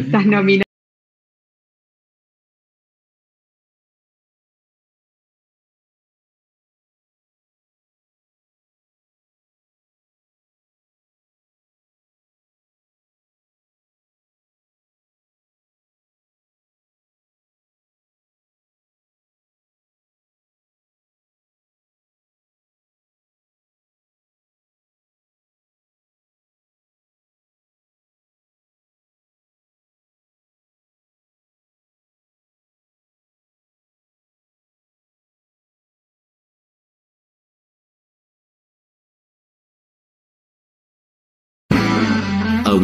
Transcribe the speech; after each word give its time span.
Estás 0.00 0.24
nominado. 0.26 0.69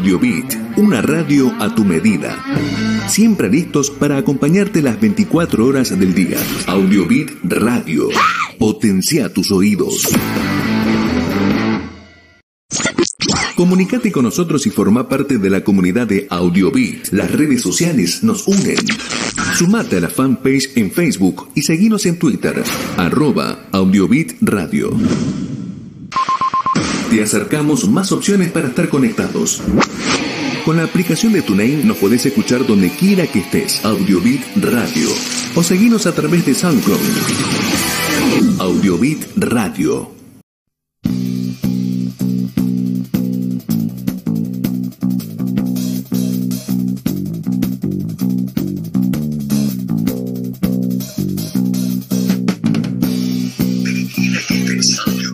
Audiobit, 0.07 0.55
una 0.77 1.03
radio 1.03 1.53
a 1.59 1.75
tu 1.75 1.85
medida. 1.85 2.39
Siempre 3.09 3.49
listos 3.49 3.91
para 3.91 4.17
acompañarte 4.17 4.81
las 4.81 5.01
24 5.01 5.67
horas 5.67 5.99
del 5.99 6.15
día. 6.15 6.39
Audiobit 6.69 7.33
Radio. 7.43 8.11
Potencia 8.57 9.29
tus 9.35 9.51
oídos. 9.51 10.07
Comunicate 13.57 14.13
con 14.13 14.23
nosotros 14.23 14.65
y 14.69 14.71
forma 14.71 15.09
parte 15.09 15.39
de 15.39 15.51
la 15.51 15.65
comunidad 15.65 16.07
de 16.07 16.29
Audiobit. 16.31 17.09
Las 17.11 17.33
redes 17.33 17.63
sociales 17.63 18.23
nos 18.23 18.47
unen. 18.47 18.79
Sumate 19.57 19.97
a 19.97 20.01
la 20.03 20.09
fanpage 20.09 20.77
en 20.77 20.93
Facebook 20.93 21.49
y 21.57 21.63
seguinos 21.63 22.07
en 22.07 22.17
Twitter, 22.17 22.63
arroba 22.97 23.67
Audiobit 23.73 24.35
Radio. 24.41 24.97
Te 27.11 27.23
acercamos 27.23 27.89
más 27.89 28.11
opciones 28.13 28.51
para 28.51 28.69
estar 28.69 28.89
conectados. 28.89 29.63
Con 30.65 30.77
la 30.77 30.85
aplicación 30.85 31.33
de 31.33 31.43
TuneIn 31.43 31.87
nos 31.87 31.97
podés 31.99 32.27
escuchar 32.27 32.67
donde 32.67 32.91
quiera 32.91 33.27
que 33.29 33.39
estés. 33.39 33.85
Audiobit 33.85 34.43
Radio. 34.57 35.09
O 35.55 35.63
seguinos 35.63 36.07
a 36.07 36.13
través 36.13 36.45
de 36.45 36.55
SoundCloud. 36.55 36.99
Audiobit 38.59 39.25
Radio. 39.37 40.17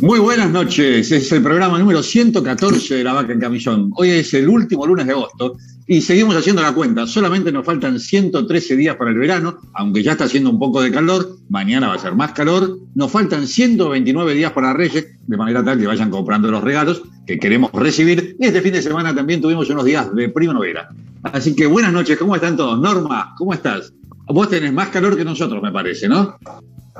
Muy 0.03 0.19
buenas 0.19 0.50
noches, 0.50 1.12
es 1.12 1.31
el 1.31 1.45
programa 1.45 1.78
número 1.78 2.03
114 2.03 2.97
de 2.97 3.05
La 3.05 3.12
Vaca 3.12 3.33
en 3.33 3.39
Camillón. 3.39 3.92
Hoy 3.95 4.11
es 4.11 4.34
el 4.34 4.48
último 4.48 4.84
lunes 4.84 5.06
de 5.06 5.12
agosto 5.12 5.56
y 5.86 6.00
seguimos 6.00 6.34
haciendo 6.34 6.61
la 6.61 6.72
cuenta. 6.72 7.06
Solamente 7.06 7.53
nos 7.53 7.64
faltan 7.64 8.00
113 8.00 8.75
días 8.75 8.97
para 8.97 9.12
el 9.12 9.19
verano, 9.19 9.58
aunque 9.75 10.03
ya 10.03 10.11
está 10.12 10.25
haciendo 10.25 10.50
un 10.50 10.58
poco 10.58 10.83
de 10.83 10.91
calor, 10.91 11.39
mañana 11.50 11.86
va 11.86 11.95
a 11.95 11.98
ser 12.00 12.17
más 12.17 12.33
calor. 12.33 12.80
Nos 12.97 13.12
faltan 13.12 13.47
129 13.47 14.34
días 14.34 14.50
para 14.50 14.73
Reyes, 14.73 15.06
de 15.25 15.36
manera 15.36 15.62
tal 15.62 15.78
que 15.78 15.86
vayan 15.86 16.11
comprando 16.11 16.50
los 16.50 16.64
regalos 16.64 17.03
que 17.25 17.39
queremos 17.39 17.70
recibir. 17.73 18.36
Y 18.41 18.47
este 18.47 18.61
fin 18.61 18.73
de 18.73 18.83
semana 18.83 19.14
también 19.14 19.41
tuvimos 19.41 19.70
unos 19.70 19.84
días 19.84 20.12
de 20.17 20.28
primavera. 20.30 20.89
Así 21.23 21.55
que 21.55 21.67
buenas 21.67 21.92
noches, 21.92 22.19
¿cómo 22.19 22.34
están 22.34 22.56
todos? 22.56 22.77
Norma, 22.80 23.36
¿cómo 23.39 23.55
estás? 23.55 23.92
Vos 24.33 24.49
tenés 24.49 24.73
más 24.73 24.89
calor 24.89 25.17
que 25.17 25.25
nosotros, 25.25 25.63
me 25.63 25.71
parece, 25.71 26.09
¿no? 26.09 26.37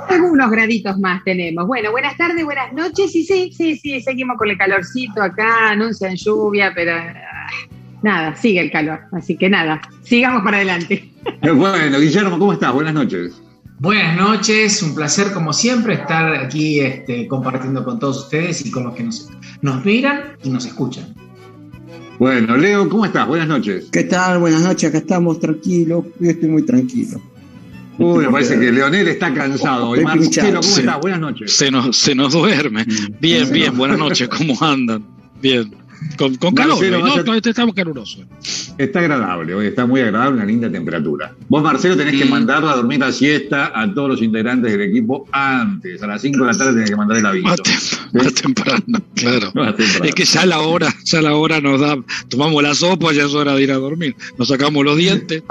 Algunos 0.09 0.51
graditos 0.51 0.99
más 0.99 1.23
tenemos. 1.25 1.67
Bueno, 1.67 1.91
buenas 1.91 2.17
tardes, 2.17 2.45
buenas 2.45 2.73
noches. 2.73 3.15
Y 3.15 3.25
sí, 3.25 3.53
sí, 3.53 3.77
sí, 3.77 4.01
seguimos 4.01 4.37
con 4.39 4.51
el 4.51 4.59
calorcito 4.59 5.23
acá, 5.23 5.71
anuncian 5.71 6.17
lluvia, 6.17 6.73
pero 6.75 6.93
nada, 8.03 8.35
sigue 8.35 8.61
el 8.61 8.71
calor. 8.71 9.01
Así 9.13 9.37
que 9.37 9.49
nada, 9.49 9.81
sigamos 10.03 10.43
para 10.43 10.59
adelante. 10.59 11.09
Bueno, 11.41 12.01
Guillermo, 12.01 12.37
¿cómo 12.37 12.53
estás? 12.53 12.73
Buenas 12.73 12.95
noches. 12.95 13.41
Buenas 13.79 14.17
noches, 14.17 14.83
un 14.83 14.95
placer 14.95 15.33
como 15.33 15.53
siempre 15.53 15.95
estar 15.95 16.35
aquí 16.35 16.81
este, 16.81 17.29
compartiendo 17.29 17.85
con 17.85 17.99
todos 17.99 18.25
ustedes 18.25 18.65
y 18.67 18.71
con 18.71 18.85
los 18.85 18.95
que 18.95 19.05
nos, 19.05 19.29
nos 19.61 19.85
miran 19.85 20.37
y 20.43 20.51
nos 20.51 20.67
escuchan. 20.67 21.15
Bueno, 22.19 22.57
Leo, 22.57 22.89
¿cómo 22.89 23.05
estás? 23.05 23.27
Buenas 23.27 23.49
noches. 23.49 23.89
¿Qué 23.91 24.05
tal? 24.05 24.39
Buenas 24.39 24.63
noches, 24.63 24.89
acá 24.91 24.99
estamos 24.99 25.41
tranquilos. 25.41 26.05
Yo 26.21 26.31
estoy 26.31 26.49
muy 26.49 26.63
tranquilo. 26.63 27.21
Uy, 27.99 28.25
me 28.25 28.31
parece 28.33 28.59
que 28.59 28.73
Leonel 28.73 29.09
está 29.09 29.33
cansado. 29.35 29.91
hoy. 29.91 30.01
Estoy 30.01 30.19
Marcelo, 30.19 30.61
¿cómo 30.61 30.77
estás? 30.77 31.01
Buenas 31.01 31.21
noches. 31.21 31.53
Se 31.53 31.71
nos, 31.71 31.97
se 31.97 32.15
nos 32.15 32.33
duerme. 32.33 32.87
Bien, 33.21 33.51
bien, 33.51 33.77
buenas 33.77 33.99
noches, 33.99 34.29
¿cómo 34.29 34.57
andan? 34.61 35.05
Bien. 35.41 35.75
Con, 36.17 36.35
con 36.37 36.55
calor, 36.55 36.75
Marcelo, 36.77 36.99
¿no? 37.01 37.25
Todavía 37.25 37.41
estamos 37.45 37.75
calurosos. 37.75 38.25
Está 38.79 39.01
agradable, 39.01 39.55
hoy 39.55 39.67
está 39.67 39.87
muy 39.87 40.01
agradable, 40.01 40.37
una 40.37 40.45
linda 40.45 40.71
temperatura. 40.71 41.35
Vos, 41.49 41.63
Marcelo, 41.63 41.97
tenés 41.97 42.17
que 42.17 42.25
Mm. 42.25 42.31
mandar 42.31 42.65
a 42.65 42.77
dormir 42.77 43.01
la 43.01 43.13
siesta 43.13 43.73
a 43.75 43.93
todos 43.93 44.09
los 44.11 44.23
integrantes 44.23 44.73
del 44.73 44.81
equipo 44.83 45.27
antes. 45.33 46.03
A 46.03 46.07
las 46.07 46.23
5 46.23 46.45
de 46.45 46.53
la 46.53 46.57
tarde 46.59 46.73
tenés 46.75 46.91
que 46.91 46.97
mandar 46.97 47.17
el 47.19 47.27
aviso. 47.27 47.47
Más, 47.49 47.61
tem- 47.61 48.13
más 48.13 48.35
temprano, 48.35 49.03
claro. 49.15 49.51
Más 49.55 49.77
temprano. 49.77 50.05
Es 50.05 50.15
que 50.15 50.25
ya 50.25 50.47
la 50.47 50.61
hora, 50.61 50.95
ya 51.05 51.23
la 51.23 51.35
hora 51.35 51.61
nos 51.61 51.81
da, 51.81 51.97
tomamos 52.29 52.63
la 52.63 52.75
sopa, 52.75 53.13
ya 53.13 53.25
es 53.25 53.35
hora 53.35 53.55
de 53.55 53.63
ir 53.63 53.73
a 53.73 53.77
dormir. 53.77 54.15
Nos 54.39 54.49
sacamos 54.49 54.85
los 54.85 54.97
dientes 54.97 55.43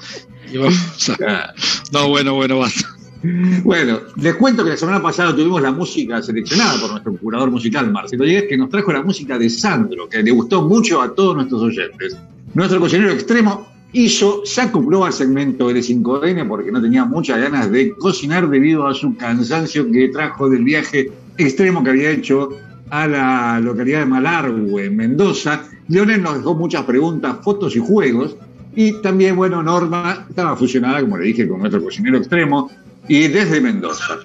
y 0.53 0.57
vamos 0.57 1.09
a-. 1.27 1.53
No, 1.91 2.07
bueno, 2.09 2.33
bueno, 2.35 2.59
basta. 2.59 2.87
Bueno, 3.23 3.99
les 4.15 4.35
cuento 4.35 4.63
que 4.63 4.71
la 4.71 4.77
semana 4.77 5.01
pasada 5.01 5.35
tuvimos 5.35 5.61
la 5.61 5.71
música 5.71 6.21
seleccionada 6.23 6.79
por 6.79 6.89
nuestro 6.89 7.13
curador 7.17 7.51
musical, 7.51 7.91
Marcelo 7.91 8.25
Díez, 8.25 8.45
que 8.49 8.57
nos 8.57 8.69
trajo 8.69 8.91
la 8.91 9.03
música 9.03 9.37
de 9.37 9.49
Sandro, 9.49 10.09
que 10.09 10.23
le 10.23 10.31
gustó 10.31 10.63
mucho 10.63 11.01
a 11.01 11.13
todos 11.13 11.35
nuestros 11.35 11.61
oyentes. 11.61 12.17
Nuestro 12.55 12.79
cocinero 12.79 13.11
extremo 13.11 13.67
hizo, 13.93 14.41
se 14.43 14.61
acopló 14.61 15.05
al 15.05 15.13
segmento 15.13 15.69
L5N 15.69 16.47
porque 16.47 16.71
no 16.71 16.81
tenía 16.81 17.05
muchas 17.05 17.39
ganas 17.39 17.71
de 17.71 17.91
cocinar 17.95 18.49
debido 18.49 18.87
a 18.87 18.93
su 18.95 19.15
cansancio 19.15 19.91
que 19.91 20.09
trajo 20.09 20.49
del 20.49 20.63
viaje 20.63 21.11
extremo 21.37 21.83
que 21.83 21.91
había 21.91 22.09
hecho 22.09 22.49
a 22.89 23.07
la 23.07 23.59
localidad 23.59 23.99
de 23.99 24.05
Malargüe, 24.07 24.85
en 24.85 24.95
Mendoza. 24.95 25.63
Leonel 25.87 26.23
nos 26.23 26.37
dejó 26.37 26.55
muchas 26.55 26.83
preguntas, 26.85 27.37
fotos 27.43 27.75
y 27.75 27.79
juegos. 27.79 28.35
Y 28.73 29.01
también, 29.01 29.35
bueno, 29.35 29.61
Norma 29.61 30.25
estaba 30.29 30.55
fusionada, 30.55 31.01
como 31.01 31.17
le 31.17 31.25
dije, 31.25 31.47
con 31.47 31.59
nuestro 31.59 31.83
cocinero 31.83 32.17
extremo 32.17 32.71
y 33.11 33.27
desde 33.27 33.59
Mendoza. 33.59 34.19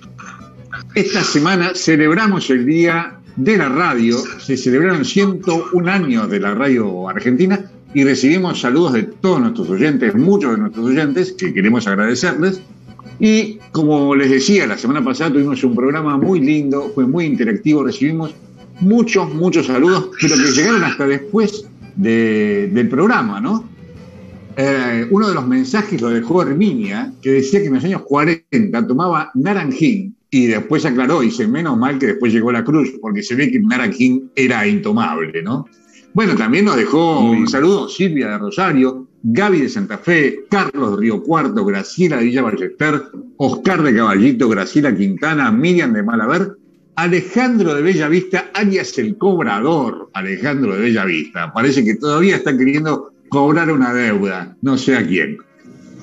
Esta 0.94 1.24
semana 1.24 1.72
celebramos 1.74 2.48
el 2.50 2.64
Día 2.64 3.18
de 3.34 3.56
la 3.56 3.68
Radio, 3.68 4.16
se 4.38 4.56
celebraron 4.56 5.04
101 5.04 5.90
años 5.90 6.30
de 6.30 6.38
la 6.38 6.54
radio 6.54 7.08
argentina 7.08 7.68
y 7.92 8.04
recibimos 8.04 8.60
saludos 8.60 8.92
de 8.92 9.02
todos 9.02 9.40
nuestros 9.40 9.68
oyentes, 9.70 10.14
muchos 10.14 10.52
de 10.52 10.58
nuestros 10.58 10.86
oyentes, 10.86 11.32
que 11.32 11.52
queremos 11.52 11.88
agradecerles. 11.88 12.60
Y 13.18 13.58
como 13.72 14.14
les 14.14 14.30
decía, 14.30 14.68
la 14.68 14.78
semana 14.78 15.02
pasada 15.04 15.32
tuvimos 15.32 15.64
un 15.64 15.74
programa 15.74 16.16
muy 16.16 16.38
lindo, 16.38 16.92
fue 16.94 17.06
muy 17.08 17.24
interactivo, 17.24 17.82
recibimos 17.82 18.34
muchos, 18.80 19.34
muchos 19.34 19.66
saludos, 19.66 20.10
pero 20.20 20.36
que 20.36 20.52
llegaron 20.52 20.84
hasta 20.84 21.08
después 21.08 21.66
de- 21.96 22.70
del 22.72 22.88
programa, 22.88 23.40
¿no? 23.40 23.68
Eh, 24.58 25.06
uno 25.10 25.28
de 25.28 25.34
los 25.34 25.46
mensajes 25.46 26.00
lo 26.00 26.08
dejó 26.08 26.40
Herminia, 26.42 27.12
que 27.20 27.32
decía 27.32 27.60
que 27.60 27.66
en 27.66 27.74
los 27.74 27.84
años 27.84 28.02
40 28.02 28.86
tomaba 28.86 29.30
naranjín 29.34 30.16
y 30.30 30.46
después 30.46 30.86
aclaró, 30.86 31.20
dice, 31.20 31.46
menos 31.46 31.76
mal 31.76 31.98
que 31.98 32.06
después 32.06 32.32
llegó 32.32 32.50
la 32.50 32.64
cruz, 32.64 32.92
porque 33.00 33.22
se 33.22 33.34
ve 33.34 33.50
que 33.50 33.60
naranjín 33.60 34.30
era 34.34 34.66
intomable, 34.66 35.42
¿no? 35.42 35.66
Bueno, 36.14 36.34
también 36.34 36.64
nos 36.64 36.76
dejó 36.76 37.20
un 37.20 37.46
saludo 37.46 37.90
Silvia 37.90 38.28
de 38.28 38.38
Rosario, 38.38 39.06
Gaby 39.22 39.60
de 39.60 39.68
Santa 39.68 39.98
Fe, 39.98 40.46
Carlos 40.48 40.92
de 40.92 40.96
Río 41.02 41.22
Cuarto, 41.22 41.62
Graciela 41.62 42.16
de 42.16 42.24
Villa 42.24 42.40
Ballester, 42.40 43.02
Oscar 43.36 43.82
de 43.82 43.94
Caballito, 43.94 44.48
Graciela 44.48 44.96
Quintana, 44.96 45.52
Miriam 45.52 45.92
de 45.92 46.02
Malaver, 46.02 46.56
Alejandro 46.94 47.74
de 47.74 47.82
Bellavista, 47.82 48.50
alias 48.54 48.96
el 48.96 49.18
cobrador, 49.18 50.08
Alejandro 50.14 50.74
de 50.74 50.80
Bellavista. 50.80 51.52
Parece 51.52 51.84
que 51.84 51.96
todavía 51.96 52.36
está 52.36 52.56
queriendo 52.56 53.12
cobrar 53.28 53.70
una 53.70 53.92
deuda, 53.92 54.56
no 54.62 54.78
sé 54.78 54.96
a 54.96 55.06
quién. 55.06 55.38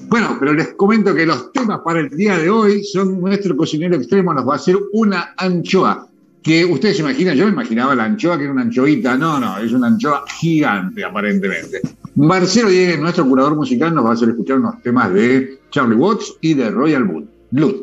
Bueno, 0.08 0.38
pero 0.40 0.54
les 0.54 0.74
comento 0.76 1.16
que 1.16 1.26
los 1.26 1.52
temas 1.52 1.80
para 1.84 2.02
el 2.02 2.10
día 2.10 2.38
de 2.38 2.50
hoy 2.50 2.84
son 2.84 3.20
nuestro 3.20 3.58
cocinero 3.58 3.96
extremo 3.96 4.34
nos 4.34 4.48
va 4.48 4.54
a 4.54 4.58
hacer 4.58 4.78
una 4.92 5.34
anchoa. 5.38 6.08
Que 6.44 6.66
ustedes 6.66 6.98
se 6.98 7.04
imaginan, 7.04 7.36
yo 7.36 7.46
me 7.46 7.52
imaginaba 7.52 7.96
la 7.96 8.04
anchoa 8.04 8.38
que 8.38 8.44
era 8.44 8.52
una 8.52 8.64
anchoita, 8.64 9.18
no, 9.18 9.40
no, 9.40 9.58
es 9.60 9.72
una 9.72 9.88
anchoa 9.88 10.26
gigante 10.40 11.04
aparentemente. 11.04 11.82
Marcelo 12.16 12.70
Diegues, 12.70 13.00
nuestro 13.00 13.26
curador 13.26 13.56
musical, 13.56 13.96
nos 13.96 14.06
va 14.06 14.10
a 14.10 14.14
hacer 14.14 14.30
escuchar 14.30 14.60
unos 14.60 14.82
temas 14.84 15.12
de 15.14 15.60
Charlie 15.72 15.96
Watts 15.96 16.36
y 16.42 16.54
de 16.54 16.70
Royal 16.70 17.28
Blood. 17.52 17.76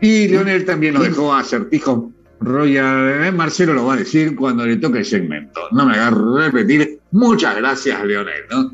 Y 0.00 0.28
Leonel 0.28 0.64
también 0.64 0.94
lo 0.94 1.02
dejó 1.02 1.32
a 1.32 1.40
acertijo 1.40 2.12
Royal. 2.46 3.24
eh, 3.24 3.32
Marcelo 3.32 3.74
lo 3.74 3.86
va 3.86 3.94
a 3.94 3.96
decir 3.96 4.36
cuando 4.36 4.64
le 4.64 4.76
toque 4.76 5.00
el 5.00 5.04
segmento. 5.04 5.60
No 5.72 5.84
me 5.84 5.94
hagas 5.94 6.14
repetir. 6.14 7.00
Muchas 7.10 7.56
gracias, 7.56 8.04
Leonel, 8.04 8.44
¿no? 8.50 8.72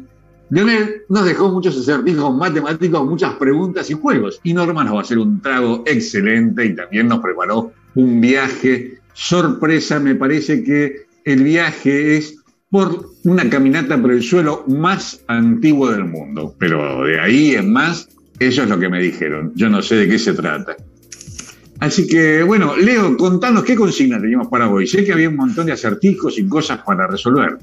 Lionel 0.50 1.02
nos 1.08 1.24
dejó 1.24 1.50
muchos 1.50 1.78
acertijos 1.78 2.36
matemáticos, 2.36 3.06
muchas 3.06 3.34
preguntas 3.36 3.88
y 3.88 3.94
juegos. 3.94 4.38
Y 4.42 4.52
Norma 4.52 4.84
nos 4.84 4.94
va 4.94 4.98
a 4.98 5.02
hacer 5.02 5.18
un 5.18 5.40
trago 5.40 5.82
excelente 5.86 6.66
y 6.66 6.74
también 6.74 7.08
nos 7.08 7.20
preparó 7.20 7.72
un 7.94 8.20
viaje 8.20 8.98
sorpresa. 9.14 9.98
Me 9.98 10.14
parece 10.14 10.62
que 10.62 11.06
el 11.24 11.42
viaje 11.42 12.18
es 12.18 12.36
por 12.70 13.06
una 13.24 13.48
caminata 13.48 14.00
por 14.00 14.12
el 14.12 14.22
suelo 14.22 14.64
más 14.68 15.24
antiguo 15.28 15.90
del 15.90 16.04
mundo. 16.04 16.54
Pero 16.58 17.04
de 17.04 17.18
ahí 17.18 17.54
en 17.54 17.72
más, 17.72 18.08
eso 18.38 18.64
es 18.64 18.68
lo 18.68 18.78
que 18.78 18.90
me 18.90 19.00
dijeron. 19.00 19.52
Yo 19.54 19.70
no 19.70 19.80
sé 19.80 19.96
de 19.96 20.08
qué 20.08 20.18
se 20.18 20.34
trata. 20.34 20.76
Así 21.82 22.06
que, 22.06 22.44
bueno, 22.44 22.76
Leo, 22.76 23.16
contanos 23.16 23.64
qué 23.64 23.74
consigna 23.74 24.20
teníamos 24.20 24.46
para 24.46 24.70
hoy. 24.70 24.86
Sé 24.86 25.04
que 25.04 25.12
había 25.12 25.28
un 25.28 25.34
montón 25.34 25.66
de 25.66 25.72
acertijos 25.72 26.38
y 26.38 26.46
cosas 26.46 26.78
para 26.86 27.08
resolver. 27.08 27.58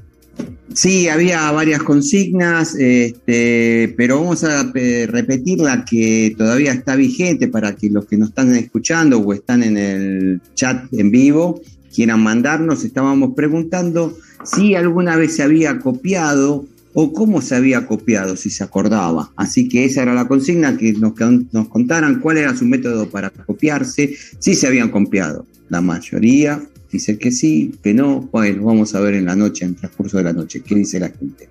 Sí, 0.74 1.08
había 1.08 1.50
varias 1.52 1.82
consignas, 1.82 2.74
este, 2.74 3.94
pero 3.96 4.20
vamos 4.20 4.44
a 4.44 4.70
eh, 4.74 5.08
repetir 5.10 5.60
la 5.60 5.86
que 5.86 6.34
todavía 6.36 6.72
está 6.72 6.96
vigente 6.96 7.48
para 7.48 7.74
que 7.74 7.88
los 7.88 8.04
que 8.04 8.18
nos 8.18 8.28
están 8.28 8.54
escuchando 8.54 9.20
o 9.20 9.32
están 9.32 9.62
en 9.62 9.78
el 9.78 10.40
chat 10.54 10.84
en 10.92 11.10
vivo 11.10 11.62
quieran 11.90 12.22
mandarnos. 12.22 12.84
Estábamos 12.84 13.30
preguntando 13.34 14.18
si 14.44 14.74
alguna 14.74 15.16
vez 15.16 15.34
se 15.36 15.44
había 15.44 15.78
copiado 15.78 16.66
o 16.94 17.12
cómo 17.12 17.40
se 17.40 17.54
había 17.54 17.86
copiado, 17.86 18.36
si 18.36 18.50
se 18.50 18.64
acordaba. 18.64 19.32
Así 19.36 19.68
que 19.68 19.84
esa 19.84 20.02
era 20.02 20.14
la 20.14 20.26
consigna, 20.26 20.76
que 20.76 20.92
nos, 20.92 21.14
nos 21.52 21.68
contaran 21.68 22.20
cuál 22.20 22.38
era 22.38 22.56
su 22.56 22.64
método 22.64 23.08
para 23.08 23.30
copiarse, 23.30 24.14
si 24.38 24.54
se 24.54 24.66
habían 24.66 24.90
copiado. 24.90 25.46
La 25.68 25.80
mayoría 25.80 26.60
dice 26.90 27.18
que 27.18 27.30
sí, 27.30 27.74
que 27.82 27.94
no. 27.94 28.28
Bueno, 28.32 28.64
vamos 28.64 28.94
a 28.94 29.00
ver 29.00 29.14
en 29.14 29.26
la 29.26 29.36
noche, 29.36 29.64
en 29.64 29.72
el 29.72 29.76
transcurso 29.76 30.16
de 30.18 30.24
la 30.24 30.32
noche, 30.32 30.62
qué 30.62 30.74
dice 30.74 30.98
la 30.98 31.08
gente. 31.10 31.48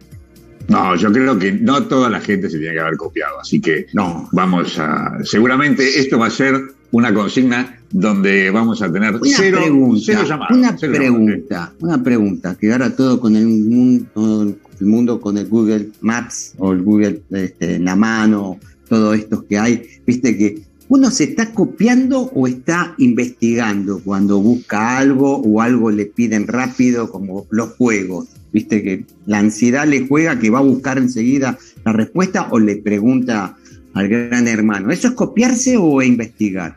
No, 0.68 0.96
yo 0.96 1.12
creo 1.12 1.38
que 1.40 1.52
no 1.52 1.88
toda 1.88 2.10
la 2.10 2.22
gente 2.22 2.50
se 2.50 2.60
tiene 2.60 2.76
que 2.76 2.80
haber 2.80 2.96
copiado, 2.96 3.40
así 3.40 3.60
que 3.60 3.88
no. 3.94 4.30
vamos 4.32 4.78
a. 4.78 5.18
Seguramente 5.24 6.00
esto 6.00 6.20
va 6.20 6.28
a 6.28 6.32
ser 6.32 6.62
una 6.92 7.14
consigna 7.14 7.80
donde 7.92 8.50
vamos 8.52 8.82
a 8.82 8.92
tener 8.92 9.16
una 9.16 9.22
cero, 9.26 9.60
pregunta, 9.62 10.02
cero 10.06 10.24
llamadas. 10.28 10.58
Una 10.58 10.78
cero 10.78 10.94
pregunta, 10.96 11.56
llamadas. 11.56 11.74
una 11.80 12.04
pregunta, 12.04 12.56
quedara 12.56 12.96
todo 12.96 13.20
con 13.20 13.36
el 13.36 13.48
mundo, 13.48 14.56
el 14.80 14.86
mundo 14.86 15.20
con 15.20 15.38
el 15.38 15.48
Google 15.48 15.90
Maps 16.02 16.54
o 16.58 16.72
el 16.72 16.82
Google 16.82 17.22
este, 17.32 17.76
en 17.76 17.86
la 17.86 17.96
mano, 17.96 18.60
todo 18.88 19.14
esto 19.14 19.46
que 19.48 19.58
hay, 19.58 19.84
viste 20.06 20.38
que 20.38 20.70
uno 20.90 21.12
se 21.12 21.26
está 21.26 21.52
copiando 21.54 22.32
o 22.34 22.48
está 22.48 22.96
investigando 22.98 24.02
cuando 24.04 24.42
busca 24.42 24.98
algo 24.98 25.38
o 25.38 25.62
algo 25.62 25.92
le 25.92 26.08
piden 26.08 26.48
rápido, 26.48 27.12
como 27.12 27.46
los 27.52 27.70
juegos. 27.76 28.28
Viste 28.52 28.82
que 28.82 29.06
la 29.28 29.38
ansiedad 29.38 29.88
le 29.88 30.08
juega 30.08 30.40
que 30.40 30.50
va 30.50 30.58
a 30.58 30.64
buscar 30.64 30.98
enseguida 30.98 31.60
la 31.86 31.94
respuesta 31.94 32.48
o 32.50 32.58
le 32.58 32.78
pregunta 32.78 33.56
al 33.94 34.08
gran 34.08 34.48
hermano. 34.48 34.92
¿Eso 34.92 35.10
es 35.10 35.14
copiarse 35.14 35.78
o 35.78 36.02
investigar? 36.02 36.76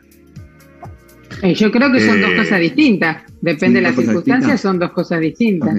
Eh, 1.41 1.53
yo 1.55 1.71
creo 1.71 1.91
que 1.91 1.99
son 1.99 2.19
Eh, 2.19 2.21
dos 2.21 2.33
cosas 2.35 2.59
distintas. 2.59 3.23
Depende 3.41 3.81
de 3.81 3.87
¿son 3.87 3.95
las 3.95 4.05
circunstancias, 4.05 4.61
son 4.61 4.79
dos 4.79 4.91
cosas 4.91 5.19
distintas. 5.19 5.75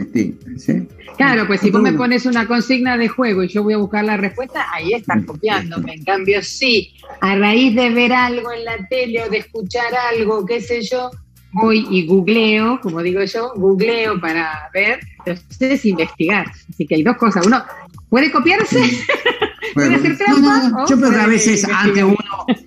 ¿Sí? 0.59 0.87
Claro, 1.17 1.47
pues 1.47 1.61
si 1.61 1.71
vos 1.71 1.81
me 1.81 1.93
pones 1.93 2.27
una 2.27 2.47
consigna 2.47 2.99
de 2.99 3.09
juego 3.09 3.45
y 3.45 3.49
yo 3.49 3.63
voy 3.63 3.75
a 3.75 3.79
buscar 3.79 4.05
la 4.05 4.17
respuesta, 4.17 4.67
ahí 4.73 4.93
estás 4.93 5.25
copiándome. 5.25 5.95
En 5.95 6.05
cambio, 6.05 6.43
sí, 6.43 6.93
a 7.21 7.37
raíz 7.37 7.75
de 7.75 7.91
ver 7.91 8.13
algo 8.13 8.53
en 8.53 8.65
la 8.65 8.87
tele 8.89 9.23
o 9.23 9.31
de 9.31 9.39
escuchar 9.39 9.95
algo, 10.13 10.45
qué 10.45 10.61
sé 10.61 10.83
yo, 10.83 11.11
voy 11.53 11.87
y 11.89 12.05
googleo, 12.07 12.81
como 12.83 13.01
digo 13.01 13.23
yo, 13.23 13.53
googleo 13.55 14.21
para 14.21 14.69
ver, 14.75 15.01
entonces 15.19 15.57
es 15.61 15.85
investigar. 15.87 16.47
Así 16.69 16.85
que 16.87 16.97
hay 16.97 17.03
dos 17.05 17.17
cosas. 17.17 17.47
Uno 17.47 17.63
puede 18.09 18.31
copiarse, 18.31 18.81
Bueno, 19.75 19.97
hacer 19.97 20.11
no, 20.11 20.17
trampa. 20.19 20.41
no, 20.41 20.69
no, 20.71 20.85
o 20.85 20.89
Yo 20.89 20.97
creo 20.99 21.11
que 21.11 21.17
a 21.21 21.27
veces 21.27 21.65
antes 21.73 22.03
uno 22.05 22.17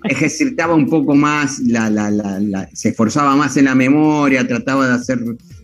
ejercitaba 0.04 0.74
un 0.74 0.88
poco 0.88 1.14
más, 1.14 1.58
la, 1.60 1.88
la, 1.90 2.10
la, 2.10 2.38
la- 2.40 2.68
se 2.72 2.90
esforzaba 2.90 3.36
más 3.36 3.56
en 3.56 3.66
la 3.66 3.74
memoria, 3.74 4.46
trataba 4.46 4.86
de 4.88 4.94
hacer 4.94 5.18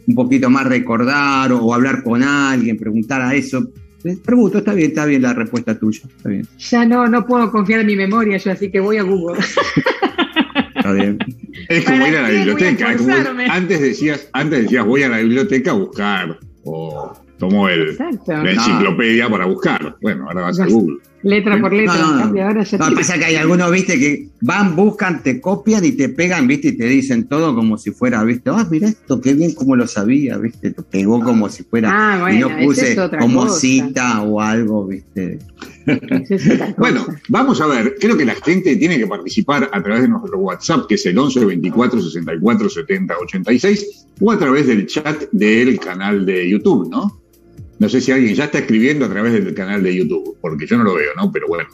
un 0.06 0.14
poquito 0.14 0.50
más 0.50 0.66
recordar 0.66 1.52
o, 1.52 1.72
hablar 1.74 2.02
con 2.02 2.22
alguien, 2.22 2.76
preguntar 2.78 3.20
a 3.22 3.34
eso. 3.34 3.70
Eh, 4.04 4.18
Pregunto, 4.22 4.58
está 4.58 4.74
bien, 4.74 4.88
está 4.90 5.06
bien 5.06 5.22
la 5.22 5.32
respuesta 5.32 5.78
tuya, 5.78 6.02
está 6.16 6.28
bien, 6.28 6.46
Ya 6.58 6.84
no, 6.84 7.06
no 7.08 7.24
puedo 7.26 7.50
confiar 7.50 7.80
en 7.80 7.86
mi 7.86 7.96
memoria 7.96 8.36
yo, 8.36 8.52
así 8.52 8.70
que 8.70 8.78
voy 8.80 8.98
a 8.98 9.02
Google. 9.02 9.38
está 10.76 10.92
bien. 10.92 11.18
Es 11.68 11.84
como 11.84 11.98
¿Para 11.98 12.08
ir 12.10 12.16
a 12.18 12.22
la 12.22 12.28
biblioteca. 12.30 12.96
como- 12.96 13.14
antes 13.50 13.80
decías, 13.80 14.28
antes 14.32 14.62
decías 14.64 14.84
voy 14.84 15.02
a 15.04 15.08
la 15.08 15.18
biblioteca 15.18 15.70
a 15.70 15.74
buscar. 15.74 16.38
O 16.64 17.12
tomo 17.38 17.68
el, 17.68 17.90
Exacto. 17.90 18.32
la 18.32 18.50
enciclopedia 18.52 19.28
para 19.28 19.46
buscar. 19.46 19.96
Bueno, 20.02 20.26
ahora 20.28 20.42
vas 20.42 20.60
a. 20.60 20.66
Google. 20.66 20.98
Letra 21.24 21.60
por 21.60 21.72
letra, 21.72 21.96
No, 21.96 22.12
no, 22.12 22.18
cambio, 22.20 22.44
ahora 22.46 22.62
ya 22.62 22.78
No, 22.78 22.88
te- 22.90 22.94
pasa 22.94 23.18
que 23.18 23.24
hay 23.24 23.36
algunos, 23.36 23.70
viste, 23.72 23.98
que 23.98 24.28
van, 24.42 24.76
buscan, 24.76 25.22
te 25.22 25.40
copian 25.40 25.84
y 25.84 25.92
te 25.92 26.08
pegan, 26.10 26.46
viste, 26.46 26.68
y 26.68 26.76
te 26.76 26.86
dicen 26.86 27.24
todo 27.24 27.54
como 27.54 27.78
si 27.78 27.90
fuera, 27.90 28.22
viste, 28.24 28.50
ah, 28.50 28.66
mira 28.70 28.88
esto, 28.88 29.20
qué 29.20 29.34
bien 29.34 29.54
como 29.54 29.74
lo 29.74 29.88
sabía, 29.88 30.36
viste, 30.38 30.74
lo 30.76 30.84
pegó 30.84 31.20
como 31.20 31.48
si 31.48 31.62
fuera, 31.64 31.90
Ah, 31.92 32.16
y 32.18 32.20
bueno, 32.42 32.48
no 32.50 32.54
esa 32.56 32.64
puse 32.66 32.92
es 32.92 32.98
otra 32.98 33.18
como 33.18 33.40
cosa. 33.46 33.58
cita 33.60 34.22
o 34.22 34.40
algo, 34.40 34.86
viste. 34.86 35.38
Es. 35.38 35.44
Bueno, 36.78 37.06
vamos 37.28 37.60
a 37.60 37.66
ver. 37.66 37.96
Creo 38.00 38.16
que 38.16 38.24
la 38.24 38.34
gente 38.36 38.76
tiene 38.76 38.96
que 38.98 39.06
participar 39.06 39.68
a 39.72 39.82
través 39.82 40.02
de 40.02 40.08
nuestro 40.08 40.38
WhatsApp, 40.38 40.86
que 40.88 40.94
es 40.94 41.04
el 41.06 41.18
11 41.18 41.44
24 41.44 42.00
64 42.00 42.68
70 42.70 43.14
86, 43.18 44.06
o 44.20 44.32
a 44.32 44.38
través 44.38 44.66
del 44.66 44.86
chat 44.86 45.24
del 45.32 45.78
canal 45.78 46.24
de 46.24 46.48
YouTube, 46.48 46.88
¿no? 46.90 47.20
No 47.78 47.88
sé 47.88 48.00
si 48.00 48.12
alguien 48.12 48.34
ya 48.34 48.44
está 48.44 48.58
escribiendo 48.58 49.04
a 49.04 49.08
través 49.08 49.32
del 49.32 49.54
canal 49.54 49.82
de 49.82 49.94
YouTube, 49.94 50.36
porque 50.40 50.66
yo 50.66 50.76
no 50.76 50.84
lo 50.84 50.94
veo, 50.94 51.10
¿no? 51.16 51.30
Pero 51.32 51.48
bueno, 51.48 51.68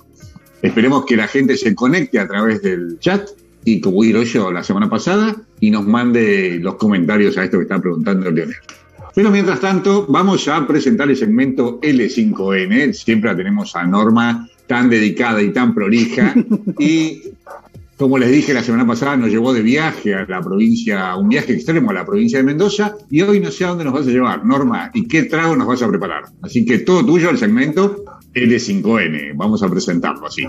esperemos 0.63 1.05
que 1.05 1.17
la 1.17 1.29
gente 1.29 1.57
se 1.57 1.75
conecte 1.75 2.19
a 2.19 2.27
través 2.27 2.63
del 2.63 2.99
chat 2.99 3.29
y 3.65 3.81
como 3.81 4.03
hizo 4.05 4.23
yo 4.23 4.53
la 4.53 4.65
semana 4.65 4.89
pasada 4.89 5.37
y 5.61 5.71
nos 5.71 5.87
mande 5.87 6.59
los 6.61 6.77
comentarios 6.77 7.37
a 7.37 7.45
esto 7.45 7.59
que 7.59 7.65
está 7.65 7.79
preguntando 7.79 8.31
Leonel. 8.31 8.57
Pero 9.15 9.31
mientras 9.31 9.61
tanto, 9.61 10.07
vamos 10.09 10.47
a 10.49 10.67
presentar 10.67 11.11
el 11.11 11.17
segmento 11.17 11.81
L5N. 11.81 12.93
Siempre 12.93 13.31
la 13.31 13.37
tenemos 13.37 13.75
a 13.75 13.85
Norma 13.85 14.49
tan 14.67 14.89
dedicada 14.89 15.43
y 15.43 15.53
tan 15.53 15.75
prolija. 15.75 16.35
Y 16.79 17.23
como 18.01 18.17
les 18.17 18.33
dije 18.33 18.55
la 18.55 18.63
semana 18.63 18.87
pasada, 18.87 19.15
nos 19.19 19.29
llevó 19.29 19.53
de 19.53 19.61
viaje 19.61 20.15
a 20.15 20.25
la 20.25 20.41
provincia, 20.41 21.15
un 21.17 21.29
viaje 21.29 21.53
extremo 21.53 21.91
a 21.91 21.93
la 21.93 22.07
provincia 22.07 22.39
de 22.39 22.45
Mendoza. 22.45 22.97
Y 23.11 23.21
hoy 23.21 23.41
no 23.41 23.51
sé 23.51 23.67
a 23.67 23.69
dónde 23.69 23.85
nos 23.85 23.93
vas 23.93 24.07
a 24.07 24.11
llevar, 24.11 24.43
Norma, 24.43 24.91
y 24.95 25.07
qué 25.07 25.25
trago 25.25 25.55
nos 25.55 25.67
vas 25.67 25.83
a 25.83 25.89
preparar. 25.89 26.23
Así 26.41 26.65
que 26.65 26.79
todo 26.79 27.05
tuyo 27.05 27.29
el 27.29 27.37
segmento 27.37 28.03
L5N. 28.33 29.33
Vamos 29.35 29.63
a 29.63 29.69
presentarlo 29.69 30.27
así. 30.27 30.45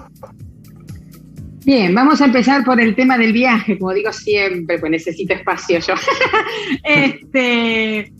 Bien, 1.65 1.93
vamos 1.93 2.21
a 2.21 2.25
empezar 2.27 2.63
por 2.63 2.79
el 2.79 2.95
tema 2.95 3.17
del 3.17 3.33
viaje, 3.33 3.77
como 3.77 3.93
digo 3.93 4.13
siempre, 4.13 4.79
pues 4.79 4.89
necesito 4.89 5.33
espacio 5.33 5.79
yo. 5.79 5.93
este, 6.85 8.13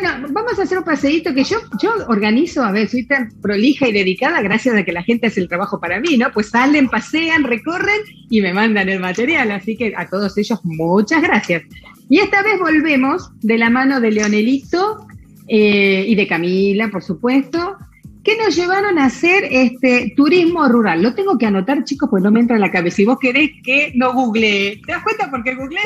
bueno, 0.00 0.28
vamos 0.30 0.58
a 0.58 0.62
hacer 0.62 0.78
un 0.78 0.84
paseíto 0.84 1.32
que 1.32 1.42
yo, 1.42 1.56
yo 1.80 1.90
organizo, 2.08 2.62
a 2.62 2.70
ver, 2.70 2.88
soy 2.88 3.06
tan 3.06 3.30
prolija 3.40 3.88
y 3.88 3.92
dedicada 3.92 4.42
gracias 4.42 4.74
a 4.74 4.84
que 4.84 4.92
la 4.92 5.02
gente 5.02 5.28
hace 5.28 5.40
el 5.40 5.48
trabajo 5.48 5.80
para 5.80 6.00
mí, 6.00 6.18
¿no? 6.18 6.30
Pues 6.32 6.50
salen, 6.50 6.88
pasean, 6.88 7.44
recorren 7.44 8.00
y 8.28 8.42
me 8.42 8.52
mandan 8.52 8.90
el 8.90 9.00
material, 9.00 9.50
así 9.52 9.76
que 9.76 9.94
a 9.96 10.06
todos 10.08 10.36
ellos 10.36 10.60
muchas 10.64 11.22
gracias. 11.22 11.62
Y 12.10 12.18
esta 12.18 12.42
vez 12.42 12.58
volvemos 12.60 13.30
de 13.40 13.56
la 13.56 13.70
mano 13.70 14.00
de 14.00 14.10
Leonelito 14.10 15.06
eh, 15.48 16.04
y 16.06 16.14
de 16.14 16.26
Camila, 16.26 16.88
por 16.88 17.02
supuesto, 17.02 17.76
que 18.22 18.36
nos 18.36 18.54
llevaron 18.54 18.98
a 18.98 19.06
hacer 19.06 19.44
este 19.50 20.12
turismo 20.14 20.68
rural. 20.68 21.02
Lo 21.02 21.14
tengo 21.14 21.38
que 21.38 21.46
anotar, 21.46 21.84
chicos, 21.84 22.10
pues 22.10 22.22
no 22.22 22.30
me 22.30 22.40
entra 22.40 22.56
en 22.56 22.62
la 22.62 22.70
cabeza. 22.70 22.96
Si 22.96 23.04
vos 23.06 23.18
querés 23.18 23.50
que 23.64 23.92
no 23.94 24.12
googleé, 24.12 24.82
¿te 24.84 24.92
das 24.92 25.02
cuenta 25.02 25.30
por 25.30 25.42
qué 25.42 25.54
googleé? 25.54 25.80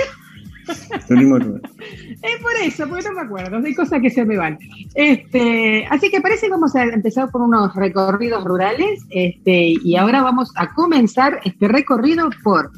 Es 2.23 2.43
por 2.43 2.53
eso, 2.63 2.89
porque 2.89 3.05
no 3.09 3.15
me 3.15 3.21
acuerdo, 3.23 3.57
hay 3.65 3.75
cosas 3.75 4.01
que 4.01 4.11
se 4.11 4.25
me 4.25 4.37
van. 4.37 4.59
Este, 4.95 5.87
así 5.91 6.11
que 6.11 6.21
parece 6.21 6.47
que 6.47 6.53
vamos 6.53 6.75
a 6.77 6.85
empezar 6.85 7.31
por 7.31 7.43
unos 7.43 7.75
recorridos 7.75 8.45
rurales, 8.45 9.05
este, 9.11 9.75
y 9.83 9.97
ahora 9.97 10.23
vamos 10.23 10.53
a 10.57 10.73
comenzar 10.73 11.41
este 11.45 11.69
recorrido 11.69 12.29
por 12.43 12.71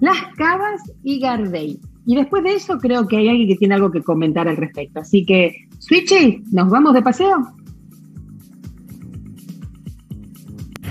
Las 0.00 0.18
Cavas 0.36 0.80
y 1.02 1.20
Gardey. 1.20 1.78
Y 2.06 2.14
después 2.14 2.44
de 2.44 2.54
eso 2.54 2.78
creo 2.78 3.08
que 3.08 3.16
hay 3.16 3.28
alguien 3.28 3.48
que 3.48 3.56
tiene 3.56 3.74
algo 3.74 3.90
que 3.90 4.02
comentar 4.02 4.46
al 4.46 4.56
respecto. 4.56 5.00
Así 5.00 5.26
que, 5.26 5.66
Switchy, 5.78 6.44
¿nos 6.52 6.70
vamos 6.70 6.94
de 6.94 7.02
paseo? 7.02 7.52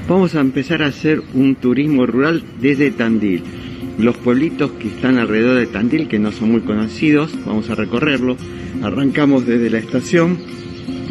Vamos 0.08 0.36
a 0.36 0.42
empezar 0.42 0.84
a 0.84 0.88
hacer 0.88 1.24
un 1.34 1.56
turismo 1.56 2.06
rural 2.06 2.44
desde 2.62 2.92
Tandil. 2.92 3.44
Los 3.98 4.18
pueblitos 4.18 4.72
que 4.72 4.90
están 4.90 5.18
alrededor 5.18 5.58
de 5.58 5.68
Tandil, 5.68 6.08
que 6.08 6.20
no 6.20 6.32
son 6.32 6.52
muy 6.52 6.62
conocidos, 6.62 7.32
vamos 7.46 7.70
a 7.70 7.76
recorrerlo. 7.76 8.36
Arrancamos 8.84 9.46
desde 9.46 9.70
la 9.70 9.80
estación 9.80 10.38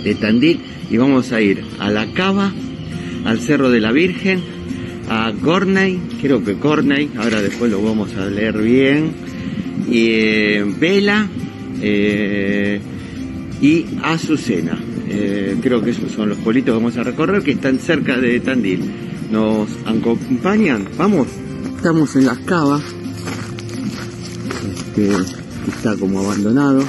de 0.05 0.14
Tandil 0.14 0.61
y 0.91 0.99
vamos 0.99 1.33
a 1.33 1.41
ir 1.41 1.64
a 1.79 1.91
La 1.91 2.07
Cava, 2.12 2.53
al 3.25 3.41
Cerro 3.41 3.71
de 3.71 3.81
la 3.81 3.91
Virgen, 3.91 4.41
a 5.09 5.31
Gornay, 5.31 5.99
creo 6.21 6.45
que 6.45 6.55
Gornay, 6.55 7.11
ahora 7.19 7.41
después 7.41 7.71
lo 7.71 7.83
vamos 7.83 8.14
a 8.17 8.26
leer 8.26 8.59
bien, 8.59 9.12
y 9.88 10.09
eh, 10.11 10.64
Vela 10.79 11.29
eh, 11.81 12.81
y 13.61 13.87
Azucena. 14.03 14.79
Eh, 15.09 15.57
creo 15.62 15.83
que 15.83 15.91
esos 15.91 16.11
son 16.12 16.29
los 16.29 16.38
pueblitos 16.38 16.73
que 16.73 16.79
vamos 16.79 16.97
a 16.97 17.03
recorrer 17.03 17.43
que 17.43 17.53
están 17.53 17.79
cerca 17.79 18.19
de 18.19 18.41
Tandil. 18.41 18.81
¿Nos 19.31 19.69
acompañan? 19.87 20.87
Vamos. 20.99 21.43
Estamos 21.85 22.17
en 22.17 22.25
las 22.25 22.38
cavas. 22.38 22.83
Este, 24.75 25.11
está 25.69 25.95
como 25.97 26.21
abandonado. 26.21 26.83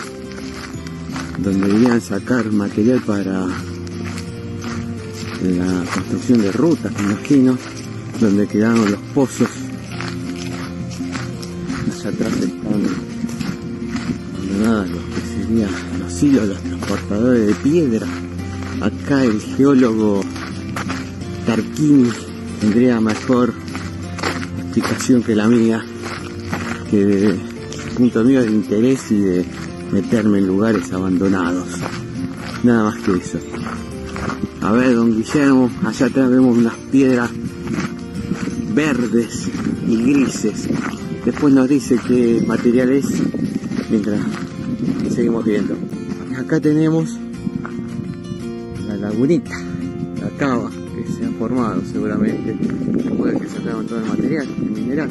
Donde 1.40 1.68
debían 1.68 2.00
sacar 2.00 2.50
material 2.50 3.02
para 3.02 3.46
la 5.42 5.86
construcción 5.94 6.42
de 6.44 6.52
rutas, 6.54 6.94
me 6.94 7.12
imagino. 7.12 7.58
Donde 8.22 8.48
quedaron 8.48 8.90
los 8.90 9.02
pozos. 9.14 9.50
Allá 11.92 12.10
atrás 12.12 12.34
están 12.36 12.82
abandonadas 14.34 14.90
los 14.92 15.04
que 15.04 15.22
serían 15.28 15.72
los 16.00 16.24
hilos, 16.24 16.48
los 16.48 16.62
transportadores 16.62 17.48
de 17.48 17.56
piedra. 17.56 18.08
Acá 18.80 19.26
el 19.26 19.42
geólogo 19.42 20.22
Tarquini 21.46 22.12
tendría 22.62 23.02
mejor 23.02 23.65
que 24.82 25.36
la 25.36 25.48
mía, 25.48 25.86
que 26.92 27.06
de 27.06 27.40
punto 27.96 28.24
mío 28.26 28.42
de 28.42 28.52
interés 28.52 29.10
y 29.10 29.20
de 29.20 29.46
meterme 29.92 30.40
en 30.40 30.48
lugares 30.48 30.92
abandonados. 30.92 31.68
Nada 32.64 32.84
más 32.84 32.98
que 32.98 33.14
eso. 33.14 33.40
A 34.62 34.72
ver, 34.74 34.96
don 34.96 35.16
Guillermo, 35.16 35.72
allá 35.86 36.08
atrás 36.08 36.30
vemos 36.30 36.58
unas 36.58 36.74
piedras 36.92 37.30
verdes 38.74 39.48
y 39.88 39.96
grises. 39.96 40.68
Después 41.24 41.54
nos 41.54 41.70
dice 41.70 41.98
qué 42.06 42.44
material 42.46 42.90
es 42.90 43.06
mientras 43.90 44.20
seguimos 45.14 45.46
viendo. 45.46 45.76
Acá 46.38 46.60
tenemos 46.60 47.18
la 48.88 48.98
lagunita, 48.98 49.56
formado 51.38 51.82
seguramente 51.92 52.56
después 52.60 53.34
de 53.34 53.40
que 53.40 53.50
sacaron 53.50 53.86
todo 53.86 54.00
el 54.00 54.06
material, 54.06 54.48
el 54.48 54.72
mineral. 54.72 55.10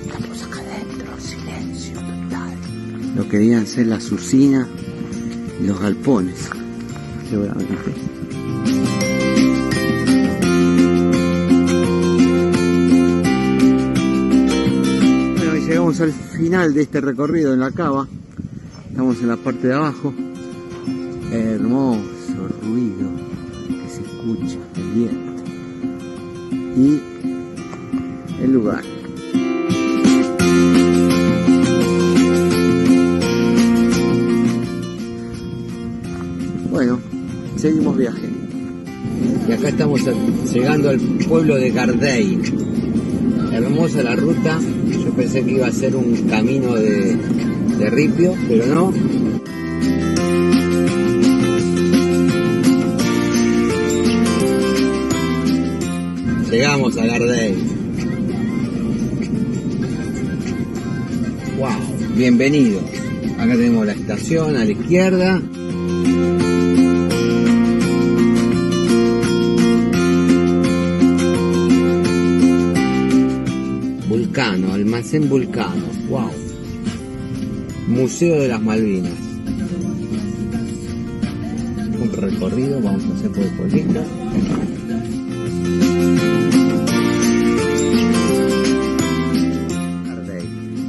Estamos 0.00 0.42
acá 0.44 0.60
adentro, 0.60 1.20
silencio 1.20 1.98
total. 2.00 2.58
Lo 3.16 3.28
querían 3.28 3.66
ser 3.66 3.86
las 3.86 4.10
usinas 4.10 4.66
y 5.60 5.66
los 5.66 5.80
galpones, 5.80 6.48
seguramente. 7.28 8.17
Al 16.00 16.12
final 16.12 16.74
de 16.74 16.82
este 16.82 17.00
recorrido 17.00 17.52
en 17.52 17.60
la 17.60 17.70
cava. 17.70 18.06
Estamos 18.88 19.18
en 19.20 19.28
la 19.28 19.36
parte 19.36 19.68
de 19.68 19.74
abajo. 19.74 20.12
Hermoso 21.32 22.48
ruido 22.62 23.10
que 23.68 23.90
se 23.90 24.02
escucha, 24.02 24.58
el 24.76 24.90
viento. 24.92 25.42
Y 26.76 27.00
el 28.42 28.52
lugar. 28.52 28.82
Bueno, 36.70 37.00
seguimos 37.56 37.96
viaje. 37.96 38.28
Y 39.48 39.52
acá 39.52 39.68
estamos 39.68 40.02
llegando 40.52 40.90
al 40.90 41.00
pueblo 41.00 41.56
de 41.56 41.70
Gardey. 41.70 42.40
Hermosa 43.52 44.02
la 44.02 44.14
ruta. 44.14 44.60
Pensé 45.18 45.44
que 45.44 45.50
iba 45.50 45.66
a 45.66 45.72
ser 45.72 45.96
un 45.96 46.14
camino 46.28 46.76
de, 46.76 47.90
ripio, 47.90 48.36
pero 48.46 48.66
no. 48.66 48.92
Llegamos 56.48 56.96
a 56.96 57.04
Gardey. 57.04 57.54
Wow, 61.58 62.14
bienvenidos. 62.14 62.84
Acá 63.38 63.56
tenemos 63.56 63.86
la 63.86 63.94
estación 63.94 64.54
a 64.54 64.64
la 64.64 64.70
izquierda. 64.70 65.42
Almacén 74.98 75.28
Vulcano, 75.28 75.86
wow. 76.08 76.28
Museo 77.86 78.40
de 78.40 78.48
las 78.48 78.60
Malvinas. 78.60 79.12
Un 82.00 82.12
recorrido, 82.12 82.82
vamos 82.82 83.04
a 83.04 83.14
hacer 83.14 83.30
por 83.30 83.42
el 83.44 83.50
pueblito. 83.50 84.02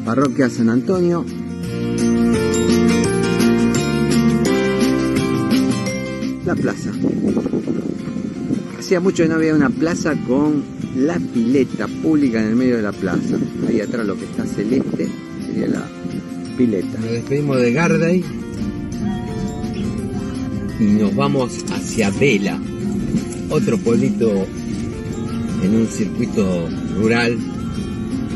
Parroquia 0.06 0.50
San 0.50 0.70
Antonio. 0.70 1.24
La 6.48 6.56
plaza. 6.56 6.92
Hacía 8.80 9.00
mucho 9.00 9.22
que 9.22 9.30
no 9.30 9.36
había 9.36 9.54
una 9.54 9.70
plaza 9.70 10.16
con 10.28 10.80
la 10.96 11.20
pileta 11.20 11.88
pública 11.88 12.42
en 12.42 12.50
el 12.50 12.56
medio 12.56 12.78
de 12.78 12.82
la 12.82 12.92
plaza. 12.92 13.38
Ahí 13.70 13.82
atrás 13.82 14.08
lo 14.08 14.18
que 14.18 14.26
está 14.26 14.48
celeste 14.48 15.08
sería 15.46 15.68
la 15.68 15.88
pileta. 16.58 16.98
Nos 17.00 17.12
despedimos 17.12 17.58
de 17.58 17.72
Gardey 17.72 18.24
y 20.80 20.84
nos 20.84 21.16
vamos 21.16 21.64
hacia 21.72 22.10
Vela, 22.10 22.60
otro 23.52 23.78
pueblito 23.78 24.48
en 25.64 25.76
un 25.76 25.86
circuito 25.86 26.68
rural 27.00 27.38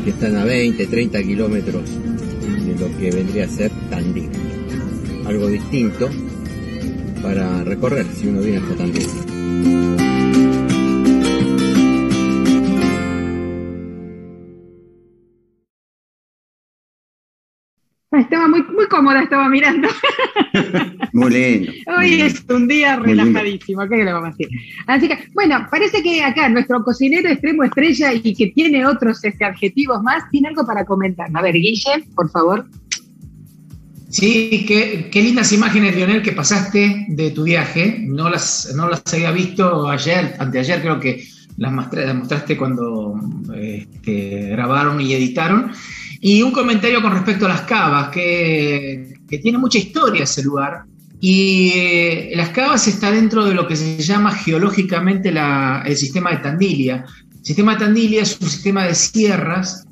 que 0.04 0.10
están 0.10 0.36
a 0.36 0.44
20, 0.44 0.86
30 0.86 1.20
kilómetros 1.24 1.82
de 1.90 2.76
lo 2.78 2.96
que 2.96 3.10
vendría 3.10 3.46
a 3.46 3.48
ser 3.48 3.72
Tandil. 3.90 4.30
Algo 5.26 5.48
distinto 5.48 6.10
para 7.20 7.64
recorrer 7.64 8.06
si 8.14 8.28
uno 8.28 8.40
viene 8.40 8.58
hasta 8.58 8.76
Tandil. 8.76 10.13
Mirando. 19.54 19.88
Muy 21.12 21.30
lindo. 21.30 21.72
Hoy 21.96 22.20
es 22.20 22.44
un 22.48 22.66
día 22.66 22.96
relajadísimo, 22.96 23.88
¿qué 23.88 23.96
le 24.04 24.12
vamos 24.12 24.28
a 24.28 24.36
decir? 24.36 24.48
Así 24.86 25.08
que, 25.08 25.28
bueno, 25.32 25.66
parece 25.70 26.02
que 26.02 26.22
acá 26.22 26.48
nuestro 26.48 26.82
cocinero 26.82 27.28
extremo 27.28 27.62
estrella 27.62 28.12
y 28.12 28.34
que 28.34 28.48
tiene 28.48 28.84
otros 28.84 29.24
este, 29.24 29.44
adjetivos 29.44 30.02
más, 30.02 30.28
tiene 30.30 30.48
algo 30.48 30.66
para 30.66 30.84
comentar. 30.84 31.28
A 31.32 31.42
ver, 31.42 31.54
Guille, 31.54 32.04
por 32.14 32.30
favor. 32.30 32.66
Sí, 34.08 34.64
qué, 34.66 35.08
qué 35.10 35.22
lindas 35.22 35.52
imágenes, 35.52 35.94
Lionel, 35.94 36.22
que 36.22 36.32
pasaste 36.32 37.06
de 37.08 37.30
tu 37.30 37.44
viaje. 37.44 37.98
No 38.00 38.28
las, 38.28 38.72
no 38.76 38.88
las 38.88 39.02
había 39.12 39.30
visto 39.30 39.88
ayer, 39.88 40.34
anteayer 40.38 40.80
creo 40.80 41.00
que 41.00 41.24
las 41.56 41.72
mostraste 41.72 42.56
cuando 42.56 43.14
este, 43.56 44.48
grabaron 44.50 45.00
y 45.00 45.12
editaron. 45.12 45.72
Y 46.20 46.42
un 46.42 46.52
comentario 46.52 47.02
con 47.02 47.12
respecto 47.12 47.46
a 47.46 47.50
las 47.50 47.60
cavas, 47.62 48.08
que, 48.08 49.13
tiene 49.38 49.58
mucha 49.58 49.78
historia 49.78 50.24
ese 50.24 50.42
lugar. 50.42 50.84
Y 51.20 51.70
eh, 51.74 52.32
las 52.34 52.50
cavas 52.50 52.86
está 52.86 53.10
dentro 53.10 53.44
de 53.46 53.54
lo 53.54 53.66
que 53.66 53.76
se 53.76 53.98
llama 54.02 54.30
geológicamente 54.32 55.30
el 55.30 55.96
sistema 55.96 56.30
de 56.30 56.36
Tandilia. 56.38 57.04
El 57.38 57.44
sistema 57.44 57.72
de 57.74 57.78
Tandilia 57.84 58.22
es 58.22 58.38
un 58.40 58.48
sistema 58.48 58.84
de 58.84 58.94
sierras 58.94 59.86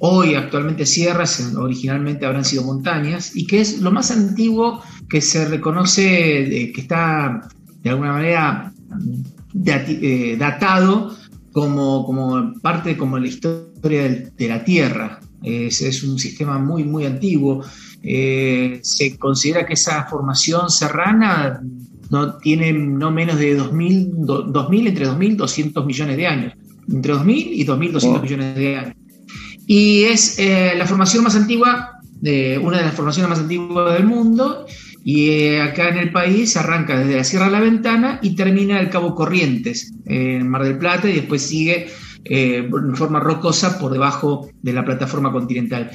hoy 0.00 0.34
actualmente 0.34 0.86
sierras, 0.86 1.40
en- 1.40 1.56
originalmente 1.56 2.24
habrán 2.24 2.44
sido 2.44 2.62
montañas, 2.64 3.34
y 3.34 3.46
que 3.46 3.60
es 3.60 3.80
lo 3.80 3.90
más 3.90 4.10
antiguo 4.12 4.80
que 5.08 5.20
se 5.20 5.44
reconoce, 5.48 6.70
que 6.72 6.80
está 6.80 7.48
de 7.82 7.90
alguna 7.90 8.12
manera 8.12 8.72
eh, 9.64 10.36
datado 10.38 11.16
como, 11.52 12.04
como 12.06 12.52
parte 12.60 12.96
como 12.96 13.18
la 13.18 13.26
historia 13.26 14.30
de 14.36 14.48
la 14.48 14.64
Tierra. 14.64 15.18
Es, 15.42 15.80
es 15.82 16.02
un 16.02 16.18
sistema 16.18 16.58
muy, 16.58 16.84
muy 16.84 17.04
antiguo. 17.06 17.64
Eh, 18.02 18.80
se 18.82 19.18
considera 19.18 19.66
que 19.66 19.74
esa 19.74 20.04
formación 20.04 20.70
serrana 20.70 21.60
no 22.10 22.38
tiene 22.38 22.72
no 22.72 23.10
menos 23.10 23.38
de 23.38 23.58
2.000, 23.58 24.10
do- 24.12 24.42
2000 24.42 24.86
entre 24.86 25.06
2.000 25.06 25.32
y 25.32 25.36
200 25.36 25.84
millones 25.86 26.16
de 26.16 26.26
años. 26.26 26.52
Entre 26.90 27.12
2.000 27.12 27.48
y 27.52 27.64
2.200 27.66 28.02
Wow. 28.12 28.22
millones 28.22 28.56
de 28.56 28.76
años 28.76 28.94
y 29.70 30.04
es 30.04 30.38
eh, 30.38 30.72
la 30.78 30.86
formación 30.86 31.22
más 31.24 31.36
antigua, 31.36 32.00
de, 32.22 32.58
una 32.58 32.78
de 32.78 32.84
las 32.84 32.94
formaciones 32.94 33.28
más 33.28 33.38
antiguas 33.40 33.92
del 33.92 34.06
mundo, 34.06 34.64
Y 35.04 35.28
eh, 35.28 35.60
acá 35.62 35.90
en 35.90 35.98
el 35.98 36.10
país 36.10 36.56
arranca 36.56 36.98
desde 36.98 37.16
la 37.16 37.24
Sierra 37.24 37.46
de 37.46 37.52
la 37.52 37.60
Ventana 37.60 38.18
y 38.22 38.34
termina 38.34 38.80
el 38.80 38.88
Cabo 38.88 39.14
Corrientes, 39.14 39.92
en 40.06 40.48
Mar 40.48 40.64
del 40.64 40.78
Plata, 40.78 41.08
y 41.10 41.14
después 41.16 41.42
sigue 41.42 41.86
en 42.24 42.96
forma 42.96 43.20
rocosa 43.20 43.78
por 43.78 43.92
debajo 43.92 44.48
de 44.62 44.72
la 44.72 44.84
plataforma 44.84 45.30
continental. 45.32 45.90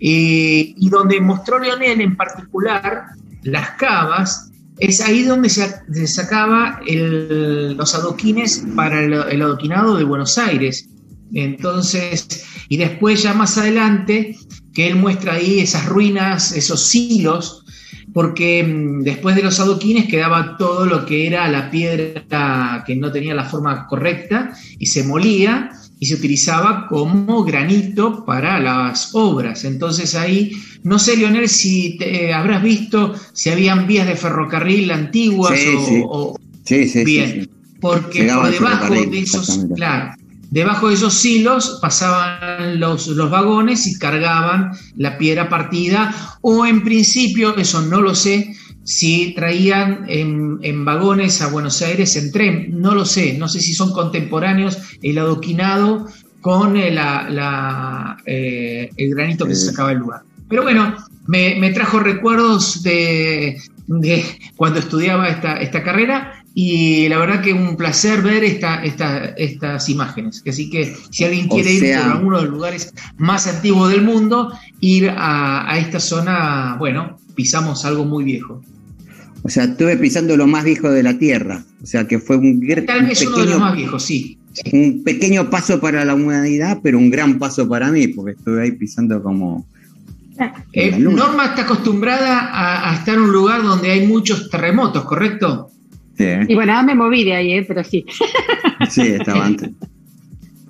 Eh, 0.00 0.74
y 0.76 0.88
donde 0.88 1.20
mostró 1.20 1.58
Leonel 1.58 2.00
en 2.00 2.16
particular 2.16 3.04
las 3.42 3.70
cavas, 3.72 4.50
es 4.78 5.00
ahí 5.02 5.22
donde 5.22 5.50
se, 5.50 6.06
sacaba 6.06 6.80
los 6.86 7.94
adoquines 7.94 8.64
para 8.74 9.04
el, 9.04 9.42
adoquinado 9.42 9.96
de 9.96 10.04
Buenos 10.04 10.38
Aires. 10.38 10.88
Entonces, 11.34 12.44
y 12.68 12.78
después 12.78 13.22
ya 13.22 13.34
más 13.34 13.58
adelante, 13.58 14.36
que 14.72 14.86
él 14.86 14.96
muestra 14.96 15.34
ahí 15.34 15.60
esas 15.60 15.86
ruinas, 15.86 16.52
esos 16.52 16.88
silos, 16.88 17.64
porque 18.14 18.64
mm, 18.64 19.02
después 19.02 19.36
de 19.36 19.42
los 19.42 19.60
adoquines 19.60 20.08
quedaba 20.08 20.56
todo 20.56 20.86
lo 20.86 21.04
que 21.04 21.26
era 21.26 21.46
la 21.48 21.70
piedra 21.70 22.82
que 22.86 22.96
no 22.96 23.12
tenía 23.12 23.34
la 23.34 23.44
forma 23.44 23.86
correcta 23.86 24.52
y 24.78 24.86
se 24.86 25.04
molía 25.04 25.70
y 26.00 26.06
se 26.06 26.14
utilizaba 26.14 26.86
como 26.88 27.44
granito 27.44 28.24
para 28.24 28.58
las 28.58 29.14
obras. 29.14 29.64
Entonces 29.64 30.14
ahí, 30.14 30.50
no 30.82 30.98
sé, 30.98 31.16
Leonel, 31.16 31.48
si 31.48 31.98
te, 31.98 32.32
habrás 32.32 32.62
visto 32.62 33.14
si 33.34 33.50
habían 33.50 33.86
vías 33.86 34.06
de 34.06 34.16
ferrocarril 34.16 34.90
antiguas 34.90 35.60
o, 36.08 36.36
sí. 36.64 36.88
Sí, 36.88 37.04
bien, 37.04 37.50
porque 37.80 38.24
por 38.24 38.50
debajo 38.50 38.94
de 38.94 39.18
esos, 39.18 39.66
claro, 39.76 40.14
debajo 40.50 40.88
de 40.88 40.94
esos 40.94 41.14
silos 41.14 41.78
pasaban 41.82 42.80
los, 42.80 43.06
los 43.08 43.30
vagones 43.30 43.86
y 43.86 43.98
cargaban 43.98 44.72
la 44.96 45.18
piedra 45.18 45.48
partida, 45.48 46.14
o 46.40 46.64
en 46.64 46.82
principio, 46.82 47.56
eso 47.56 47.82
no 47.82 48.00
lo 48.00 48.14
sé, 48.14 48.54
si 48.90 49.34
traían 49.34 50.04
en, 50.08 50.84
vagones 50.84 51.40
a 51.42 51.46
Buenos 51.46 51.80
Aires 51.80 52.16
en 52.16 52.32
tren, 52.32 52.80
no 52.80 52.92
lo 52.92 53.04
sé, 53.04 53.38
no 53.38 53.46
sé 53.46 53.60
si 53.60 53.72
son 53.72 53.92
contemporáneos 53.92 54.78
el 55.00 55.16
adoquinado 55.18 56.08
con 56.40 56.76
el, 56.76 56.98
eh, 58.26 58.90
el 58.96 59.14
granito 59.14 59.46
que 59.46 59.54
se 59.54 59.66
sacaba 59.66 59.90
del 59.90 59.98
lugar. 59.98 60.22
Pero 60.48 60.64
bueno, 60.64 60.96
me, 61.28 61.70
trajo 61.70 62.00
recuerdos 62.00 62.82
de, 62.82 63.60
cuando 64.56 64.80
estudiaba 64.80 65.28
esta, 65.28 65.58
esta, 65.58 65.84
carrera 65.84 66.42
y 66.52 67.08
la 67.08 67.18
verdad 67.18 67.42
que 67.42 67.52
un 67.52 67.76
placer 67.76 68.22
ver 68.22 68.42
esta, 68.42 68.82
estas 68.82 69.88
imágenes. 69.88 70.42
Así 70.44 70.68
que 70.68 70.96
si 71.10 71.22
alguien 71.24 71.46
quiere 71.46 71.74
ir 71.74 71.94
a 71.94 72.14
alguno 72.14 72.38
de 72.38 72.46
los 72.46 72.54
lugares 72.54 72.92
más 73.18 73.46
antiguos 73.46 73.92
del 73.92 74.02
mundo, 74.02 74.52
ir 74.80 75.10
a, 75.10 75.70
a 75.70 75.78
esta 75.78 76.00
zona, 76.00 76.74
bueno, 76.76 77.18
pisamos 77.36 77.84
algo 77.84 78.04
muy 78.04 78.24
viejo. 78.24 78.60
O 79.42 79.48
sea, 79.48 79.64
estuve 79.64 79.96
pisando 79.96 80.36
lo 80.36 80.46
más 80.46 80.64
viejo 80.64 80.90
de 80.90 81.02
la 81.02 81.18
Tierra. 81.18 81.62
O 81.82 81.86
sea, 81.86 82.06
que 82.06 82.18
fue 82.18 82.36
un, 82.36 82.60
Tal 82.86 83.06
vez 83.06 83.26
uno 83.26 83.38
de 83.38 83.46
los 83.46 83.58
más 83.58 83.74
viejos, 83.74 84.02
sí. 84.02 84.38
Un 84.72 85.02
pequeño 85.04 85.48
paso 85.48 85.80
para 85.80 86.04
la 86.04 86.14
humanidad, 86.14 86.80
pero 86.82 86.98
un 86.98 87.10
gran 87.10 87.38
paso 87.38 87.68
para 87.68 87.90
mí, 87.90 88.08
porque 88.08 88.32
estuve 88.32 88.62
ahí 88.62 88.72
pisando 88.72 89.22
como... 89.22 89.66
Eh, 90.72 90.98
Norma 90.98 91.46
está 91.46 91.62
acostumbrada 91.62 92.88
a, 92.90 92.94
estar 92.94 93.14
en 93.14 93.20
un 93.20 93.32
lugar 93.32 93.62
donde 93.62 93.90
hay 93.90 94.06
muchos 94.06 94.48
terremotos, 94.48 95.04
¿correcto? 95.04 95.70
Sí. 96.16 96.24
Y 96.48 96.54
bueno, 96.54 96.72
ahora 96.72 96.86
me 96.86 96.94
moví 96.94 97.24
de 97.24 97.34
ahí, 97.34 97.52
¿eh? 97.52 97.64
pero 97.66 97.84
sí. 97.84 98.04
Sí, 98.88 99.02
estaba 99.02 99.44
antes. 99.44 99.70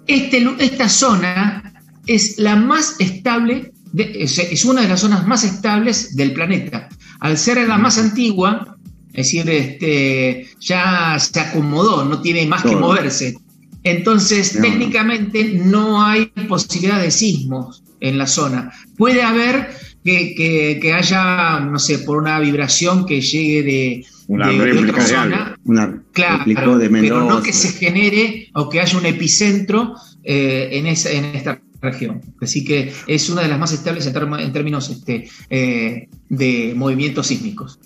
Este, 0.09 0.45
esta 0.59 0.89
zona 0.89 1.73
es 2.07 2.39
la 2.39 2.57
más 2.57 2.97
estable, 2.99 3.73
es 3.97 4.65
una 4.65 4.83
de 4.83 4.89
las 4.89 5.00
zonas 5.00 5.25
más 5.29 5.45
estables 5.45 6.17
del 6.17 6.33
planeta 6.33 6.89
al 7.21 7.39
ser 7.39 7.67
la 7.69 7.79
más 7.79 7.99
antigua, 7.99 8.77
es 9.12 9.27
decir, 9.27 9.49
este, 9.50 10.49
ya 10.61 11.19
se 11.19 11.41
acomodó, 11.41 12.05
no 12.05 12.21
tiene 12.21 12.47
más 12.47 12.62
que 12.62 12.75
moverse. 12.75 13.37
Entonces, 13.83 14.59
técnicamente 14.61 15.45
no 15.65 16.03
hay 16.03 16.27
posibilidad 16.49 17.00
de 17.00 17.11
sismos 17.11 17.83
en 18.00 18.19
la 18.19 18.27
zona. 18.27 18.73
Puede 18.97 19.23
haber 19.23 19.71
que, 20.05 20.93
haya, 20.95 21.61
no 21.61 21.78
sé, 21.78 21.99
por 22.00 22.19
una 22.19 22.39
vibración 22.41 23.06
que 23.06 23.21
llegue 23.21 23.63
de, 23.63 24.06
una 24.28 24.49
otra 24.50 25.06
zona. 25.06 25.56
Una 25.65 26.02
claro, 26.13 26.78
de 26.78 26.89
pero 26.89 27.25
no 27.25 27.43
que 27.43 27.52
se 27.52 27.73
genere 27.73 28.49
o 28.54 28.69
que 28.69 28.80
haya 28.80 28.99
un 28.99 29.06
epicentro 29.06 29.95
eh, 30.23 30.69
en, 30.73 30.87
esa, 30.87 31.11
en 31.11 31.25
esta 31.25 31.61
región. 31.80 32.21
Así 32.40 32.64
que 32.64 32.93
es 33.06 33.28
una 33.30 33.43
de 33.43 33.49
las 33.49 33.58
más 33.58 33.73
estables 33.73 34.06
en, 34.06 34.52
términos 34.52 34.90
este, 34.90 35.28
eh, 35.49 36.08
de 36.28 36.75
movimientos 36.76 37.26
sísmicos. 37.26 37.78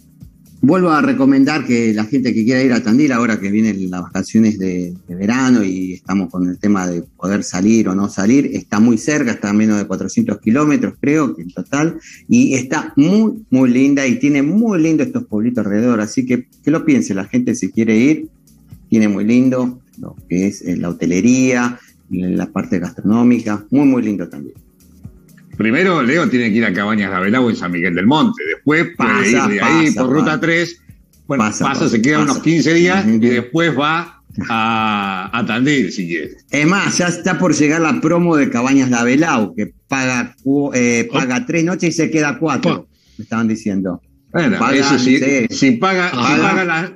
Vuelvo 0.66 0.88
a 0.88 1.02
recomendar 1.02 1.66
que 1.66 1.92
la 1.92 2.06
gente 2.06 2.32
que 2.32 2.42
quiera 2.42 2.62
ir 2.62 2.72
a 2.72 2.82
Tandil, 2.82 3.12
ahora 3.12 3.38
que 3.38 3.50
vienen 3.50 3.90
las 3.90 4.00
vacaciones 4.00 4.58
de, 4.58 4.94
verano 5.06 5.62
y 5.62 5.92
estamos 5.92 6.30
con 6.30 6.48
el 6.48 6.58
tema 6.58 6.86
de 6.86 7.02
poder 7.02 7.44
salir 7.44 7.86
o 7.86 7.94
no 7.94 8.08
salir, 8.08 8.50
está 8.54 8.80
muy 8.80 8.96
cerca, 8.96 9.32
está 9.32 9.50
a 9.50 9.52
menos 9.52 9.76
de 9.76 9.86
400 9.86 10.40
kilómetros, 10.40 10.94
creo 10.98 11.34
en 11.36 11.50
total, 11.50 11.98
y 12.28 12.54
está 12.54 12.94
muy, 12.96 13.44
muy 13.50 13.68
linda 13.68 14.06
y 14.06 14.18
tiene 14.18 14.40
muy 14.40 14.80
lindo 14.80 15.02
estos 15.02 15.26
pueblitos 15.26 15.66
alrededor. 15.66 16.00
Así 16.00 16.24
que 16.24 16.46
que 16.64 16.70
lo 16.70 16.86
piense 16.86 17.12
la 17.12 17.26
gente 17.26 17.54
si 17.54 17.70
quiere 17.70 17.98
ir, 17.98 18.28
tiene 18.88 19.08
muy 19.08 19.24
lindo 19.24 19.82
lo 19.98 20.16
que 20.30 20.46
es 20.46 20.62
eh, 20.62 20.76
la 20.76 20.88
hotelería, 20.88 21.78
la 22.20 22.46
parte 22.46 22.78
gastronómica, 22.78 23.64
muy, 23.70 23.86
muy 23.86 24.02
lindo 24.02 24.28
también. 24.28 24.56
Primero, 25.56 26.02
Leo 26.02 26.28
tiene 26.28 26.50
que 26.50 26.58
ir 26.58 26.64
a 26.64 26.72
Cabañas 26.72 27.10
de 27.22 27.28
en 27.28 27.56
San 27.56 27.70
Miguel 27.70 27.94
del 27.94 28.06
Monte. 28.06 28.42
Después 28.54 28.88
puede 28.96 29.30
ir 29.30 29.42
de 29.42 29.60
ahí 29.60 29.90
por 29.92 30.10
ruta 30.10 30.40
3. 30.40 30.80
Bueno, 31.26 31.44
pasa, 31.44 31.88
se 31.88 32.02
queda 32.02 32.20
unos 32.20 32.40
15 32.40 32.74
días 32.74 33.06
y 33.06 33.18
después 33.18 33.78
va 33.78 34.22
a, 34.48 35.30
a, 35.32 35.46
Tandil, 35.46 35.90
si 35.92 36.06
quiere. 36.06 36.32
Es 36.50 36.66
más, 36.66 36.98
ya 36.98 37.08
está 37.08 37.38
por 37.38 37.54
llegar 37.54 37.80
la 37.80 38.00
promo 38.00 38.36
de 38.36 38.50
Cabañas 38.50 38.90
de 38.90 38.96
Avelao, 38.96 39.54
que 39.54 39.72
paga, 39.88 40.34
eh, 40.74 41.08
paga 41.10 41.46
tres 41.46 41.64
noches 41.64 41.90
y 41.90 41.92
se 41.92 42.10
queda 42.10 42.38
cuatro, 42.38 42.88
me 43.16 43.22
estaban 43.22 43.48
diciendo. 43.48 44.02
Bueno, 44.32 44.58
eso 44.70 44.98
sí, 44.98 45.20
si 45.48 45.72
paga, 45.72 46.10
si 46.10 46.40
paga 46.42 46.64
la, 46.64 46.92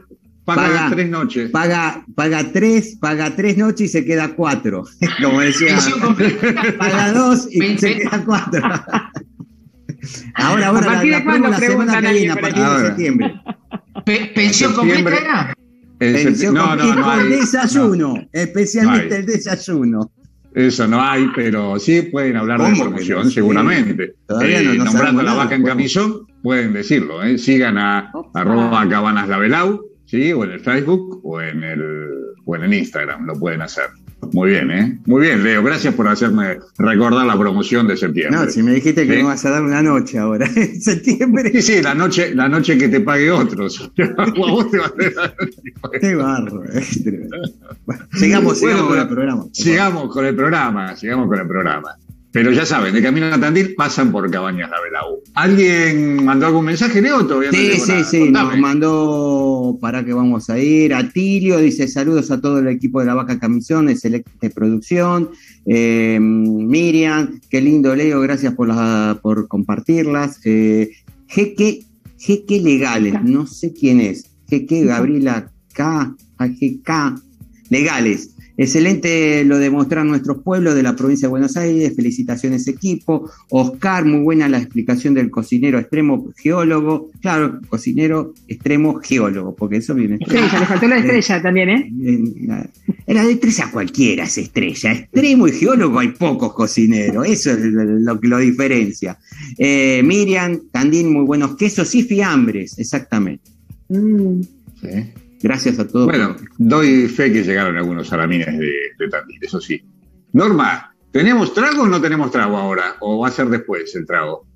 Paga, 0.57 0.89
tres 0.91 1.11
noches. 1.11 1.51
Paga, 1.51 2.05
paga 2.15 2.53
tres, 2.53 2.97
paga 2.99 3.37
tres 3.37 3.59
noches 3.59 3.83
y 3.83 3.89
se 3.89 4.05
queda 4.05 4.35
cuatro. 4.35 4.85
Como 5.23 5.41
decía. 5.41 5.79
paga 6.79 7.13
dos 7.13 7.49
y 7.51 7.79
se 7.79 7.99
queda 7.99 8.23
cuatro. 8.25 8.63
ahora, 10.35 10.69
ahora, 10.69 10.81
¿A 10.81 10.95
partir 10.95 11.15
de 11.15 11.25
cuándo 11.25 11.51
preguntan 11.55 12.07
a 12.07 12.09
a 12.09 12.37
partir 12.37 12.65
de 12.65 12.87
septiembre. 12.87 13.35
¿Pensión 14.35 14.73
completa 14.73 15.17
era? 15.17 15.55
Pensión 15.99 16.55
no, 16.55 16.75
no, 16.77 16.95
no 16.95 17.05
con 17.05 17.29
desayuno, 17.29 18.29
especialmente 18.33 19.17
el 19.17 19.27
desayuno. 19.27 20.11
Eso 20.55 20.89
no 20.89 21.03
hay, 21.03 21.29
pero 21.37 21.79
sí 21.79 22.03
pueden 22.03 22.37
hablar 22.37 22.63
de 22.63 22.81
promoción, 22.81 23.31
seguramente. 23.31 24.15
Todavía 24.27 24.63
no, 24.63 24.73
eh, 24.73 24.79
nombrando 24.79 25.23
la 25.23 25.35
vaca 25.35 25.57
en 25.57 25.63
camisón, 25.63 26.27
pueden 26.43 26.73
decirlo. 26.73 27.23
¿eh? 27.23 27.37
Sigan 27.37 27.77
a 27.77 28.11
arroba 28.33 28.89
cabanas 28.89 29.29
labelau 29.29 29.88
¿sí? 30.09 30.33
O 30.33 30.45
en 30.45 30.53
el 30.53 30.61
Facebook 30.61 31.21
o 31.23 31.41
en 31.41 31.63
el, 31.63 31.81
o 32.45 32.57
en 32.57 32.63
el 32.63 32.75
Instagram, 32.75 33.27
lo 33.27 33.35
pueden 33.35 33.63
hacer. 33.63 33.85
Muy 34.33 34.51
bien, 34.51 34.71
¿eh? 34.71 34.99
Muy 35.07 35.23
bien, 35.23 35.45
Leo. 35.45 35.63
Gracias 35.63 35.95
por 35.95 36.09
hacerme 36.09 36.59
recordar 36.77 37.25
la 37.25 37.39
promoción 37.39 37.87
de 37.87 37.97
septiembre. 37.97 38.37
No, 38.37 38.51
si 38.51 38.63
me 38.63 38.73
dijiste 38.73 39.07
que 39.07 39.17
me 39.17 39.23
vas 39.23 39.45
a 39.45 39.51
dar 39.51 39.63
una 39.63 39.81
noche 39.81 40.19
ahora, 40.19 40.49
en 40.57 40.81
septiembre. 40.81 41.51
Sí, 41.53 41.63
sí, 41.63 41.83
la 41.83 41.95
noche, 41.95 42.35
la 42.35 42.49
noche 42.49 42.77
que 42.77 42.89
te 42.89 43.01
pague 43.01 43.31
otros. 43.31 43.91
Qué 43.95 44.05
barro. 46.17 46.65
sigamos, 48.19 48.59
sigamos 48.59 48.89
con 48.89 48.99
el 48.99 49.09
programa. 49.09 49.47
Sigamos 49.53 50.13
con 50.13 50.27
el 50.27 50.35
programa, 50.35 50.97
sigamos 50.97 51.29
con 51.29 51.39
el 51.39 51.47
programa. 51.47 51.97
Pero 52.39 52.53
ya 52.53 52.65
saben, 52.65 52.95
de 52.95 53.03
camino 53.03 53.27
a 53.27 53.41
Tandil 53.41 53.75
pasan 53.75 54.13
por 54.13 54.31
Cabañas 54.31 54.71
la 54.71 54.81
Belau. 54.81 55.21
¿Alguien 55.35 56.25
mandó 56.25 56.47
algún 56.47 56.67
mensaje, 56.67 57.03
Leo? 57.03 57.27
Todavía 57.27 57.51
sí, 57.51 57.73
sí, 57.81 58.05
sí, 58.09 58.31
nos 58.31 58.57
mandó 58.57 59.77
para 59.81 60.05
que 60.05 60.13
vamos 60.13 60.49
a 60.49 60.57
ir. 60.57 60.95
Atilio 60.95 61.59
dice 61.59 61.89
saludos 61.89 62.31
a 62.31 62.41
todo 62.41 62.61
el 62.61 62.69
equipo 62.69 63.01
de 63.01 63.07
la 63.07 63.15
Vaca 63.15 63.41
Camisón, 63.41 63.89
Selecte 63.97 64.51
Producción. 64.51 65.31
Eh, 65.67 66.21
Miriam, 66.21 67.41
qué 67.51 67.61
lindo, 67.61 67.97
Leo, 67.97 68.21
gracias 68.21 68.55
por, 68.55 68.69
la, 68.69 69.19
por 69.21 69.49
compartirlas. 69.49 70.39
Eh, 70.45 70.93
Jeque, 71.27 71.87
Jeque 72.21 72.61
Legales, 72.61 73.21
no 73.21 73.49
sé 73.49 73.73
quién 73.73 74.01
es. 74.01 74.31
Jeque 74.49 74.85
Gabriela 74.85 75.51
K, 75.75 76.15
GK 76.39 77.21
Legales. 77.69 78.37
Excelente 78.59 79.45
lo 79.45 79.57
de 79.57 79.71
mostrar 79.71 80.05
nuestros 80.05 80.43
pueblos 80.43 80.75
de 80.75 80.83
la 80.83 80.97
provincia 80.97 81.29
de 81.29 81.31
Buenos 81.31 81.57
Aires. 81.57 81.95
Felicitaciones, 81.95 82.67
equipo. 82.67 83.31
Oscar, 83.51 84.05
muy 84.05 84.21
buena 84.25 84.49
la 84.49 84.59
explicación 84.59 85.15
del 85.15 85.31
cocinero 85.31 85.79
extremo 85.79 86.29
geólogo. 86.37 87.09
Claro, 87.23 87.61
cocinero 87.69 88.35
extremo 88.49 88.99
geólogo, 88.99 89.55
porque 89.55 89.77
eso 89.77 89.95
viene. 89.95 90.17
Estrella, 90.21 90.59
le 90.59 90.67
faltó 90.67 90.89
la 90.89 90.99
estrella 90.99 91.41
también, 91.41 91.69
¿eh? 91.69 92.69
La 93.07 93.25
de 93.25 93.33
estrella 93.33 93.71
cualquiera 93.71 94.25
es 94.25 94.39
estrella. 94.39 94.93
Extremo 94.93 95.47
y 95.47 95.53
geólogo 95.53 96.01
hay 96.01 96.09
pocos 96.09 96.53
cocineros. 96.53 97.29
Eso 97.29 97.53
es 97.53 97.61
lo 97.61 98.19
que 98.19 98.27
lo 98.27 98.39
diferencia. 98.39 99.17
Eh, 99.57 100.03
Miriam, 100.05 100.63
Tandín, 100.73 101.13
muy 101.13 101.25
buenos 101.25 101.57
quesos 101.57 101.95
y 101.95 102.03
fiambres, 102.03 102.77
exactamente. 102.77 103.49
Mm. 103.89 104.43
Sí. 104.81 105.28
Gracias 105.41 105.79
a 105.79 105.87
todos. 105.87 106.07
Bueno, 106.07 106.37
doy 106.59 107.07
fe 107.09 107.33
que 107.33 107.43
llegaron 107.43 107.77
algunos 107.77 108.09
salamines 108.09 108.59
de, 108.59 108.73
de 108.99 109.09
Tandil, 109.09 109.39
eso 109.41 109.61
sí. 109.61 109.83
Norma, 110.33 110.95
¿tenemos 111.13 111.55
trago 111.55 111.83
o 111.83 111.87
no 111.87 112.01
tenemos 112.01 112.31
trago 112.31 112.57
ahora? 112.57 112.97
¿O 113.01 113.21
va 113.21 113.29
a 113.29 113.31
ser 113.31 113.47
después 113.49 113.95
el 113.95 114.07
trago? 114.07 114.47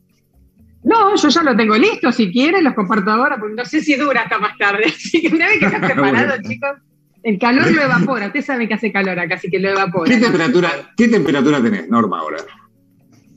No, 0.85 1.15
yo 1.15 1.29
ya 1.29 1.43
lo 1.45 1.57
tengo 1.57 1.77
listo, 1.77 2.11
si 2.11 2.33
quieren 2.33 2.65
los 2.65 2.75
comparto 2.75 3.11
ahora, 3.11 3.39
porque 3.39 3.55
no 3.55 3.65
sé 3.65 3.81
si 3.81 3.95
dura 3.95 4.23
hasta 4.23 4.39
más 4.39 4.59
tarde. 4.59 4.85
Así 4.89 5.23
que 5.23 5.35
una 5.35 5.47
vez 5.47 5.59
que 5.61 5.67
está 5.67 5.81
preparado, 5.81 6.29
Bueno. 6.29 6.49
chicos, 6.49 6.71
el 7.23 7.39
calor 7.39 7.71
lo 7.71 7.83
evapora. 7.83 8.27
Usted 8.27 8.43
sabe 8.43 8.67
que 8.67 8.75
hace 8.75 8.91
calor 8.91 9.17
acá, 9.21 9.37
así 9.37 9.49
que 9.49 9.61
lo 9.61 9.71
evapora. 9.71 10.11
¿Qué 10.11 10.19
temperatura, 10.21 10.71
¿Qué 10.97 11.07
temperatura 11.07 11.63
tenés, 11.63 11.89
Norma, 11.89 12.19
ahora? 12.19 12.39